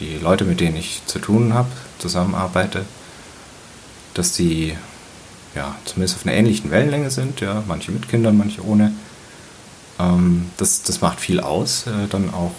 die 0.00 0.16
Leute, 0.16 0.44
mit 0.44 0.60
denen 0.60 0.76
ich 0.76 1.02
zu 1.06 1.18
tun 1.18 1.54
habe, 1.54 1.68
zusammenarbeite, 1.98 2.84
dass 4.14 4.32
die 4.32 4.74
ja, 5.54 5.74
zumindest 5.84 6.16
auf 6.16 6.26
einer 6.26 6.36
ähnlichen 6.36 6.70
Wellenlänge 6.70 7.10
sind, 7.10 7.40
ja, 7.40 7.62
manche 7.66 7.90
mit 7.90 8.08
Kindern, 8.08 8.36
manche 8.36 8.64
ohne. 8.64 8.92
Ähm, 9.98 10.50
das, 10.56 10.82
das 10.82 11.00
macht 11.00 11.20
viel 11.20 11.40
aus, 11.40 11.86
äh, 11.86 12.06
dann 12.08 12.32
auch. 12.32 12.54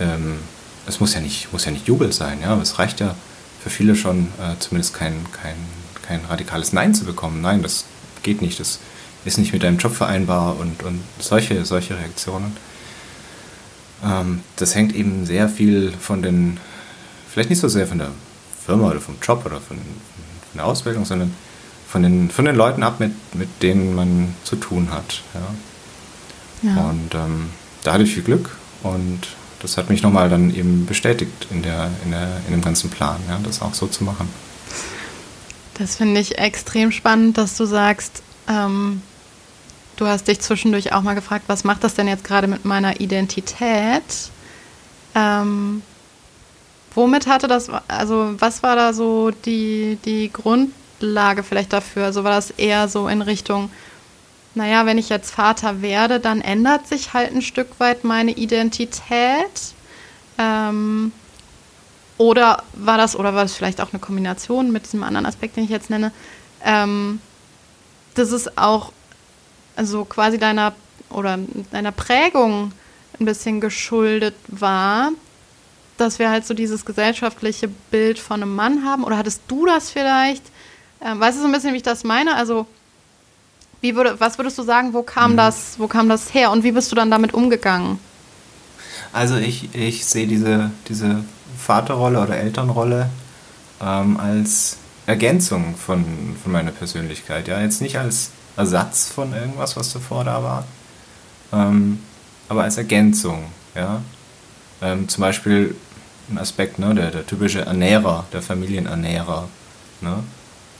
Ähm, 0.00 0.38
es 0.86 1.00
muss 1.00 1.14
ja 1.14 1.20
nicht, 1.20 1.52
muss 1.52 1.64
ja 1.64 1.70
nicht 1.70 1.86
Jubel 1.86 2.12
sein, 2.12 2.40
ja, 2.42 2.48
aber 2.48 2.62
es 2.62 2.78
reicht 2.78 3.00
ja 3.00 3.14
für 3.62 3.70
viele 3.70 3.94
schon, 3.94 4.28
äh, 4.40 4.58
zumindest 4.58 4.94
kein, 4.94 5.24
kein, 5.32 5.54
kein 6.02 6.24
radikales 6.24 6.72
Nein 6.72 6.94
zu 6.94 7.04
bekommen. 7.04 7.40
Nein, 7.40 7.62
das 7.62 7.84
geht 8.22 8.42
nicht. 8.42 8.58
Das 8.58 8.80
ist 9.24 9.38
nicht 9.38 9.52
mit 9.52 9.62
deinem 9.62 9.78
Job 9.78 9.94
vereinbar 9.94 10.58
und, 10.58 10.82
und 10.82 11.00
solche, 11.20 11.64
solche 11.64 11.96
Reaktionen. 11.96 12.56
Ähm, 14.04 14.40
das 14.56 14.74
hängt 14.74 14.94
eben 14.94 15.26
sehr 15.26 15.48
viel 15.48 15.92
von 15.92 16.22
den, 16.22 16.58
vielleicht 17.30 17.50
nicht 17.50 17.60
so 17.60 17.68
sehr 17.68 17.86
von 17.86 17.98
der 17.98 18.10
Firma 18.64 18.90
oder 18.90 19.00
vom 19.00 19.16
Job 19.22 19.44
oder 19.44 19.60
von, 19.60 19.76
von 19.76 20.56
der 20.56 20.66
Ausbildung, 20.66 21.04
sondern 21.04 21.34
von 21.88 22.02
den, 22.02 22.30
von 22.30 22.44
den 22.44 22.56
Leuten 22.56 22.82
ab, 22.82 23.00
mit, 23.00 23.12
mit 23.34 23.62
denen 23.62 23.94
man 23.94 24.34
zu 24.44 24.56
tun 24.56 24.90
hat. 24.90 25.22
Ja. 25.34 26.70
ja. 26.70 26.88
Und 26.88 27.14
ähm, 27.14 27.50
da 27.84 27.92
hatte 27.92 28.04
ich 28.04 28.14
viel 28.14 28.22
Glück 28.22 28.50
und 28.82 29.20
das 29.60 29.76
hat 29.76 29.90
mich 29.90 30.02
nochmal 30.02 30.28
dann 30.28 30.54
eben 30.54 30.86
bestätigt 30.86 31.46
in, 31.50 31.62
der, 31.62 31.90
in, 32.04 32.10
der, 32.10 32.40
in 32.46 32.52
dem 32.52 32.62
ganzen 32.62 32.90
Plan, 32.90 33.20
ja, 33.28 33.38
das 33.44 33.62
auch 33.62 33.74
so 33.74 33.86
zu 33.86 34.04
machen. 34.04 34.28
Das 35.74 35.96
finde 35.96 36.20
ich 36.20 36.38
extrem 36.38 36.92
spannend, 36.92 37.38
dass 37.38 37.56
du 37.56 37.64
sagst, 37.64 38.22
ähm, 38.48 39.02
Du 40.02 40.08
hast 40.08 40.26
dich 40.26 40.40
zwischendurch 40.40 40.92
auch 40.92 41.02
mal 41.02 41.14
gefragt, 41.14 41.44
was 41.46 41.62
macht 41.62 41.84
das 41.84 41.94
denn 41.94 42.08
jetzt 42.08 42.24
gerade 42.24 42.48
mit 42.48 42.64
meiner 42.64 42.98
Identität? 42.98 44.02
Ähm, 45.14 45.84
womit 46.92 47.28
hatte 47.28 47.46
das, 47.46 47.70
also 47.86 48.34
was 48.36 48.64
war 48.64 48.74
da 48.74 48.94
so 48.94 49.30
die, 49.30 49.98
die 50.04 50.32
Grundlage 50.32 51.44
vielleicht 51.44 51.72
dafür? 51.72 52.06
Also 52.06 52.24
war 52.24 52.32
das 52.32 52.50
eher 52.50 52.88
so 52.88 53.06
in 53.06 53.22
Richtung, 53.22 53.70
naja, 54.56 54.86
wenn 54.86 54.98
ich 54.98 55.08
jetzt 55.08 55.30
Vater 55.30 55.82
werde, 55.82 56.18
dann 56.18 56.40
ändert 56.40 56.88
sich 56.88 57.12
halt 57.12 57.32
ein 57.32 57.40
Stück 57.40 57.78
weit 57.78 58.02
meine 58.02 58.32
Identität. 58.32 59.76
Ähm, 60.36 61.12
Oder 62.18 62.64
war 62.72 62.98
das, 62.98 63.14
oder 63.14 63.34
war 63.34 63.44
das 63.44 63.54
vielleicht 63.54 63.80
auch 63.80 63.92
eine 63.92 64.00
Kombination 64.00 64.72
mit 64.72 64.82
diesem 64.84 65.04
anderen 65.04 65.26
Aspekt, 65.26 65.56
den 65.56 65.62
ich 65.62 65.70
jetzt 65.70 65.90
nenne, 65.90 66.10
ähm, 66.64 67.20
dass 68.14 68.32
es 68.32 68.58
auch 68.58 68.92
also 69.76 70.04
quasi 70.04 70.38
deiner 70.38 70.74
oder 71.10 71.38
deiner 71.70 71.92
Prägung 71.92 72.72
ein 73.18 73.24
bisschen 73.24 73.60
geschuldet 73.60 74.34
war, 74.48 75.10
dass 75.98 76.18
wir 76.18 76.30
halt 76.30 76.46
so 76.46 76.54
dieses 76.54 76.84
gesellschaftliche 76.84 77.68
Bild 77.90 78.18
von 78.18 78.42
einem 78.42 78.54
Mann 78.54 78.84
haben? 78.84 79.04
Oder 79.04 79.18
hattest 79.18 79.42
du 79.48 79.66
das 79.66 79.90
vielleicht? 79.90 80.42
Ähm, 81.04 81.20
weißt 81.20 81.38
du 81.38 81.42
so 81.42 81.48
ein 81.48 81.52
bisschen, 81.52 81.72
wie 81.72 81.78
ich 81.78 81.82
das 81.82 82.04
meine? 82.04 82.34
Also, 82.34 82.66
wie 83.80 83.94
würde, 83.94 84.18
was 84.18 84.38
würdest 84.38 84.58
du 84.58 84.62
sagen, 84.62 84.94
wo 84.94 85.02
kam, 85.02 85.32
mhm. 85.32 85.36
das, 85.36 85.74
wo 85.78 85.86
kam 85.88 86.08
das 86.08 86.32
her 86.34 86.50
und 86.50 86.64
wie 86.64 86.72
bist 86.72 86.90
du 86.90 86.96
dann 86.96 87.10
damit 87.10 87.34
umgegangen? 87.34 87.98
Also 89.12 89.36
ich, 89.36 89.74
ich 89.74 90.06
sehe 90.06 90.26
diese, 90.26 90.70
diese 90.88 91.24
Vaterrolle 91.58 92.20
oder 92.20 92.36
Elternrolle 92.36 93.10
ähm, 93.80 94.16
als 94.18 94.78
Ergänzung 95.06 95.74
von, 95.76 96.04
von 96.42 96.52
meiner 96.52 96.70
Persönlichkeit. 96.70 97.48
Ja, 97.48 97.60
jetzt 97.60 97.82
nicht 97.82 97.98
als 97.98 98.30
Ersatz 98.56 99.08
von 99.08 99.32
irgendwas, 99.32 99.76
was 99.76 99.92
davor 99.92 100.24
da 100.24 100.42
war, 100.42 100.64
ähm, 101.52 102.00
aber 102.48 102.64
als 102.64 102.76
Ergänzung. 102.76 103.44
Ja, 103.74 104.02
ähm, 104.82 105.08
zum 105.08 105.22
Beispiel 105.22 105.74
ein 106.30 106.38
Aspekt, 106.38 106.78
ne, 106.78 106.94
der, 106.94 107.10
der 107.10 107.26
typische 107.26 107.62
Ernährer, 107.62 108.26
der 108.32 108.42
Familienernährer. 108.42 109.48
Ne? 110.00 110.22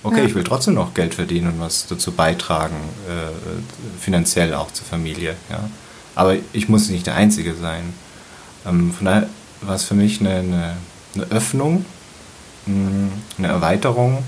Okay, 0.03 0.19
ja. 0.19 0.25
ich 0.25 0.35
will 0.35 0.45
trotzdem 0.45 0.75
noch 0.75 0.95
Geld 0.95 1.15
verdienen 1.15 1.49
und 1.49 1.61
was 1.61 1.87
dazu 1.87 2.13
beitragen, 2.13 2.77
äh, 3.09 4.01
finanziell 4.01 4.55
auch 4.55 4.71
zur 4.73 4.87
Familie. 4.87 5.37
Ja? 5.49 5.61
Aber 6.15 6.37
ich 6.53 6.69
muss 6.69 6.89
nicht 6.89 7.07
der 7.07 7.15
Einzige 7.15 7.55
sein. 7.55 7.95
Ähm, 8.67 8.93
von 8.93 9.07
daher 9.07 9.29
war 9.61 9.77
es 9.77 9.85
für 9.85 9.95
mich 9.95 10.21
eine, 10.21 10.35
eine, 10.37 10.77
eine 11.15 11.25
Öffnung, 11.31 11.85
mm, 12.67 13.09
eine 13.39 13.49
Erweiterung. 13.49 14.25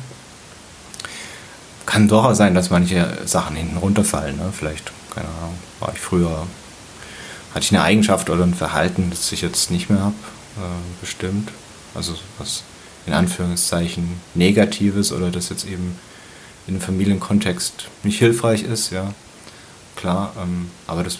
Kann 1.86 2.08
durchaus 2.08 2.38
sein, 2.38 2.54
dass 2.54 2.70
manche 2.70 3.18
Sachen 3.26 3.56
hinten 3.56 3.76
runterfallen. 3.76 4.36
Ne? 4.36 4.52
Vielleicht, 4.52 4.90
keine 5.14 5.28
Ahnung, 5.28 5.54
war 5.80 5.92
ich 5.92 6.00
früher, 6.00 6.46
hatte 7.54 7.64
ich 7.64 7.72
eine 7.72 7.82
Eigenschaft 7.82 8.30
oder 8.30 8.44
ein 8.44 8.54
Verhalten, 8.54 9.10
das 9.10 9.30
ich 9.32 9.42
jetzt 9.42 9.70
nicht 9.70 9.90
mehr 9.90 10.00
habe, 10.00 10.14
äh, 10.56 11.00
bestimmt. 11.00 11.50
Also 11.94 12.14
was 12.38 12.62
in 13.06 13.12
Anführungszeichen 13.12 14.20
Negatives 14.34 15.12
oder 15.12 15.30
das 15.30 15.50
jetzt 15.50 15.66
eben 15.66 15.98
in 16.66 16.74
einem 16.74 16.80
Familienkontext 16.80 17.88
nicht 18.02 18.18
hilfreich 18.18 18.62
ist, 18.62 18.90
ja. 18.90 19.12
Klar, 19.96 20.32
ähm, 20.42 20.70
aber 20.86 21.04
das 21.04 21.18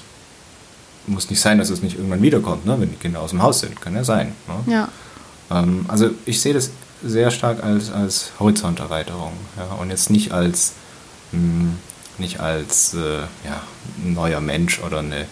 muss 1.07 1.29
nicht 1.31 1.41
sein, 1.41 1.59
dass 1.59 1.71
es 1.71 1.83
nicht 1.83 1.97
irgendwann 1.97 2.23
wiederkommt, 2.23 2.67
ne, 2.67 2.81
wenn 2.81 2.91
die 2.91 2.97
Kinder 2.97 3.21
aus 3.21 3.31
dem 3.31 3.43
Haus 3.43 3.61
sind. 3.61 3.81
Kann 3.81 3.95
ja 3.95 4.05
sein. 4.05 4.33
Ne? 4.49 4.73
Ja. 4.73 4.89
Ähm, 5.51 5.85
also 5.89 6.11
ich 6.25 6.41
sehe 6.41 6.55
das 6.55 6.71
sehr 7.05 7.31
stark 7.31 7.63
als, 7.63 7.91
als 7.91 8.33
Horizonterweiterung 8.39 9.33
ja, 9.57 9.75
und 9.77 9.91
jetzt 9.91 10.11
nicht 10.11 10.33
als, 10.33 10.73
mh, 11.33 11.39
hm, 11.41 11.79
nicht 12.19 12.41
als 12.41 12.95
äh, 12.95 13.23
ja, 13.45 13.63
neuer 14.03 14.41
Mensch 14.41 14.81
oder 14.81 15.01
eine, 15.01 15.27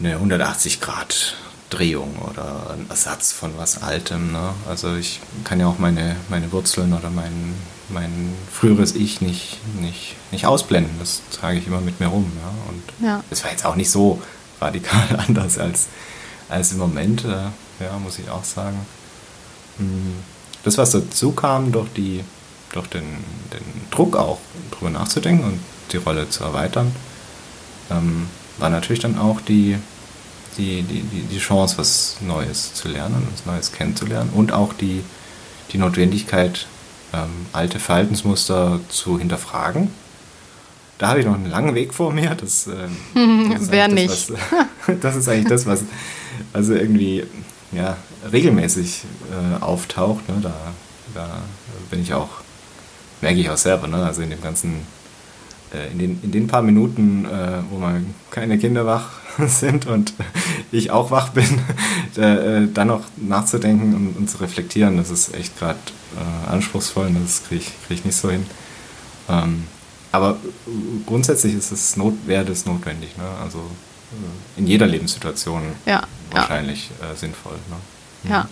eine 0.00 0.14
180 0.14 0.80
Grad 0.80 1.36
Drehung 1.70 2.16
oder 2.30 2.70
ein 2.72 2.86
Ersatz 2.88 3.32
von 3.32 3.52
was 3.56 3.82
Altem. 3.82 4.32
Ne? 4.32 4.50
Also 4.68 4.94
ich 4.96 5.20
kann 5.44 5.60
ja 5.60 5.66
auch 5.66 5.78
meine, 5.78 6.16
meine 6.28 6.50
Wurzeln 6.52 6.92
oder 6.92 7.10
mein, 7.10 7.54
mein 7.88 8.34
früheres 8.52 8.94
Ich 8.94 9.20
nicht, 9.20 9.58
nicht, 9.80 10.14
nicht 10.30 10.46
ausblenden. 10.46 10.92
Das 11.00 11.22
trage 11.32 11.58
ich 11.58 11.66
immer 11.66 11.80
mit 11.80 12.00
mir 12.00 12.06
rum. 12.06 12.30
Ja? 12.40 12.70
Und 12.70 13.06
ja. 13.06 13.24
das 13.30 13.42
war 13.44 13.50
jetzt 13.50 13.66
auch 13.66 13.76
nicht 13.76 13.90
so 13.90 14.22
radikal 14.60 15.24
anders 15.26 15.58
als, 15.58 15.88
als 16.48 16.72
im 16.72 16.78
Moment, 16.78 17.24
äh, 17.24 17.84
ja, 17.84 17.98
muss 18.02 18.18
ich 18.18 18.30
auch 18.30 18.44
sagen. 18.44 18.78
Hm. 19.78 20.14
Das, 20.62 20.78
was 20.78 20.92
dazu 20.92 21.32
kam, 21.32 21.72
durch, 21.72 21.88
die, 21.94 22.24
durch 22.72 22.86
den, 22.88 23.04
den 23.52 23.90
Druck 23.90 24.16
auch, 24.16 24.38
darüber 24.70 24.90
nachzudenken 24.90 25.44
und 25.44 25.60
die 25.92 25.98
Rolle 25.98 26.28
zu 26.30 26.44
erweitern, 26.44 26.92
ähm, 27.90 28.28
war 28.58 28.70
natürlich 28.70 29.00
dann 29.00 29.18
auch 29.18 29.40
die, 29.40 29.76
die, 30.56 30.82
die, 30.82 31.02
die 31.02 31.38
Chance, 31.38 31.76
was 31.78 32.16
Neues 32.20 32.74
zu 32.74 32.88
lernen, 32.88 33.26
was 33.32 33.46
Neues 33.46 33.72
kennenzulernen 33.72 34.30
und 34.34 34.52
auch 34.52 34.72
die, 34.72 35.02
die 35.72 35.78
Notwendigkeit, 35.78 36.66
ähm, 37.12 37.46
alte 37.52 37.78
Verhaltensmuster 37.78 38.80
zu 38.88 39.18
hinterfragen. 39.18 39.90
Da 40.98 41.08
habe 41.08 41.20
ich 41.20 41.26
noch 41.26 41.34
einen 41.34 41.50
langen 41.50 41.74
Weg 41.74 41.92
vor 41.92 42.12
mir. 42.12 42.34
Das, 42.34 42.68
ähm, 42.68 43.50
das 43.52 43.70
Wer 43.70 43.88
nicht? 43.88 44.10
Das, 44.10 44.30
was, 44.30 44.96
das, 45.00 45.16
ist 45.16 45.28
eigentlich 45.28 45.48
das, 45.48 45.66
was 45.66 45.82
also 46.52 46.74
irgendwie 46.74 47.24
ja, 47.72 47.96
regelmäßig 48.30 49.02
äh, 49.30 49.62
auftaucht. 49.62 50.28
Ne? 50.28 50.36
Da, 50.42 50.54
da 51.14 51.28
bin 51.90 52.02
ich 52.02 52.14
auch, 52.14 52.28
merke 53.20 53.38
ich 53.38 53.50
auch 53.50 53.56
selber, 53.56 53.86
ne? 53.88 54.04
also 54.04 54.22
in 54.22 54.30
dem 54.30 54.42
ganzen 54.42 54.86
äh, 55.74 55.90
in 55.92 55.98
den, 55.98 56.20
in 56.22 56.32
den 56.32 56.46
paar 56.46 56.62
Minuten, 56.62 57.24
äh, 57.24 57.62
wo 57.70 57.78
mal 57.78 58.02
keine 58.30 58.58
Kinder 58.58 58.86
wach 58.86 59.10
sind 59.46 59.86
und 59.86 60.14
ich 60.72 60.90
auch 60.90 61.10
wach 61.10 61.30
bin, 61.30 61.60
äh, 62.16 62.68
dann 62.72 62.88
noch 62.88 63.02
nachzudenken 63.16 63.94
und, 63.94 64.16
und, 64.16 64.30
zu 64.30 64.38
reflektieren, 64.38 64.96
das 64.96 65.10
ist 65.10 65.34
echt 65.34 65.58
gerade 65.58 65.78
äh, 66.16 66.50
anspruchsvoll 66.50 67.06
und 67.06 67.24
das 67.24 67.44
kriege 67.44 67.62
ich, 67.62 67.86
krieg 67.86 67.98
ich 67.98 68.04
nicht 68.04 68.16
so 68.16 68.30
hin. 68.30 68.46
Ähm, 69.28 69.64
aber 70.12 70.36
grundsätzlich 71.06 71.54
ist 71.54 71.72
es 71.72 71.96
not, 71.96 72.14
wäre 72.26 72.44
das 72.44 72.66
notwendig, 72.66 73.16
ne? 73.16 73.24
also 73.42 73.58
äh, 73.58 74.60
in 74.60 74.66
jeder 74.66 74.86
Lebenssituation 74.86 75.62
ja, 75.86 76.04
wahrscheinlich 76.30 76.90
ja. 77.00 77.10
Äh, 77.10 77.16
sinnvoll. 77.16 77.54
Ne? 77.68 77.76
Ja, 78.28 78.48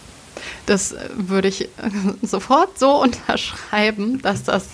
das 0.66 0.94
würde 1.14 1.48
ich 1.48 1.68
sofort 2.22 2.78
so 2.78 3.02
unterschreiben, 3.02 4.20
dass 4.22 4.44
das 4.44 4.68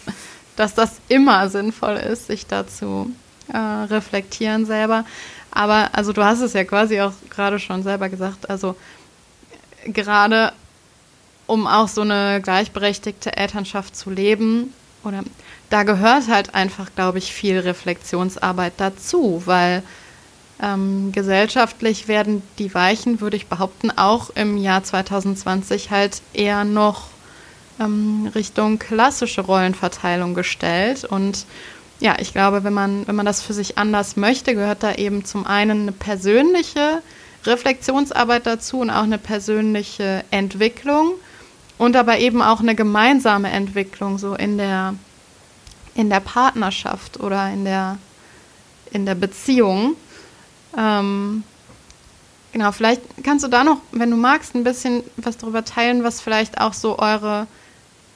dass 0.59 0.75
das 0.75 0.97
immer 1.09 1.49
sinnvoll 1.49 1.97
ist, 1.97 2.27
sich 2.27 2.47
dazu 2.47 3.13
äh, 3.53 3.57
reflektieren 3.57 4.67
selber. 4.67 5.05
Aber 5.53 5.91
also 5.93 6.13
du 6.13 6.25
hast 6.25 6.41
es 6.41 6.53
ja 6.53 6.65
quasi 6.65 7.01
auch 7.01 7.13
gerade 7.31 7.61
schon 7.61 7.85
selber 7.85 8.09
gesagt, 8.09 8.51
also 8.51 8.75
gerade 9.85 10.53
um 11.47 11.67
auch 11.69 11.87
so 11.87 12.01
eine 12.01 12.41
gleichberechtigte 12.43 13.37
Elternschaft 13.37 13.97
zu 13.97 14.11
leben, 14.11 14.75
oder 15.05 15.23
da 15.71 15.85
gehört 15.85 16.29
halt 16.29 16.55
einfach, 16.55 16.91
glaube 16.95 17.19
ich, 17.19 17.33
viel 17.33 17.61
Reflexionsarbeit 17.61 18.75
dazu, 18.79 19.43
weil 19.47 19.85
ähm, 20.63 21.13
gesellschaftlich 21.13 22.09
werden 22.09 22.43
die 22.59 22.75
Weichen, 22.75 23.21
würde 23.21 23.37
ich 23.37 23.47
behaupten, 23.47 23.91
auch 23.91 24.31
im 24.31 24.57
Jahr 24.57 24.83
2020 24.83 25.91
halt 25.91 26.21
eher 26.33 26.65
noch 26.65 27.09
ähm, 27.81 28.31
Richtung 28.35 28.79
klassische 28.79 29.43
Rollenverteilung 29.43 30.35
gestellt. 30.35 31.05
Und 31.05 31.47
ja, 32.01 32.17
ich 32.19 32.33
glaube, 32.33 32.65
wenn 32.65 32.73
man, 32.73 33.07
wenn 33.07 33.17
man 33.17 33.27
das 33.27 33.43
für 33.43 33.53
sich 33.53 33.79
anders 33.79 34.17
möchte, 34.17 34.55
gehört 34.55 34.83
da 34.83 34.95
eben 34.95 35.25
zum 35.25 35.47
einen 35.47 35.83
eine 35.83 35.93
persönliche 35.93 37.03
Reflexionsarbeit 37.45 38.47
dazu 38.47 38.81
und 38.81 38.91
auch 38.91 39.05
eine 39.05 39.19
persönliche 39.19 40.25
Entwicklung 40.31 41.15
und 41.79 41.97
aber 41.97 42.19
eben 42.19 42.43
auch 42.43 42.61
eine 42.61 42.75
gemeinsame 42.75 43.51
Entwicklung, 43.51 44.19
so 44.19 44.35
in 44.35 44.59
der, 44.59 44.95
in 45.95 46.11
der 46.11 46.21
Partnerschaft 46.21 47.21
oder 47.21 47.51
in 47.51 47.65
der, 47.65 47.99
in 48.91 49.07
der 49.07 49.15
Beziehung. 49.15 49.95
Ähm, 50.77 51.43
genau, 52.53 52.73
vielleicht 52.73 53.03
kannst 53.25 53.45
du 53.45 53.49
da 53.49 53.65
noch, 53.65 53.79
wenn 53.93 54.11
du 54.11 54.17
magst, 54.17 54.55
ein 54.55 54.65
bisschen 54.65 55.03
was 55.17 55.37
darüber 55.37 55.65
teilen, 55.65 56.05
was 56.05 56.21
vielleicht 56.21 56.61
auch 56.61 56.73
so 56.73 56.99
eure 56.99 57.47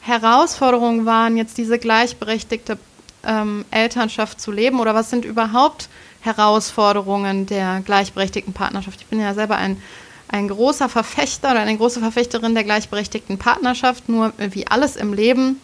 Herausforderungen 0.00 1.06
waren, 1.06 1.36
jetzt 1.36 1.58
diese 1.58 1.78
gleichberechtigte 1.78 2.76
ähm, 3.24 3.64
Elternschaft 3.70 4.40
zu 4.40 4.50
leben? 4.50 4.80
Oder 4.80 4.94
was 4.94 5.10
sind 5.10 5.24
überhaupt 5.24 5.88
Herausforderungen 6.20 7.46
der 7.46 7.80
gleichberechtigten 7.80 8.52
Partnerschaft? 8.52 9.00
Ich 9.00 9.06
bin 9.06 9.20
ja 9.20 9.34
selber 9.34 9.56
ein, 9.56 9.80
ein 10.28 10.48
großer 10.48 10.88
Verfechter 10.88 11.52
oder 11.52 11.60
eine 11.60 11.76
große 11.76 12.00
Verfechterin 12.00 12.54
der 12.54 12.64
gleichberechtigten 12.64 13.38
Partnerschaft. 13.38 14.08
Nur 14.08 14.32
wie 14.38 14.66
alles 14.66 14.96
im 14.96 15.12
Leben 15.12 15.60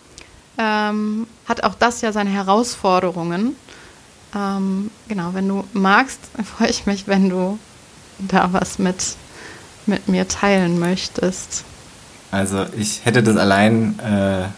ähm, 0.57 1.27
hat 1.49 1.65
auch 1.65 1.75
das 1.75 2.01
ja 2.01 2.13
seine 2.13 2.31
Herausforderungen. 2.31 3.57
Ähm, 4.35 4.91
genau, 5.09 5.35
wenn 5.35 5.49
du 5.49 5.65
magst, 5.73 6.21
freue 6.57 6.69
ich 6.69 6.87
mich, 6.87 7.07
wenn 7.07 7.29
du 7.31 7.59
da 8.19 8.53
was 8.53 8.79
mit, 8.79 9.17
mit 9.87 10.09
mir 10.09 10.29
teilen 10.29 10.79
möchtest. 10.79 11.65
Also 12.31 12.67
ich 12.77 13.05
hätte 13.05 13.23
das 13.23 13.37
allein 13.37 13.99
äh, 14.01 14.49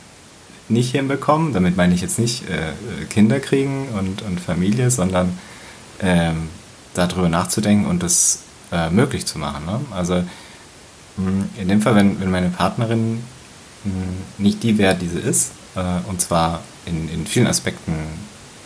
nicht 0.68 0.92
hinbekommen. 0.92 1.52
Damit 1.52 1.76
meine 1.76 1.94
ich 1.94 2.00
jetzt 2.00 2.18
nicht 2.18 2.48
äh, 2.48 2.72
Kinder 3.08 3.40
kriegen 3.40 3.88
und, 3.98 4.22
und 4.22 4.40
Familie, 4.40 4.90
sondern 4.90 5.38
ähm, 6.00 6.48
darüber 6.94 7.28
nachzudenken 7.28 7.86
und 7.86 8.02
das 8.02 8.40
äh, 8.72 8.90
möglich 8.90 9.26
zu 9.26 9.38
machen. 9.38 9.66
Ne? 9.66 9.80
Also 9.92 10.24
mh, 11.16 11.44
in 11.58 11.68
dem 11.68 11.82
Fall, 11.82 11.94
wenn, 11.94 12.20
wenn 12.20 12.30
meine 12.30 12.48
Partnerin 12.48 13.22
mh, 13.84 13.92
nicht 14.38 14.62
die 14.62 14.78
wäre, 14.78 14.96
die 14.96 15.08
sie 15.08 15.18
ist, 15.18 15.52
äh, 15.76 16.08
und 16.08 16.20
zwar 16.20 16.62
in, 16.86 17.08
in 17.12 17.26
vielen 17.26 17.46
Aspekten 17.46 17.94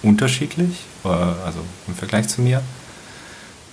unterschiedlich, 0.05 0.85
äh, 1.05 1.09
also 1.09 1.61
im 1.89 1.95
Vergleich 1.95 2.29
zu 2.29 2.43
mir, 2.43 2.63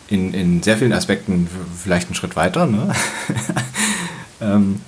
in, 0.07 0.34
in 0.34 0.63
sehr 0.63 0.77
vielen 0.77 0.93
Aspekten 0.93 1.47
vielleicht 1.82 2.07
einen 2.07 2.15
Schritt 2.15 2.36
weiter, 2.36 2.65
ne? 2.65 2.93
ähm, 4.41 4.82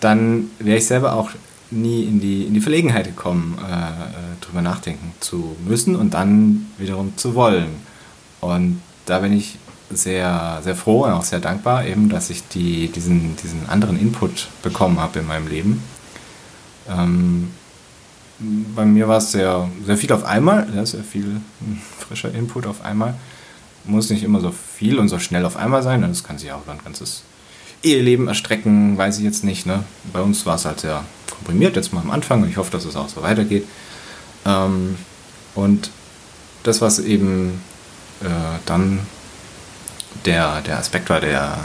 dann 0.00 0.50
wäre 0.58 0.78
ich 0.78 0.86
selber 0.86 1.14
auch 1.14 1.30
nie 1.70 2.04
in 2.04 2.20
die, 2.20 2.44
in 2.44 2.54
die 2.54 2.60
Verlegenheit 2.60 3.06
gekommen, 3.06 3.58
äh, 3.58 3.72
äh, 3.72 4.40
drüber 4.40 4.62
nachdenken 4.62 5.12
zu 5.20 5.56
müssen 5.66 5.96
und 5.96 6.14
dann 6.14 6.66
wiederum 6.78 7.16
zu 7.16 7.34
wollen. 7.34 7.68
Und 8.40 8.82
da 9.06 9.20
bin 9.20 9.32
ich 9.32 9.58
sehr, 9.90 10.60
sehr 10.62 10.74
froh 10.74 11.04
und 11.04 11.10
auch 11.10 11.24
sehr 11.24 11.40
dankbar, 11.40 11.86
eben, 11.86 12.08
dass 12.08 12.30
ich 12.30 12.46
die, 12.48 12.88
diesen, 12.88 13.36
diesen 13.36 13.68
anderen 13.68 13.98
Input 13.98 14.48
bekommen 14.62 14.98
habe 14.98 15.20
in 15.20 15.26
meinem 15.26 15.48
Leben. 15.48 15.82
Ähm, 16.88 17.50
bei 18.74 18.84
mir 18.84 19.08
war 19.08 19.18
es 19.18 19.32
sehr, 19.32 19.68
sehr 19.84 19.96
viel 19.96 20.12
auf 20.12 20.24
einmal, 20.24 20.68
ja, 20.74 20.84
sehr 20.84 21.04
viel 21.04 21.40
frischer 21.98 22.34
Input 22.34 22.66
auf 22.66 22.84
einmal. 22.84 23.14
Muss 23.84 24.10
nicht 24.10 24.22
immer 24.22 24.40
so 24.40 24.52
viel 24.52 24.98
und 24.98 25.08
so 25.08 25.18
schnell 25.18 25.44
auf 25.44 25.56
einmal 25.56 25.82
sein, 25.82 26.02
das 26.02 26.24
kann 26.24 26.38
sich 26.38 26.52
auch 26.52 26.66
ein 26.68 26.78
ganzes 26.84 27.22
Eheleben 27.82 28.28
erstrecken, 28.28 28.96
weiß 28.96 29.18
ich 29.18 29.24
jetzt 29.24 29.44
nicht. 29.44 29.66
Ne? 29.66 29.84
Bei 30.12 30.20
uns 30.20 30.46
war 30.46 30.54
es 30.54 30.64
halt 30.64 30.80
sehr 30.80 31.04
komprimiert, 31.30 31.74
jetzt 31.74 31.92
mal 31.92 32.00
am 32.00 32.10
Anfang 32.10 32.42
und 32.42 32.48
ich 32.48 32.56
hoffe, 32.56 32.70
dass 32.70 32.84
es 32.84 32.94
auch 32.94 33.08
so 33.08 33.22
weitergeht. 33.22 33.66
Ähm, 34.46 34.96
und 35.54 35.90
das, 36.62 36.80
was 36.80 37.00
eben 37.00 37.60
äh, 38.22 38.58
dann 38.66 39.00
der, 40.24 40.60
der 40.60 40.78
Aspekt 40.78 41.10
war, 41.10 41.20
der, 41.20 41.58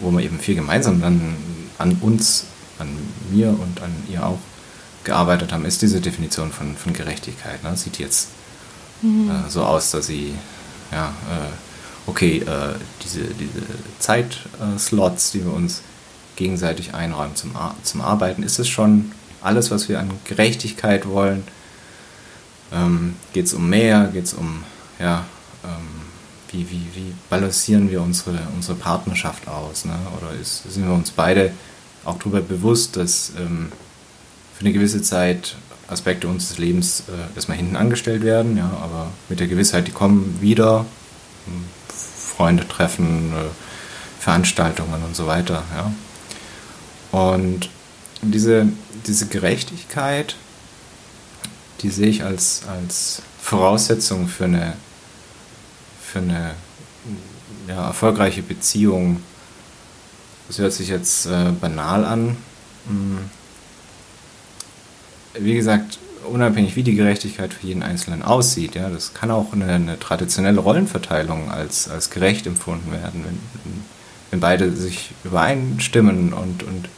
wo 0.00 0.10
wir 0.10 0.22
eben 0.22 0.38
viel 0.38 0.54
gemeinsam 0.54 1.00
dann 1.00 1.36
an 1.78 1.98
uns, 2.00 2.46
an 2.78 2.88
mir 3.30 3.48
und 3.48 3.82
an 3.82 3.92
ihr 4.10 4.24
auch 4.24 4.38
gearbeitet 5.06 5.52
haben, 5.52 5.64
ist 5.64 5.80
diese 5.80 6.02
Definition 6.02 6.52
von, 6.52 6.76
von 6.76 6.92
Gerechtigkeit. 6.92 7.64
Ne? 7.64 7.74
Sieht 7.76 7.98
jetzt 7.98 8.28
mhm. 9.00 9.30
äh, 9.30 9.48
so 9.48 9.62
aus, 9.64 9.90
dass 9.92 10.08
sie, 10.08 10.34
ja, 10.92 11.08
äh, 11.08 12.10
okay, 12.10 12.38
äh, 12.40 12.74
diese, 13.02 13.20
diese 13.20 13.62
Zeitslots, 13.98 15.30
die 15.30 15.44
wir 15.44 15.54
uns 15.54 15.80
gegenseitig 16.36 16.92
einräumen 16.92 17.34
zum, 17.34 17.52
zum 17.82 18.02
Arbeiten, 18.02 18.42
ist 18.42 18.58
es 18.58 18.68
schon 18.68 19.12
alles, 19.40 19.70
was 19.70 19.88
wir 19.88 20.00
an 20.00 20.10
Gerechtigkeit 20.24 21.08
wollen? 21.08 21.44
Ähm, 22.72 23.16
geht 23.32 23.46
es 23.46 23.54
um 23.54 23.70
mehr? 23.70 24.10
Geht 24.12 24.24
es 24.24 24.34
um, 24.34 24.64
ja, 24.98 25.24
ähm, 25.64 26.02
wie, 26.50 26.68
wie, 26.70 26.86
wie 26.94 27.14
balancieren 27.30 27.90
wir 27.90 28.02
unsere, 28.02 28.38
unsere 28.54 28.76
Partnerschaft 28.76 29.48
aus? 29.48 29.84
Ne? 29.84 29.94
Oder 30.18 30.38
ist, 30.38 30.70
sind 30.70 30.84
wir 30.84 30.92
uns 30.92 31.10
beide 31.10 31.52
auch 32.04 32.18
darüber 32.18 32.40
bewusst, 32.40 32.96
dass 32.96 33.32
ähm, 33.38 33.70
für 34.56 34.64
eine 34.64 34.72
gewisse 34.72 35.02
Zeit 35.02 35.56
Aspekte 35.88 36.28
unseres 36.28 36.58
Lebens 36.58 37.04
äh, 37.08 37.34
erstmal 37.36 37.56
hinten 37.56 37.76
angestellt 37.76 38.22
werden, 38.22 38.56
ja, 38.56 38.70
aber 38.82 39.08
mit 39.28 39.38
der 39.38 39.46
Gewissheit, 39.46 39.86
die 39.86 39.92
kommen 39.92 40.38
wieder, 40.40 40.84
hm, 41.44 41.64
Freunde 41.88 42.66
treffen, 42.66 43.32
äh, 43.32 44.22
Veranstaltungen 44.22 45.02
und 45.04 45.14
so 45.14 45.26
weiter, 45.26 45.62
ja. 45.74 45.92
Und 47.12 47.70
diese, 48.22 48.68
diese 49.06 49.26
Gerechtigkeit, 49.26 50.34
die 51.82 51.90
sehe 51.90 52.08
ich 52.08 52.24
als, 52.24 52.62
als 52.68 53.22
Voraussetzung 53.40 54.26
für 54.26 54.44
eine 54.44 54.74
für 56.16 56.18
eine 56.22 56.54
ja, 57.68 57.88
erfolgreiche 57.88 58.42
Beziehung. 58.42 59.22
Das 60.48 60.58
hört 60.58 60.72
sich 60.72 60.88
jetzt 60.88 61.26
äh, 61.26 61.52
banal 61.60 62.04
an. 62.04 62.36
Hm. 62.88 63.18
Wie 65.38 65.54
gesagt, 65.54 65.98
unabhängig 66.26 66.76
wie 66.76 66.82
die 66.82 66.94
Gerechtigkeit 66.94 67.54
für 67.54 67.66
jeden 67.66 67.82
Einzelnen 67.82 68.22
aussieht, 68.22 68.74
ja, 68.74 68.88
das 68.88 69.14
kann 69.14 69.30
auch 69.30 69.52
eine, 69.52 69.66
eine 69.66 69.98
traditionelle 69.98 70.60
Rollenverteilung 70.60 71.50
als, 71.50 71.88
als 71.88 72.10
gerecht 72.10 72.46
empfunden 72.46 72.90
werden, 72.92 73.24
wenn, 73.24 73.38
wenn 74.30 74.40
beide 74.40 74.72
sich 74.72 75.10
übereinstimmen 75.24 76.32
und, 76.32 76.62
und 76.62 76.88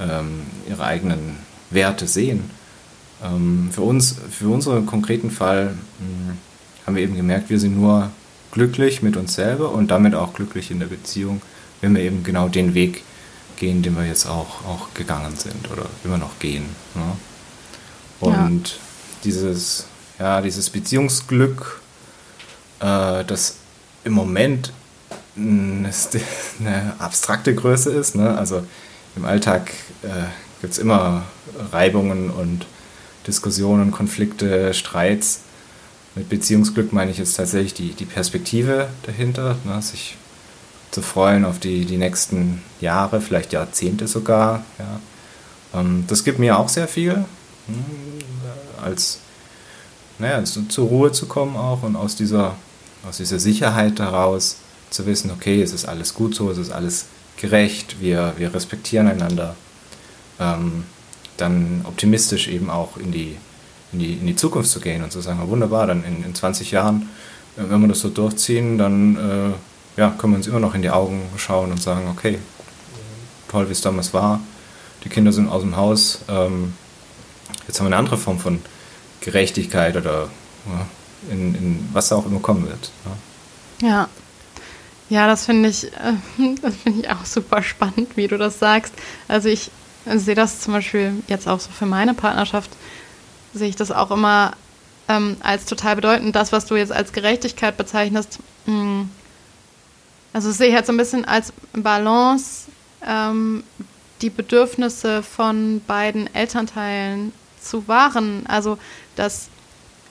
ähm, 0.00 0.42
ihre 0.68 0.84
eigenen 0.84 1.36
Werte 1.70 2.06
sehen. 2.06 2.50
Ähm, 3.24 3.70
für 3.72 3.82
uns, 3.82 4.16
für 4.30 4.48
unseren 4.48 4.86
konkreten 4.86 5.30
Fall, 5.30 5.66
mh, 5.66 5.72
hm, 5.98 6.38
haben 6.86 6.96
wir 6.96 7.02
eben 7.02 7.16
gemerkt, 7.16 7.50
wir 7.50 7.58
sind 7.58 7.76
nur 7.76 8.10
glücklich 8.52 9.02
mit 9.02 9.16
uns 9.16 9.34
selber 9.34 9.72
und 9.72 9.90
damit 9.90 10.14
auch 10.14 10.34
glücklich 10.34 10.70
in 10.70 10.78
der 10.78 10.86
Beziehung, 10.86 11.42
wenn 11.80 11.94
wir 11.94 12.02
eben 12.02 12.22
genau 12.22 12.48
den 12.48 12.74
Weg 12.74 13.02
gehen, 13.56 13.82
den 13.82 13.96
wir 13.96 14.06
jetzt 14.06 14.26
auch, 14.26 14.64
auch 14.64 14.94
gegangen 14.94 15.34
sind 15.36 15.70
oder 15.70 15.86
immer 16.04 16.18
noch 16.18 16.38
gehen. 16.38 16.64
Ne? 16.94 17.02
Und 18.20 18.68
ja. 18.68 18.74
dieses, 19.24 19.86
ja, 20.18 20.40
dieses 20.40 20.70
Beziehungsglück, 20.70 21.80
äh, 22.80 23.24
das 23.24 23.56
im 24.04 24.12
Moment 24.12 24.72
eine 25.36 26.94
abstrakte 26.98 27.54
Größe 27.54 27.90
ist. 27.90 28.14
Ne? 28.14 28.36
Also 28.36 28.64
im 29.16 29.24
Alltag 29.24 29.72
äh, 30.02 30.08
gibt 30.60 30.72
es 30.72 30.78
immer 30.78 31.24
Reibungen 31.72 32.30
und 32.30 32.66
Diskussionen, 33.26 33.90
Konflikte, 33.90 34.72
Streits. 34.72 35.40
Mit 36.14 36.28
Beziehungsglück 36.28 36.92
meine 36.92 37.10
ich 37.10 37.18
jetzt 37.18 37.34
tatsächlich 37.34 37.74
die, 37.74 37.92
die 37.92 38.06
Perspektive 38.06 38.88
dahinter, 39.02 39.56
ne, 39.64 39.82
sich 39.82 40.16
zu 40.90 41.02
freuen 41.02 41.44
auf 41.44 41.58
die, 41.58 41.84
die 41.84 41.98
nächsten 41.98 42.62
Jahre, 42.80 43.20
vielleicht 43.20 43.52
Jahrzehnte 43.52 44.06
sogar. 44.06 44.64
Ja. 44.78 45.80
Ähm, 45.80 46.04
das 46.06 46.24
gibt 46.24 46.38
mir 46.38 46.58
auch 46.58 46.70
sehr 46.70 46.88
viel, 46.88 47.24
als 48.82 49.18
naja, 50.18 50.44
zu, 50.44 50.66
zur 50.68 50.88
Ruhe 50.88 51.12
zu 51.12 51.26
kommen 51.26 51.56
auch 51.56 51.82
und 51.82 51.96
aus 51.96 52.16
dieser, 52.16 52.56
aus 53.08 53.18
dieser 53.18 53.38
Sicherheit 53.38 53.98
heraus 53.98 54.56
zu 54.90 55.06
wissen, 55.06 55.30
okay, 55.30 55.62
es 55.62 55.72
ist 55.72 55.86
alles 55.86 56.14
gut 56.14 56.34
so, 56.34 56.50
es 56.50 56.58
ist 56.58 56.70
alles 56.70 57.06
gerecht, 57.36 58.00
wir, 58.00 58.34
wir 58.38 58.54
respektieren 58.54 59.08
einander. 59.08 59.56
Ähm, 60.40 60.84
dann 61.36 61.82
optimistisch 61.84 62.48
eben 62.48 62.70
auch 62.70 62.96
in 62.96 63.12
die, 63.12 63.36
in 63.92 63.98
die, 63.98 64.14
in 64.14 64.26
die 64.26 64.36
Zukunft 64.36 64.70
zu 64.70 64.80
gehen 64.80 65.02
und 65.02 65.12
zu 65.12 65.20
sagen, 65.20 65.40
wunderbar, 65.48 65.86
dann 65.86 66.02
in, 66.04 66.24
in 66.24 66.34
20 66.34 66.70
Jahren, 66.70 67.10
äh, 67.56 67.62
wenn 67.68 67.80
wir 67.80 67.88
das 67.88 68.00
so 68.00 68.08
durchziehen, 68.08 68.78
dann 68.78 69.16
äh, 69.16 70.00
ja, 70.00 70.10
können 70.16 70.34
wir 70.34 70.38
uns 70.38 70.46
immer 70.46 70.60
noch 70.60 70.74
in 70.74 70.82
die 70.82 70.90
Augen 70.90 71.22
schauen 71.36 71.72
und 71.72 71.82
sagen, 71.82 72.08
okay, 72.10 72.38
toll, 73.48 73.68
wie 73.68 73.72
es 73.72 73.80
damals 73.80 74.14
war, 74.14 74.40
die 75.04 75.08
Kinder 75.08 75.32
sind 75.32 75.48
aus 75.48 75.62
dem 75.62 75.76
Haus, 75.76 76.20
ähm, 76.28 76.72
jetzt 77.66 77.78
haben 77.78 77.86
wir 77.86 77.88
eine 77.88 77.96
andere 77.96 78.18
Form 78.18 78.38
von 78.38 78.60
Gerechtigkeit 79.20 79.96
oder 79.96 80.28
ja, 80.66 80.86
in, 81.30 81.54
in 81.54 81.88
was 81.92 82.12
auch 82.12 82.26
immer 82.26 82.40
kommen 82.40 82.66
wird. 82.68 82.90
Ja. 83.80 83.88
ja. 83.88 84.08
Ja, 85.08 85.28
das 85.28 85.46
finde 85.46 85.68
ich, 85.68 85.84
äh, 85.84 86.14
das 86.62 86.74
ich 86.84 87.08
auch 87.08 87.24
super 87.24 87.62
spannend, 87.62 88.16
wie 88.16 88.26
du 88.26 88.38
das 88.38 88.58
sagst. 88.58 88.92
Also 89.28 89.48
ich 89.48 89.70
sehe 90.04 90.34
das 90.34 90.60
zum 90.60 90.72
Beispiel 90.72 91.22
jetzt 91.28 91.48
auch 91.48 91.60
so 91.60 91.70
für 91.70 91.86
meine 91.86 92.14
Partnerschaft 92.14 92.70
sehe 93.54 93.68
ich 93.68 93.76
das 93.76 93.90
auch 93.90 94.10
immer 94.10 94.52
ähm, 95.08 95.36
als 95.40 95.64
total 95.64 95.96
bedeutend. 95.96 96.34
Das, 96.36 96.52
was 96.52 96.66
du 96.66 96.76
jetzt 96.76 96.92
als 96.92 97.12
Gerechtigkeit 97.12 97.76
bezeichnest, 97.76 98.38
mh, 98.66 98.74
hm, 98.74 99.10
also 100.32 100.52
sehe 100.52 100.68
ich 100.68 100.74
jetzt 100.74 100.88
so 100.88 100.92
ein 100.92 100.98
bisschen 100.98 101.24
als 101.24 101.52
Balance, 101.72 102.66
ähm, 103.06 103.64
die 104.20 104.30
Bedürfnisse 104.30 105.22
von 105.22 105.80
beiden 105.86 106.32
Elternteilen 106.34 107.32
zu 107.68 107.88
wahren. 107.88 108.44
Also 108.46 108.78
dass 109.16 109.48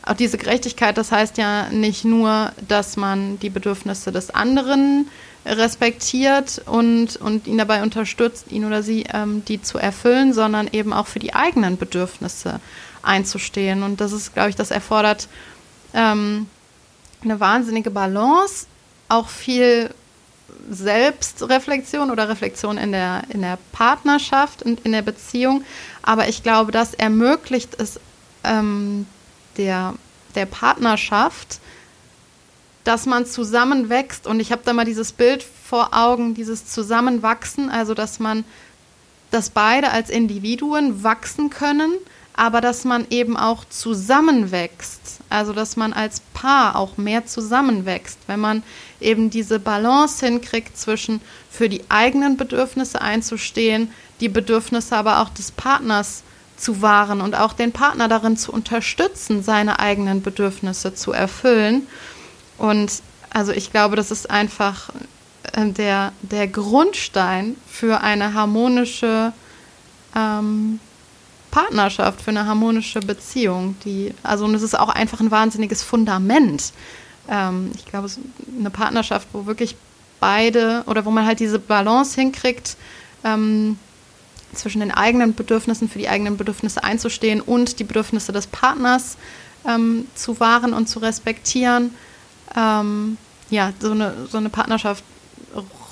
auch 0.06 0.14
diese 0.14 0.38
Gerechtigkeit, 0.38 0.97
das 0.97 1.12
heißt 1.12 1.38
ja 1.38 1.70
nicht 1.70 2.06
nur, 2.06 2.51
dass 2.68 2.95
man 2.95 3.39
die 3.39 3.49
Bedürfnisse 3.49 4.12
des 4.12 4.30
anderen 4.30 5.08
respektiert 5.45 6.62
und, 6.66 7.18
und 7.18 7.47
ihn 7.47 7.58
dabei 7.58 7.84
unterstützt, 7.84 8.51
ihn 8.51 8.66
oder 8.66 8.84
sie 8.84 9.06
ähm, 9.14 9.43
die 9.45 9.62
zu 9.62 9.78
erfüllen, 9.78 10.34
sondern 10.34 10.68
eben 10.72 10.93
auch 10.93 11.08
für 11.08 11.20
die 11.20 11.34
eigenen 11.34 11.78
Bedürfnisse 11.78 12.60
einzustehen. 13.03 13.84
Und 13.84 14.01
das 14.01 14.12
ist, 14.12 14.34
glaube 14.34 14.49
ich, 14.49 14.56
das 14.56 14.72
erfordert 14.72 15.28
ähm, 15.93 16.47
eine 17.24 17.39
wahnsinnige 17.39 17.91
Balance, 17.91 18.68
auch 19.08 19.30
viel 19.30 19.91
Selbstreflexion 20.70 22.12
oder 22.12 22.30
Reflexion 22.30 22.78
in 22.78 22.91
der, 22.91 23.24
in 23.30 23.41
der 23.41 23.58
Partnerschaft 23.72 24.64
und 24.64 24.80
in 24.82 24.91
der 24.91 25.02
Beziehung. 25.02 25.64
Aber 26.02 26.28
ich 26.28 26.43
glaube, 26.43 26.72
das 26.72 26.93
ermöglicht 26.93 27.80
es 27.80 28.00
ähm, 28.43 29.06
der, 29.58 29.93
der 30.36 30.46
Partnerschaft, 30.46 31.60
dass 32.84 33.06
man 33.06 33.26
zusammenwächst. 33.26 34.28
Und 34.28 34.39
ich 34.39 34.52
habe 34.52 34.62
da 34.66 34.74
mal 34.74 34.86
dieses 34.86 35.12
Bild 35.12 35.43
vor 35.43 35.89
Augen, 35.93 36.36
dieses 36.36 36.68
Zusammenwachsen, 36.68 37.70
also 37.70 37.93
dass 37.93 38.20
man, 38.20 38.43
dass 39.32 39.50
beide 39.50 39.91
als 39.91 40.10
Individuen 40.10 41.04
wachsen 41.04 41.50
können 41.50 41.93
aber 42.36 42.61
dass 42.61 42.83
man 42.83 43.07
eben 43.09 43.38
auch 43.38 43.65
zusammenwächst. 43.65 45.19
Also 45.29 45.53
dass 45.53 45.77
man 45.77 45.93
als 45.93 46.19
Paar 46.33 46.75
auch 46.75 46.97
mehr 46.97 47.25
zusammenwächst, 47.25 48.19
wenn 48.27 48.39
man 48.39 48.63
eben 48.99 49.29
diese 49.29 49.59
Balance 49.59 50.25
hinkriegt 50.25 50.77
zwischen 50.77 51.21
für 51.49 51.69
die 51.69 51.83
eigenen 51.89 52.38
Bedürfnisse 52.38 53.01
einzustehen, 53.01 53.91
die 54.19 54.29
Bedürfnisse 54.29 54.95
aber 54.95 55.21
auch 55.21 55.29
des 55.29 55.51
Partners 55.51 56.23
zu 56.57 56.81
wahren 56.81 57.21
und 57.21 57.36
auch 57.36 57.53
den 57.53 57.71
Partner 57.71 58.07
darin 58.07 58.38
zu 58.38 58.51
unterstützen, 58.51 59.43
seine 59.43 59.79
eigenen 59.79 60.21
Bedürfnisse 60.21 60.93
zu 60.93 61.11
erfüllen. 61.11 61.88
Und 62.57 63.01
also 63.29 63.51
ich 63.51 63.71
glaube, 63.71 63.95
das 63.95 64.11
ist 64.11 64.29
einfach 64.29 64.89
äh, 65.53 65.65
der, 65.67 66.13
der 66.21 66.47
Grundstein 66.47 67.55
für 67.69 68.01
eine 68.01 68.33
harmonische 68.33 69.33
ähm, 70.15 70.79
Partnerschaft, 71.56 72.22
für 72.22 72.32
eine 72.32 72.47
harmonische 72.47 72.99
Beziehung. 72.99 73.78
Die, 73.86 74.14
also 74.24 74.43
und 74.43 74.56
es 74.56 74.62
ist 74.62 74.78
auch 74.78 74.89
einfach 74.89 75.22
ein 75.22 75.32
wahnsinniges 75.32 75.84
Fundament. 75.84 76.74
Ähm, 77.30 77.72
ich 77.76 77.86
glaube, 77.86 78.10
eine 78.60 78.70
Partnerschaft, 78.70 79.30
wo 79.32 79.45
wirklich 79.45 79.78
beide 80.20 80.84
oder 80.86 81.06
wo 81.06 81.12
man 81.12 81.26
halt 81.26 81.39
diese 81.39 81.58
Balance 81.58 82.20
hinkriegt, 82.20 82.76
ähm, 83.24 83.80
zwischen 84.53 84.82
den 84.82 84.91
eigenen 84.91 85.34
Bedürfnissen, 85.34 85.88
für 85.88 85.97
die 85.97 86.10
eigenen 86.10 86.36
Bedürfnisse 86.36 86.84
einzustehen 86.84 87.39
und 87.39 87.80
die 87.80 87.86
Bedürfnisse 87.86 88.34
des 88.34 88.47
Partners 88.47 89.16
ähm, 89.66 90.08
zu 90.14 90.41
wahren 90.41 90.74
und 90.74 90.89
zu 90.89 90.99
respektieren. 90.99 91.95
Ähm, 92.53 93.18
ja, 93.49 93.72
so 93.80 93.91
eine, 93.91 94.28
so 94.30 94.38
eine 94.39 94.49
Partnerschaft 94.49 95.06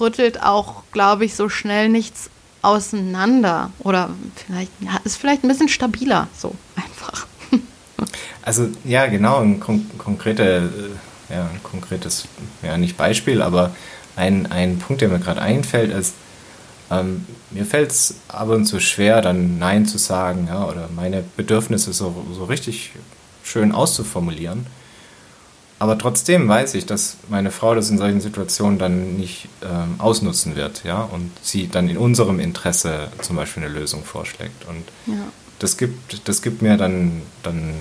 rüttelt 0.01 0.43
auch, 0.43 0.83
glaube 0.91 1.23
ich, 1.23 1.35
so 1.35 1.47
schnell 1.47 1.87
nichts 1.87 2.29
auseinander. 2.63 3.71
Oder 3.79 4.09
vielleicht 4.35 4.71
ja, 4.79 4.99
ist 5.03 5.17
vielleicht 5.17 5.43
ein 5.43 5.47
bisschen 5.47 5.69
stabiler, 5.69 6.27
so 6.37 6.55
einfach. 6.75 7.27
Also 8.45 8.67
ja, 8.83 9.05
genau, 9.07 9.39
ein 9.39 9.61
kon 9.61 9.89
konkrete, 9.97 10.69
äh, 11.29 11.33
ja, 11.33 11.43
ein 11.43 11.63
konkretes, 11.63 12.27
ja 12.61 12.77
nicht 12.77 12.97
Beispiel, 12.97 13.41
aber 13.41 13.73
ein, 14.17 14.51
ein 14.51 14.79
Punkt, 14.79 15.01
der 15.01 15.07
mir 15.07 15.19
gerade 15.19 15.41
einfällt, 15.41 15.93
ist, 15.93 16.13
ähm, 16.91 17.25
mir 17.51 17.65
fällt 17.65 17.91
es 17.91 18.15
ab 18.27 18.49
und 18.49 18.65
zu 18.65 18.81
schwer, 18.81 19.21
dann 19.21 19.59
Nein 19.59 19.85
zu 19.85 19.97
sagen 19.97 20.47
ja, 20.47 20.65
oder 20.65 20.89
meine 20.93 21.23
Bedürfnisse 21.37 21.93
so, 21.93 22.25
so 22.33 22.43
richtig 22.43 22.91
schön 23.43 23.71
auszuformulieren. 23.71 24.65
Aber 25.79 25.97
trotzdem 25.97 26.47
weiß 26.47 26.75
ich, 26.75 26.85
dass 26.85 27.17
meine 27.29 27.51
Frau 27.51 27.75
das 27.75 27.89
in 27.89 27.97
solchen 27.97 28.21
Situationen 28.21 28.79
dann 28.79 29.17
nicht 29.17 29.49
ähm, 29.63 29.95
ausnutzen 29.97 30.55
wird, 30.55 30.83
ja, 30.83 31.01
und 31.01 31.31
sie 31.41 31.67
dann 31.67 31.89
in 31.89 31.97
unserem 31.97 32.39
Interesse 32.39 33.09
zum 33.21 33.35
Beispiel 33.35 33.63
eine 33.63 33.73
Lösung 33.73 34.03
vorschlägt. 34.05 34.65
Und 34.65 35.13
ja. 35.13 35.23
das 35.59 35.77
gibt, 35.77 36.27
das 36.27 36.41
gibt 36.41 36.61
mir 36.61 36.77
dann, 36.77 37.21
dann 37.41 37.73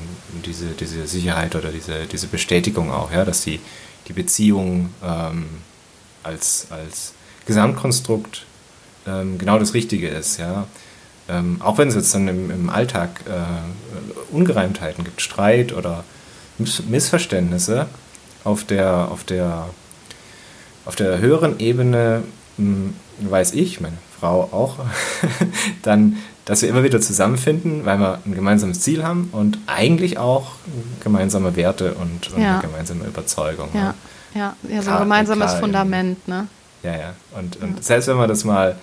diese, 0.44 0.66
diese 0.70 1.06
Sicherheit 1.06 1.54
oder 1.54 1.70
diese, 1.70 2.06
diese 2.10 2.26
Bestätigung 2.26 2.90
auch, 2.90 3.12
ja, 3.12 3.24
dass 3.24 3.42
die, 3.42 3.60
die 4.08 4.14
Beziehung 4.14 4.90
ähm, 5.04 5.46
als, 6.22 6.66
als 6.70 7.12
Gesamtkonstrukt 7.46 8.46
ähm, 9.06 9.38
genau 9.38 9.58
das 9.58 9.74
Richtige 9.74 10.08
ist, 10.08 10.38
ja. 10.38 10.66
Ähm, 11.28 11.58
auch 11.60 11.78
wenn 11.78 11.88
es 11.88 11.94
jetzt 11.94 12.14
dann 12.14 12.26
im, 12.26 12.50
im 12.50 12.68
Alltag 12.68 13.20
äh, 13.26 14.34
Ungereimtheiten 14.34 15.04
gibt, 15.04 15.20
Streit 15.20 15.72
oder 15.72 16.02
Missverständnisse 16.88 17.86
auf 18.44 18.64
der, 18.64 19.08
auf 19.10 19.24
der, 19.24 19.66
auf 20.84 20.96
der 20.96 21.18
höheren 21.18 21.60
Ebene, 21.60 22.22
mh, 22.56 22.64
hm, 22.64 22.94
weiß 23.30 23.52
ich, 23.52 23.80
meine 23.80 23.96
Frau 24.18 24.48
auch, 24.52 24.76
dann, 25.82 26.16
dass 26.44 26.62
wir 26.62 26.68
immer 26.68 26.82
wieder 26.82 27.00
zusammenfinden, 27.00 27.84
weil 27.84 27.98
wir 27.98 28.20
ein 28.24 28.34
gemeinsames 28.34 28.80
Ziel 28.80 29.04
haben 29.04 29.28
und 29.32 29.58
eigentlich 29.66 30.18
auch 30.18 30.52
gemeinsame 31.02 31.54
Werte 31.56 31.94
und, 31.94 32.32
und 32.32 32.42
ja. 32.42 32.54
eine 32.54 32.62
gemeinsame 32.62 33.04
Überzeugung. 33.04 33.68
Ja, 33.74 33.94
ja, 34.34 34.56
ja 34.68 34.82
so 34.82 34.90
ein 34.90 34.98
gemeinsames 35.00 35.54
Fundament, 35.54 36.26
ne? 36.26 36.46
Ja, 36.82 36.96
ja. 36.96 37.14
Und, 37.38 37.56
und 37.62 37.76
ja. 37.76 37.82
selbst 37.82 38.08
wenn 38.08 38.16
man 38.16 38.28
das 38.28 38.44
mal 38.44 38.76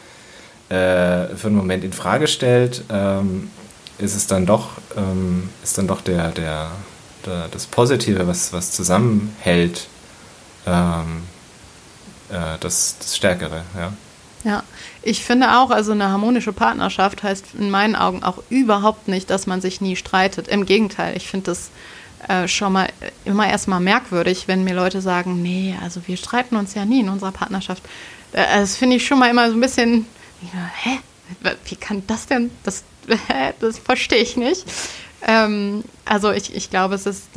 äh, 0.70 1.36
für 1.36 1.48
einen 1.48 1.56
Moment 1.56 1.84
in 1.84 1.92
Frage 1.92 2.28
stellt, 2.28 2.84
ähm, 2.90 3.50
ist 3.98 4.16
es 4.16 4.28
dann 4.28 4.46
doch, 4.46 4.70
ähm, 4.96 5.50
ist 5.64 5.78
dann 5.78 5.88
doch 5.88 6.02
der, 6.02 6.30
der, 6.32 6.72
der, 7.30 7.48
das 7.48 7.66
Positive, 7.66 8.28
was, 8.28 8.54
was 8.54 8.72
zusammenhält, 8.72 9.88
ähm, 10.66 11.24
äh, 12.30 12.58
das, 12.60 12.98
das 13.00 13.16
Stärkere, 13.16 13.64
ja. 13.78 13.94
Ja, 14.46 14.64
ich 15.02 15.26
finde 15.26 15.58
auch, 15.58 15.70
also 15.70 15.92
eine 15.92 16.08
harmonische 16.10 16.54
Partnerschaft 16.54 17.24
heißt 17.24 17.56
in 17.60 17.70
meinen 17.70 17.98
Augen 17.98 18.24
auch 18.24 18.42
überhaupt 18.50 19.10
nicht, 19.10 19.30
dass 19.30 19.48
man 19.48 19.60
sich 19.60 19.82
nie 19.82 19.98
streitet. 19.98 20.48
Im 20.48 20.66
Gegenteil, 20.66 21.18
ich 21.18 21.28
finde 21.28 21.48
das 21.48 21.72
äh, 22.30 22.48
schon 22.48 22.72
mal 22.72 22.88
immer 23.26 23.50
erstmal 23.50 23.82
merkwürdig, 23.82 24.48
wenn 24.48 24.64
mir 24.64 24.76
Leute 24.76 25.02
sagen, 25.02 25.42
nee, 25.42 25.76
also 25.84 26.02
wir 26.08 26.16
streiten 26.16 26.56
uns 26.56 26.74
ja 26.74 26.86
nie 26.86 27.02
in 27.02 27.10
unserer 27.10 27.34
Partnerschaft. 27.34 27.84
Äh, 28.32 28.46
das 28.62 28.78
finde 28.78 28.96
ich 28.96 29.06
schon 29.06 29.20
mal 29.20 29.30
immer 29.30 29.50
so 29.50 29.58
ein 29.58 29.62
bisschen 29.62 30.06
hä? 30.84 31.00
Wie 31.66 31.76
kann 31.76 32.04
das 32.08 32.26
denn? 32.28 32.52
Das, 32.64 32.84
das 33.60 33.78
verstehe 33.80 34.22
ich 34.22 34.38
nicht. 34.38 34.66
Ähm, 35.22 35.84
also 36.06 36.32
ich, 36.32 36.56
ich 36.56 36.70
glaube, 36.70 36.96
es 36.96 37.06
ist, 37.06 37.28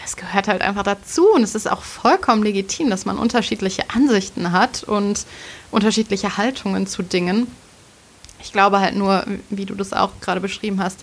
das 0.00 0.16
gehört 0.16 0.48
halt 0.48 0.62
einfach 0.62 0.82
dazu 0.82 1.26
und 1.34 1.42
es 1.42 1.54
ist 1.54 1.70
auch 1.70 1.82
vollkommen 1.82 2.42
legitim, 2.42 2.90
dass 2.90 3.04
man 3.04 3.18
unterschiedliche 3.18 3.90
Ansichten 3.90 4.52
hat 4.52 4.84
und 4.84 5.26
unterschiedliche 5.70 6.36
Haltungen 6.36 6.86
zu 6.86 7.02
Dingen. 7.02 7.46
Ich 8.42 8.52
glaube 8.52 8.80
halt 8.80 8.96
nur, 8.96 9.24
wie 9.50 9.66
du 9.66 9.74
das 9.74 9.92
auch 9.92 10.12
gerade 10.20 10.40
beschrieben 10.40 10.82
hast, 10.82 11.00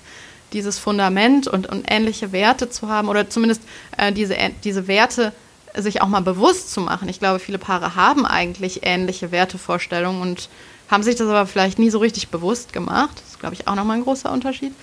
dieses 0.54 0.80
Fundament 0.80 1.48
und, 1.48 1.68
und 1.68 1.86
ähnliche 1.92 2.32
Werte 2.32 2.70
zu 2.70 2.88
haben 2.88 3.10
oder 3.10 3.30
zumindest 3.30 3.62
äh, 3.98 4.12
diese, 4.12 4.36
diese 4.64 4.88
Werte 4.88 5.34
sich 5.76 6.02
auch 6.02 6.08
mal 6.08 6.22
bewusst 6.22 6.72
zu 6.72 6.82
machen. 6.82 7.10
Ich 7.10 7.20
glaube, 7.20 7.40
viele 7.40 7.58
Paare 7.58 7.96
haben 7.96 8.26
eigentlich 8.26 8.82
ähnliche 8.84 9.32
Wertevorstellungen 9.32 10.22
und 10.22 10.50
haben 10.90 11.04
sich 11.04 11.16
das 11.16 11.28
aber 11.28 11.46
vielleicht 11.46 11.80
nie 11.80 11.90
so 11.90 12.00
richtig 12.00 12.30
bewusst 12.30 12.74
gemacht. 12.74 13.18
Das 13.18 13.34
ist, 13.34 13.40
glaube 13.40 13.56
ich, 13.56 13.68
auch 13.68 13.76
nochmal 13.76 13.98
ein 13.98 14.04
großer 14.04 14.32
Unterschied. 14.32 14.74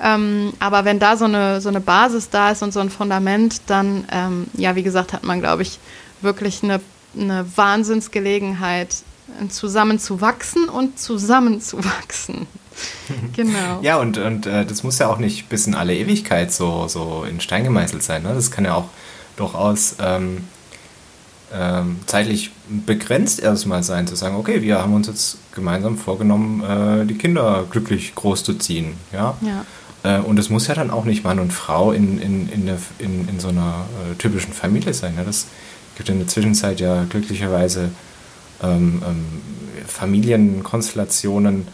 Ähm, 0.00 0.52
aber 0.58 0.84
wenn 0.84 0.98
da 0.98 1.16
so 1.16 1.24
eine, 1.26 1.60
so 1.60 1.68
eine 1.68 1.80
Basis 1.80 2.30
da 2.30 2.50
ist 2.50 2.62
und 2.62 2.72
so 2.72 2.80
ein 2.80 2.90
Fundament, 2.90 3.62
dann, 3.66 4.04
ähm, 4.10 4.46
ja, 4.54 4.74
wie 4.76 4.82
gesagt, 4.82 5.12
hat 5.12 5.22
man, 5.22 5.40
glaube 5.40 5.62
ich, 5.62 5.78
wirklich 6.20 6.62
eine, 6.62 6.80
eine 7.16 7.46
Wahnsinnsgelegenheit, 7.56 8.96
zusammen 9.48 9.98
zu 9.98 10.20
wachsen 10.20 10.68
und 10.68 10.98
zusammenzuwachsen. 10.98 12.46
genau. 13.36 13.80
Ja, 13.82 13.98
und, 13.98 14.18
und 14.18 14.46
äh, 14.46 14.64
das 14.64 14.82
muss 14.82 14.98
ja 14.98 15.08
auch 15.08 15.18
nicht 15.18 15.48
bis 15.48 15.66
in 15.66 15.74
alle 15.74 15.96
Ewigkeit 15.96 16.52
so, 16.52 16.88
so 16.88 17.24
in 17.28 17.40
Stein 17.40 17.64
gemeißelt 17.64 18.02
sein. 18.02 18.22
Ne? 18.22 18.34
Das 18.34 18.50
kann 18.50 18.64
ja 18.64 18.74
auch 18.74 18.88
durchaus 19.36 19.96
ähm, 20.00 20.44
ähm, 21.54 21.98
zeitlich 22.06 22.50
begrenzt 22.68 23.40
erstmal 23.40 23.82
sein, 23.82 24.06
zu 24.06 24.14
sagen, 24.14 24.36
okay, 24.36 24.62
wir 24.62 24.78
haben 24.78 24.94
uns 24.94 25.06
jetzt 25.06 25.38
gemeinsam 25.54 25.98
vorgenommen, 25.98 26.62
äh, 26.62 27.06
die 27.06 27.14
Kinder 27.14 27.64
glücklich 27.70 28.14
großzuziehen. 28.14 28.94
Ja? 29.12 29.36
ja. 29.42 29.64
Äh, 30.02 30.18
und 30.18 30.38
es 30.38 30.50
muss 30.50 30.66
ja 30.66 30.74
dann 30.74 30.90
auch 30.90 31.04
nicht 31.04 31.24
Mann 31.24 31.38
und 31.38 31.52
Frau 31.52 31.92
in, 31.92 32.20
in, 32.20 32.48
in, 32.48 32.66
der, 32.66 32.78
in, 32.98 33.28
in 33.28 33.40
so 33.40 33.48
einer 33.48 33.86
äh, 34.10 34.14
typischen 34.16 34.52
Familie 34.52 34.94
sein. 34.94 35.14
Ja? 35.16 35.24
Das 35.24 35.46
gibt 35.96 36.08
in 36.08 36.18
der 36.18 36.28
Zwischenzeit 36.28 36.80
ja 36.80 37.04
glücklicherweise 37.04 37.90
ähm, 38.62 39.02
ähm, 39.06 39.24
Familienkonstellationen, 39.86 41.68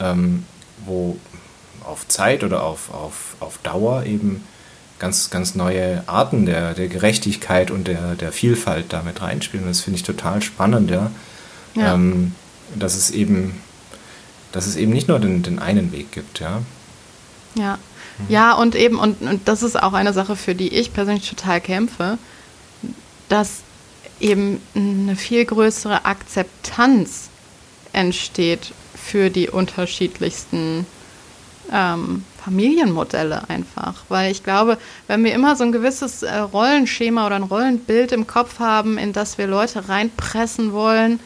ähm, 0.00 0.44
wo 0.84 1.18
auf 1.84 2.06
Zeit 2.08 2.44
oder 2.44 2.62
auf, 2.62 2.92
auf, 2.92 3.36
auf 3.40 3.58
Dauer 3.58 4.04
eben 4.04 4.44
ganz, 4.98 5.30
ganz 5.30 5.54
neue 5.54 6.06
Arten 6.06 6.46
der, 6.46 6.74
der 6.74 6.88
Gerechtigkeit 6.88 7.70
und 7.70 7.88
der, 7.88 8.14
der 8.14 8.32
Vielfalt 8.32 8.92
damit 8.92 9.22
reinspielen. 9.22 9.64
Und 9.66 9.70
das 9.70 9.80
finde 9.80 9.96
ich 9.96 10.02
total 10.02 10.42
spannend, 10.42 10.90
ja. 10.90 11.10
ja. 11.74 11.94
Ähm, 11.94 12.34
dass 12.78 12.94
es 12.94 13.10
eben, 13.10 13.60
dass 14.52 14.66
es 14.66 14.76
eben 14.76 14.92
nicht 14.92 15.08
nur 15.08 15.18
den, 15.18 15.42
den 15.42 15.58
einen 15.58 15.90
Weg 15.92 16.12
gibt, 16.12 16.40
ja. 16.40 16.62
Ja. 17.54 17.78
Mhm. 18.18 18.24
Ja, 18.28 18.52
und 18.54 18.74
eben, 18.74 18.98
und, 18.98 19.20
und 19.22 19.48
das 19.48 19.62
ist 19.62 19.80
auch 19.80 19.92
eine 19.92 20.12
Sache, 20.12 20.36
für 20.36 20.54
die 20.54 20.68
ich 20.68 20.92
persönlich 20.92 21.28
total 21.28 21.60
kämpfe, 21.60 22.18
dass 23.28 23.60
eben 24.20 24.60
eine 24.74 25.16
viel 25.16 25.44
größere 25.44 26.04
Akzeptanz 26.04 27.28
entsteht 27.92 28.72
für 28.94 29.30
die 29.30 29.48
unterschiedlichsten 29.48 30.86
ähm, 31.72 32.24
Familienmodelle 32.44 33.48
einfach. 33.48 34.04
Weil 34.08 34.30
ich 34.30 34.42
glaube, 34.42 34.78
wenn 35.06 35.24
wir 35.24 35.34
immer 35.34 35.56
so 35.56 35.64
ein 35.64 35.72
gewisses 35.72 36.22
äh, 36.22 36.36
Rollenschema 36.36 37.26
oder 37.26 37.36
ein 37.36 37.44
Rollenbild 37.44 38.12
im 38.12 38.26
Kopf 38.26 38.58
haben, 38.58 38.98
in 38.98 39.12
das 39.12 39.38
wir 39.38 39.46
Leute 39.46 39.88
reinpressen 39.88 40.72
wollen, 40.72 41.20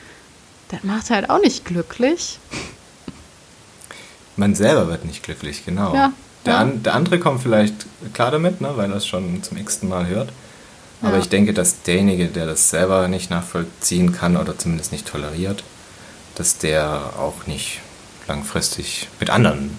das 0.69 0.83
macht 0.83 1.11
halt 1.11 1.31
auch 1.31 1.41
nicht 1.41 1.65
glücklich. 1.65 2.39
Man 4.37 4.55
selber 4.55 4.89
wird 4.89 5.05
nicht 5.05 5.23
glücklich, 5.23 5.65
genau. 5.65 5.95
Ja, 5.95 6.13
der, 6.45 6.53
ja. 6.55 6.59
An, 6.61 6.83
der 6.83 6.95
andere 6.95 7.19
kommt 7.19 7.43
vielleicht 7.43 7.87
klar 8.13 8.31
damit, 8.31 8.61
ne, 8.61 8.73
weil 8.77 8.91
er 8.91 8.97
es 8.97 9.07
schon 9.07 9.43
zum 9.43 9.57
x-ten 9.57 9.89
Mal 9.89 10.07
hört. 10.07 10.33
Aber 11.03 11.15
ja. 11.15 11.19
ich 11.21 11.29
denke, 11.29 11.53
dass 11.53 11.83
derjenige, 11.83 12.29
der 12.29 12.47
das 12.47 12.71
selber 12.71 13.09
nicht 13.09 13.31
nachvollziehen 13.31 14.13
kann 14.13 14.37
oder 14.37 14.59
zumindest 14.59 14.93
nicht 14.93 15.07
toleriert, 15.07 15.63
dass 16.35 16.59
der 16.59 17.13
auch 17.19 17.47
nicht 17.47 17.81
langfristig 18.27 19.09
mit 19.21 19.31
anderen 19.31 19.77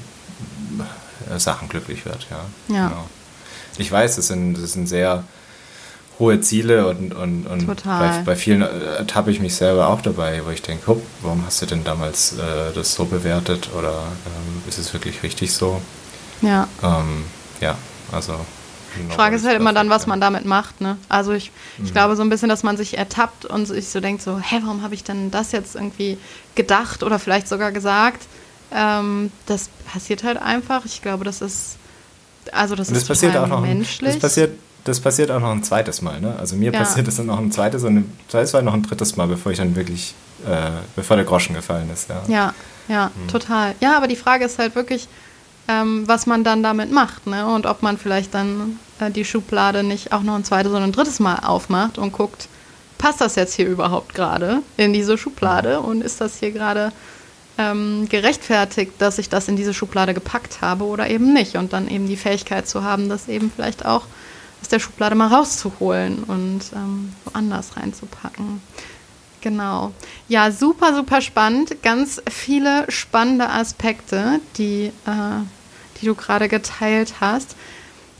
äh, 1.33 1.39
Sachen 1.39 1.67
glücklich 1.67 2.05
wird. 2.05 2.27
Ja. 2.29 2.75
ja. 2.75 2.87
Genau. 2.89 3.09
Ich 3.77 3.91
weiß, 3.91 4.15
das 4.15 4.27
sind, 4.27 4.55
das 4.55 4.73
sind 4.73 4.87
sehr 4.87 5.23
hohe 6.19 6.39
Ziele 6.39 6.87
und, 6.87 7.13
und, 7.13 7.45
und 7.45 7.83
bei, 7.83 8.23
bei, 8.25 8.35
vielen 8.35 8.61
ertappe 8.61 9.31
ich 9.31 9.39
mich 9.39 9.55
selber 9.55 9.89
auch 9.89 10.01
dabei, 10.01 10.41
wo 10.45 10.51
ich 10.51 10.61
denke, 10.61 10.87
hopp, 10.87 11.03
warum 11.21 11.45
hast 11.45 11.61
du 11.61 11.65
denn 11.65 11.83
damals 11.83 12.33
äh, 12.33 12.73
das 12.73 12.93
so 12.93 13.05
bewertet 13.05 13.69
oder 13.77 13.91
ähm, 13.91 14.61
ist 14.67 14.77
es 14.77 14.93
wirklich 14.93 15.23
richtig 15.23 15.53
so? 15.53 15.81
Ja. 16.41 16.67
Ähm, 16.83 17.25
ja, 17.61 17.77
also. 18.11 18.33
Die 18.97 19.13
Frage 19.13 19.35
ist 19.35 19.45
halt 19.45 19.59
immer 19.59 19.73
dann, 19.73 19.89
was 19.89 20.07
man 20.07 20.21
damit 20.21 20.45
macht. 20.45 20.79
Ne? 20.79 20.97
Also 21.09 21.33
ich, 21.33 21.51
ich 21.77 21.89
mhm. 21.89 21.93
glaube 21.93 22.15
so 22.15 22.21
ein 22.21 22.29
bisschen, 22.29 22.47
dass 22.47 22.63
man 22.63 22.77
sich 22.77 22.97
ertappt 22.97 23.43
und 23.43 23.65
sich 23.65 23.89
so 23.89 23.99
denkt 23.99 24.21
so, 24.21 24.39
hä, 24.39 24.59
warum 24.63 24.83
habe 24.83 24.93
ich 24.93 25.03
denn 25.03 25.31
das 25.31 25.51
jetzt 25.51 25.75
irgendwie 25.75 26.17
gedacht 26.55 27.03
oder 27.03 27.19
vielleicht 27.19 27.49
sogar 27.49 27.73
gesagt? 27.73 28.25
Ähm, 28.73 29.31
das 29.47 29.69
passiert 29.91 30.23
halt 30.23 30.37
einfach. 30.37 30.85
Ich 30.85 31.01
glaube, 31.01 31.25
das 31.25 31.41
ist 31.41 31.75
also 32.51 32.75
das, 32.75 32.87
Und 32.87 32.95
das 32.95 33.03
ist 33.03 33.07
passiert 33.07 33.35
auch 33.35 33.47
noch 33.47 33.61
menschlich. 33.61 34.13
das 34.13 34.19
passiert 34.21 34.57
das 34.85 34.99
passiert 35.01 35.29
auch 35.31 35.39
noch 35.41 35.51
ein 35.51 35.63
zweites 35.63 36.01
Mal, 36.01 36.21
ne? 36.21 36.35
Also 36.39 36.55
mir 36.55 36.71
Ja. 36.71 36.79
passiert 36.79 37.07
das 37.07 37.17
dann 37.17 37.25
noch 37.25 37.37
ein 37.39 37.51
zweites 37.51 37.83
und 37.83 37.97
ein 37.97 38.17
zweites 38.29 38.53
Mal 38.53 38.63
noch 38.63 38.73
ein 38.73 38.83
drittes 38.83 39.17
Mal, 39.17 39.27
bevor 39.27 39.51
ich 39.51 39.57
dann 39.57 39.75
wirklich, 39.75 40.13
äh, 40.47 40.69
bevor 40.95 41.17
der 41.17 41.25
Groschen 41.25 41.53
gefallen 41.55 41.89
ist, 41.93 42.07
ja. 42.09 42.21
Ja, 42.27 42.53
ja, 42.87 43.11
Mhm. 43.15 43.27
total. 43.27 43.75
Ja, 43.81 43.97
aber 43.97 44.07
die 44.07 44.15
Frage 44.15 44.45
ist 44.45 44.57
halt 44.59 44.75
wirklich, 44.75 45.07
ähm, 45.67 46.03
was 46.07 46.25
man 46.27 46.43
dann 46.43 46.61
damit 46.63 46.91
macht, 46.91 47.25
ne? 47.27 47.45
Und 47.47 47.65
ob 47.65 47.81
man 47.81 47.97
vielleicht 47.97 48.33
dann 48.33 48.79
äh, 48.99 49.09
die 49.11 49.25
Schublade 49.25 49.83
nicht 49.83 50.11
auch 50.13 50.21
noch 50.21 50.35
ein 50.35 50.43
zweites 50.45 50.71
oder 50.71 50.83
ein 50.83 50.91
drittes 50.91 51.19
Mal 51.19 51.39
aufmacht 51.39 51.97
und 51.97 52.13
guckt, 52.13 52.47
passt 52.99 53.19
das 53.21 53.35
jetzt 53.35 53.55
hier 53.55 53.67
überhaupt 53.67 54.13
gerade 54.13 54.59
in 54.77 54.93
diese 54.93 55.17
Schublade 55.17 55.81
und 55.81 56.01
ist 56.01 56.21
das 56.21 56.37
hier 56.39 56.51
gerade 56.51 56.91
ähm, 57.57 58.07
gerechtfertigt, 58.09 58.91
dass 58.99 59.17
ich 59.17 59.29
das 59.29 59.47
in 59.47 59.55
diese 59.55 59.73
Schublade 59.73 60.13
gepackt 60.13 60.61
habe 60.61 60.83
oder 60.85 61.09
eben 61.09 61.33
nicht 61.33 61.55
und 61.55 61.73
dann 61.73 61.87
eben 61.87 62.07
die 62.07 62.17
Fähigkeit 62.17 62.67
zu 62.67 62.83
haben, 62.83 63.09
das 63.09 63.27
eben 63.27 63.51
vielleicht 63.53 63.85
auch 63.85 64.03
aus 64.61 64.69
der 64.69 64.79
Schublade 64.79 65.15
mal 65.15 65.27
rauszuholen 65.27 66.23
und 66.23 66.61
ähm, 66.73 67.13
woanders 67.25 67.77
reinzupacken. 67.77 68.61
Genau. 69.45 69.93
Ja, 70.27 70.49
super, 70.49 70.95
super 70.95 71.21
spannend. 71.21 71.83
Ganz 71.83 72.19
viele 72.27 72.91
spannende 72.91 73.47
Aspekte, 73.47 74.39
die, 74.57 74.91
äh, 75.05 75.43
die 76.01 76.07
du 76.07 76.15
gerade 76.15 76.47
geteilt 76.47 77.15
hast. 77.21 77.55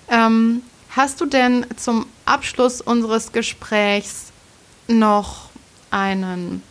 Ähm, 0.08 0.62
hast 0.96 1.22
du 1.22 1.26
denn 1.26 1.66
zum 1.78 2.06
Abschluss 2.26 2.80
unseres 2.80 3.32
Gesprächs 3.32 4.32
noch 4.88 5.50
einen, 5.90 6.62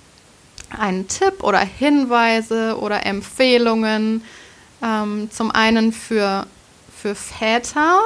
einen 0.70 1.08
Tipp 1.08 1.42
oder 1.42 1.58
Hinweise 1.58 2.78
oder 2.78 3.04
Empfehlungen? 3.06 4.22
Ähm, 4.80 5.30
zum 5.32 5.50
einen 5.50 5.92
für, 5.92 6.46
für 6.96 7.16
Väter 7.16 7.98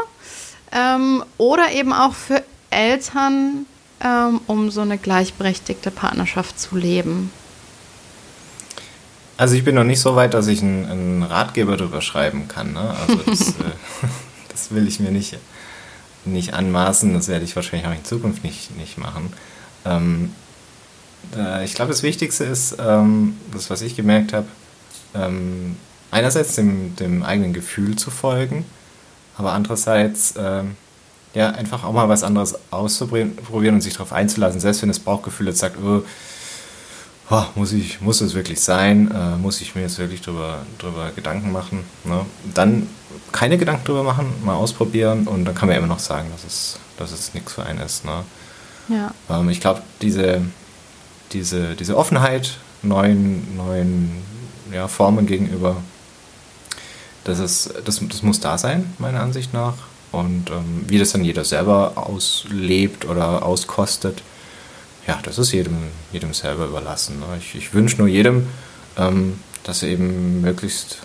ähm, 0.73 1.25
oder 1.37 1.73
eben 1.73 1.93
auch 1.93 2.14
für 2.14 2.43
Eltern, 2.71 3.66
ähm, 4.05 4.41
um 4.47 4.71
so 4.71 4.81
eine 4.81 4.99
gleichberechtigte 4.99 5.91
Partnerschaft 5.91 6.59
zu 6.59 6.77
leben. 6.77 7.31
Also 9.37 9.55
ich 9.55 9.64
bin 9.64 9.77
noch 9.77 9.85
nicht 9.85 10.01
so 10.01 10.16
weit, 10.16 10.35
dass 10.35 10.49
ich 10.49 10.62
einen, 10.62 10.85
einen 10.87 11.23
Ratgeber 11.23 11.77
darüber 11.77 12.03
schreiben 12.03 12.49
kann. 12.49 12.73
Ne? 12.73 12.95
Also 13.07 13.16
das, 13.27 13.51
äh, 13.51 13.53
das 14.49 14.73
will 14.73 14.87
ich 14.87 15.01
mir 15.01 15.11
nicht, 15.11 15.37
nicht 16.25 16.55
anmaßen. 16.55 17.14
Das 17.14 17.29
werde 17.29 17.45
ich 17.45 17.55
wahrscheinlich 17.57 17.89
auch 17.89 17.95
in 17.95 18.05
Zukunft 18.05 18.45
nicht, 18.45 18.77
nicht 18.77 18.99
machen. 18.99 19.33
Ähm, 19.85 20.33
äh, 21.37 21.64
ich 21.64 21.75
glaube, 21.75 21.93
das 21.93 22.03
Wichtigste 22.03 22.45
ist, 22.45 22.77
ähm, 22.81 23.37
das, 23.53 23.71
was 23.71 23.83
ich 23.83 23.97
gemerkt 23.97 24.33
habe, 24.33 24.47
ähm, 25.14 25.77
einerseits 26.11 26.55
dem, 26.57 26.97
dem 26.97 27.23
eigenen 27.23 27.53
Gefühl 27.53 27.97
zu 27.97 28.11
folgen, 28.11 28.64
aber 29.39 29.53
andererseits 29.53 30.34
ähm, 30.36 30.76
ja, 31.34 31.51
einfach 31.51 31.84
auch 31.84 31.93
mal 31.93 32.09
was 32.09 32.24
anderes 32.24 32.57
auszuprobieren 32.70 33.74
und 33.74 33.80
sich 33.80 33.95
darauf 33.95 34.12
einzulassen, 34.12 34.61
selbst 34.61 34.82
wenn 34.82 34.89
das 34.89 34.99
Bauchgefühl 34.99 35.47
jetzt 35.47 35.61
sagt, 35.61 35.76
oh, 35.82 36.03
oh, 37.30 37.45
muss, 37.55 37.72
ich, 37.72 38.01
muss 38.01 38.20
es 38.20 38.34
wirklich 38.34 38.61
sein, 38.61 39.11
äh, 39.11 39.36
muss 39.36 39.61
ich 39.61 39.74
mir 39.74 39.82
jetzt 39.82 39.99
wirklich 39.99 40.22
drüber, 40.22 40.66
drüber 40.78 41.12
Gedanken 41.14 41.53
machen. 41.53 41.84
Ne? 42.05 42.26
Dann 42.55 42.89
keine 43.30 43.59
Gedanken 43.59 43.84
drüber 43.84 44.03
machen, 44.03 44.26
mal 44.45 44.55
ausprobieren 44.55 45.28
und 45.28 45.45
dann 45.45 45.55
kann 45.55 45.68
man 45.68 45.76
immer 45.76 45.86
noch 45.86 45.99
sagen, 45.99 46.28
dass 46.32 46.45
es, 46.45 46.80
dass 46.97 47.12
es 47.12 47.34
nichts 47.34 47.53
für 47.53 47.64
einen 47.64 47.80
ist. 47.80 48.05
Ne? 48.05 48.24
Ja. 48.89 49.14
Ähm, 49.30 49.49
ich 49.51 49.61
glaube, 49.61 49.82
diese, 50.03 50.43
diese, 51.32 51.76
diese 51.76 51.97
Offenheit 51.97 52.59
neuen, 52.82 53.57
neuen 53.57 54.11
ja, 54.72 54.89
Formen 54.89 55.26
gegenüber, 55.26 55.76
das, 57.25 57.39
ist, 57.39 57.73
das, 57.85 58.01
das 58.09 58.23
muss 58.23 58.41
da 58.41 58.59
sein, 58.59 58.95
meiner 58.99 59.21
Ansicht 59.21 59.53
nach. 59.53 59.75
Und 60.11 60.51
ähm, 60.51 60.85
wie 60.87 60.99
das 60.99 61.12
dann 61.12 61.25
jeder 61.25 61.45
selber 61.45 61.93
auslebt 61.97 63.05
oder 63.05 63.45
auskostet, 63.45 64.23
ja, 65.07 65.19
das 65.23 65.39
ist 65.39 65.53
jedem, 65.53 65.77
jedem 66.12 66.35
selber 66.35 66.66
überlassen. 66.66 67.21
Ne? 67.21 67.27
Ich, 67.39 67.55
ich 67.55 67.75
wünsche 67.75 67.99
nur 67.99 68.09
jedem, 68.09 68.47
ähm, 68.97 69.39
dass 69.64 69.83
er 69.83 69.91
eben 69.91 70.41
möglichst, 70.41 70.99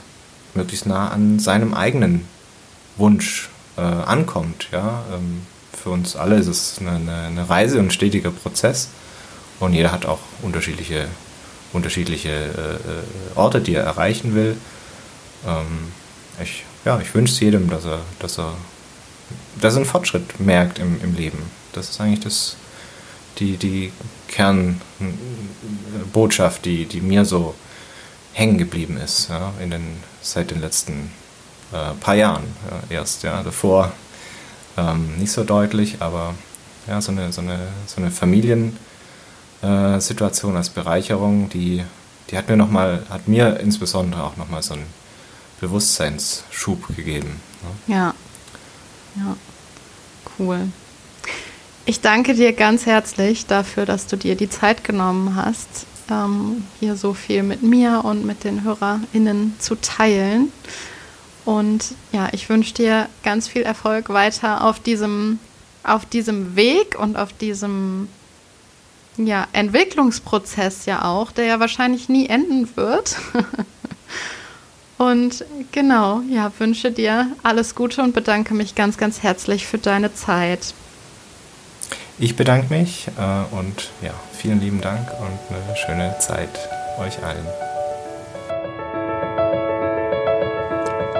möglichst 0.53 0.85
nah 0.85 1.09
an 1.09 1.39
seinem 1.39 1.73
eigenen 1.73 2.25
Wunsch 2.97 3.49
äh, 3.77 3.81
ankommt. 3.81 4.67
Ja? 4.71 5.03
Ähm, 5.13 5.45
für 5.73 5.89
uns 5.89 6.15
alle 6.15 6.35
ist 6.35 6.47
es 6.47 6.77
eine, 6.79 6.91
eine, 6.91 7.15
eine 7.27 7.49
Reise 7.49 7.79
und 7.79 7.87
ein 7.87 7.91
stetiger 7.91 8.31
Prozess. 8.31 8.89
Und 9.59 9.73
jeder 9.73 9.91
hat 9.91 10.05
auch 10.05 10.19
unterschiedliche, 10.41 11.07
unterschiedliche 11.71 12.29
äh, 12.29 12.35
äh, 12.35 13.35
Orte, 13.35 13.61
die 13.61 13.75
er 13.75 13.83
erreichen 13.83 14.35
will. 14.35 14.57
Ähm, 15.45 15.91
ich, 16.41 16.63
ja, 16.85 16.99
ich 16.99 17.13
wünsche 17.13 17.33
es 17.33 17.39
jedem, 17.39 17.69
dass 17.69 17.85
er, 17.85 17.99
dass 18.19 18.39
er, 18.39 18.53
dass 19.61 19.73
er 19.73 19.77
einen 19.77 19.85
Fortschritt 19.85 20.39
merkt 20.39 20.79
im, 20.79 20.99
im 21.01 21.15
Leben. 21.15 21.37
Das 21.73 21.89
ist 21.89 22.01
eigentlich 22.01 22.21
das, 22.21 22.55
die, 23.39 23.57
die 23.57 23.91
Kernbotschaft, 24.27 26.65
die, 26.65 26.85
die 26.85 27.01
mir 27.01 27.25
so 27.25 27.55
hängen 28.33 28.57
geblieben 28.57 28.97
ist, 28.97 29.29
ja, 29.29 29.53
in 29.61 29.69
den, 29.69 29.97
seit 30.21 30.49
den 30.51 30.61
letzten 30.61 31.11
äh, 31.71 31.93
paar 31.99 32.15
Jahren 32.15 32.43
ja, 32.89 32.97
erst. 32.97 33.23
Ja, 33.23 33.43
davor 33.43 33.91
ähm, 34.77 35.17
nicht 35.17 35.31
so 35.31 35.43
deutlich, 35.43 35.97
aber 35.99 36.35
ja, 36.87 37.01
so 37.01 37.11
eine, 37.11 37.31
so 37.31 37.41
eine, 37.41 37.59
so 37.85 38.01
eine 38.01 38.09
Familiensituation 38.11 40.57
als 40.57 40.69
Bereicherung, 40.69 41.49
die, 41.49 41.83
die 42.29 42.37
hat 42.37 42.49
mir 42.49 42.57
noch 42.57 42.71
mal, 42.71 43.03
hat 43.09 43.27
mir 43.27 43.59
insbesondere 43.59 44.23
auch 44.23 44.37
nochmal 44.37 44.63
so 44.63 44.73
einen 44.73 44.87
Bewusstseinsschub 45.63 46.93
gegeben. 46.95 47.39
Ne? 47.87 47.95
Ja. 47.95 48.13
Ja. 49.15 49.37
Cool. 50.37 50.67
Ich 51.85 52.01
danke 52.01 52.33
dir 52.33 52.51
ganz 52.53 52.85
herzlich 52.85 53.45
dafür, 53.45 53.85
dass 53.85 54.07
du 54.07 54.17
dir 54.17 54.35
die 54.35 54.49
Zeit 54.49 54.83
genommen 54.83 55.35
hast, 55.35 55.85
ähm, 56.09 56.65
hier 56.79 56.97
so 56.97 57.13
viel 57.13 57.43
mit 57.43 57.63
mir 57.63 58.03
und 58.03 58.25
mit 58.25 58.43
den 58.43 58.63
HörerInnen 58.63 59.55
zu 59.59 59.75
teilen. 59.75 60.51
Und 61.45 61.93
ja, 62.11 62.27
ich 62.33 62.49
wünsche 62.49 62.73
dir 62.73 63.07
ganz 63.23 63.47
viel 63.47 63.61
Erfolg 63.61 64.09
weiter 64.09 64.65
auf 64.65 64.79
diesem, 64.79 65.39
auf 65.83 66.05
diesem 66.05 66.55
Weg 66.57 66.97
und 66.99 67.15
auf 67.15 67.31
diesem 67.31 68.09
ja, 69.17 69.47
Entwicklungsprozess 69.53 70.85
ja 70.85 71.05
auch, 71.05 71.31
der 71.31 71.45
ja 71.45 71.59
wahrscheinlich 71.59 72.09
nie 72.09 72.27
enden 72.27 72.67
wird. 72.75 73.17
und 74.97 75.45
genau, 75.71 76.21
ja, 76.29 76.51
wünsche 76.59 76.91
dir 76.91 77.27
alles 77.43 77.75
Gute 77.75 78.01
und 78.01 78.13
bedanke 78.13 78.53
mich 78.53 78.75
ganz, 78.75 78.97
ganz 78.97 79.23
herzlich 79.23 79.65
für 79.65 79.77
deine 79.77 80.13
Zeit. 80.13 80.73
Ich 82.19 82.35
bedanke 82.35 82.73
mich 82.73 83.07
äh, 83.17 83.55
und 83.55 83.89
ja, 84.01 84.13
vielen 84.31 84.61
lieben 84.61 84.81
Dank 84.81 85.09
und 85.19 85.55
eine 85.55 85.75
schöne 85.75 86.15
Zeit 86.19 86.49
euch 86.99 87.23
allen. 87.23 87.45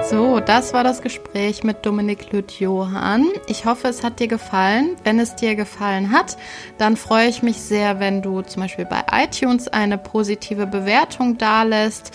So, 0.09 0.41
das 0.41 0.74
war 0.74 0.84
das 0.84 1.01
Gespräch 1.01 1.63
mit 1.63 1.86
Dominik 1.86 2.32
Lüth-Johann. 2.32 3.26
Ich 3.47 3.65
hoffe, 3.65 3.88
es 3.88 4.03
hat 4.03 4.19
dir 4.19 4.28
gefallen. 4.28 4.97
Wenn 5.03 5.17
es 5.17 5.36
dir 5.36 5.55
gefallen 5.55 6.11
hat, 6.11 6.38
dann 6.78 6.97
freue 6.97 7.30
ich 7.30 7.41
mich 7.41 7.57
sehr, 7.57 7.99
wenn 7.99 8.21
du 8.21 8.41
zum 8.41 8.63
Beispiel 8.63 8.86
bei 8.86 9.03
iTunes 9.11 9.69
eine 9.69 9.97
positive 9.97 10.67
Bewertung 10.67 11.38
dalässt 11.38 12.11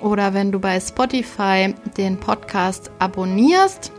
oder 0.00 0.34
wenn 0.34 0.52
du 0.52 0.58
bei 0.58 0.78
Spotify 0.80 1.74
den 1.96 2.18
Podcast 2.18 2.90
abonnierst. 2.98 3.92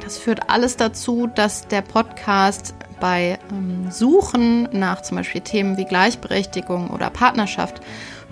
Das 0.00 0.18
führt 0.18 0.48
alles 0.48 0.76
dazu, 0.76 1.28
dass 1.34 1.68
der 1.68 1.82
Podcast 1.82 2.74
bei 3.00 3.38
ähm, 3.50 3.90
Suchen 3.90 4.68
nach 4.72 5.02
zum 5.02 5.16
Beispiel 5.16 5.40
Themen 5.40 5.76
wie 5.76 5.84
Gleichberechtigung 5.84 6.90
oder 6.90 7.10
Partnerschaft 7.10 7.80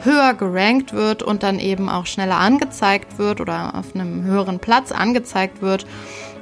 höher 0.05 0.35
gerankt 0.35 0.93
wird 0.93 1.23
und 1.23 1.43
dann 1.43 1.59
eben 1.59 1.89
auch 1.89 2.07
schneller 2.07 2.39
angezeigt 2.39 3.19
wird 3.19 3.41
oder 3.41 3.75
auf 3.75 3.95
einem 3.95 4.25
höheren 4.25 4.61
Platz 4.61 4.93
angezeigt 4.93 5.61
wird. 5.61 5.87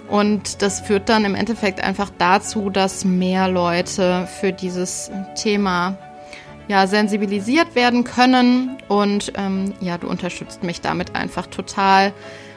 Und 0.09 0.62
das 0.62 0.80
führt 0.80 1.09
dann 1.09 1.24
im 1.24 1.34
Endeffekt 1.34 1.82
einfach 1.82 2.11
dazu, 2.18 2.70
dass 2.70 3.05
mehr 3.05 3.49
Leute 3.49 4.28
für 4.40 4.53
dieses 4.53 5.11
Thema 5.34 5.99
ja, 6.68 6.86
sensibilisiert 6.86 7.74
werden 7.74 8.04
können. 8.04 8.78
Und 8.88 9.32
ähm, 9.36 9.74
ja, 9.80 9.98
du 9.98 10.08
unterstützt 10.08 10.62
mich 10.62 10.80
damit 10.80 11.14
einfach 11.14 11.46
total. 11.46 12.12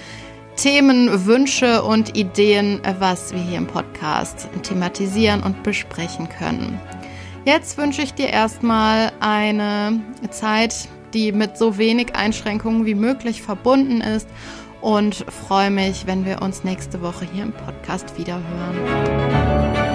Themen, 0.57 1.25
Wünsche 1.25 1.83
und 1.83 2.17
Ideen, 2.17 2.81
was 2.99 3.31
wir 3.31 3.41
hier 3.41 3.59
im 3.59 3.67
Podcast 3.67 4.49
thematisieren 4.63 5.43
und 5.43 5.63
besprechen 5.63 6.27
können. 6.29 6.79
Jetzt 7.45 7.77
wünsche 7.77 8.01
ich 8.01 8.15
dir 8.15 8.29
erstmal 8.29 9.11
eine 9.19 10.01
Zeit, 10.31 10.89
die 11.13 11.31
mit 11.31 11.57
so 11.59 11.77
wenig 11.77 12.15
Einschränkungen 12.15 12.87
wie 12.87 12.95
möglich 12.95 13.43
verbunden 13.43 14.01
ist 14.01 14.27
und 14.81 15.13
freue 15.15 15.69
mich, 15.69 16.07
wenn 16.07 16.25
wir 16.25 16.41
uns 16.41 16.63
nächste 16.63 17.03
Woche 17.03 17.27
hier 17.31 17.43
im 17.43 17.53
Podcast 17.53 18.17
wieder 18.17 18.39
hören. 18.39 19.94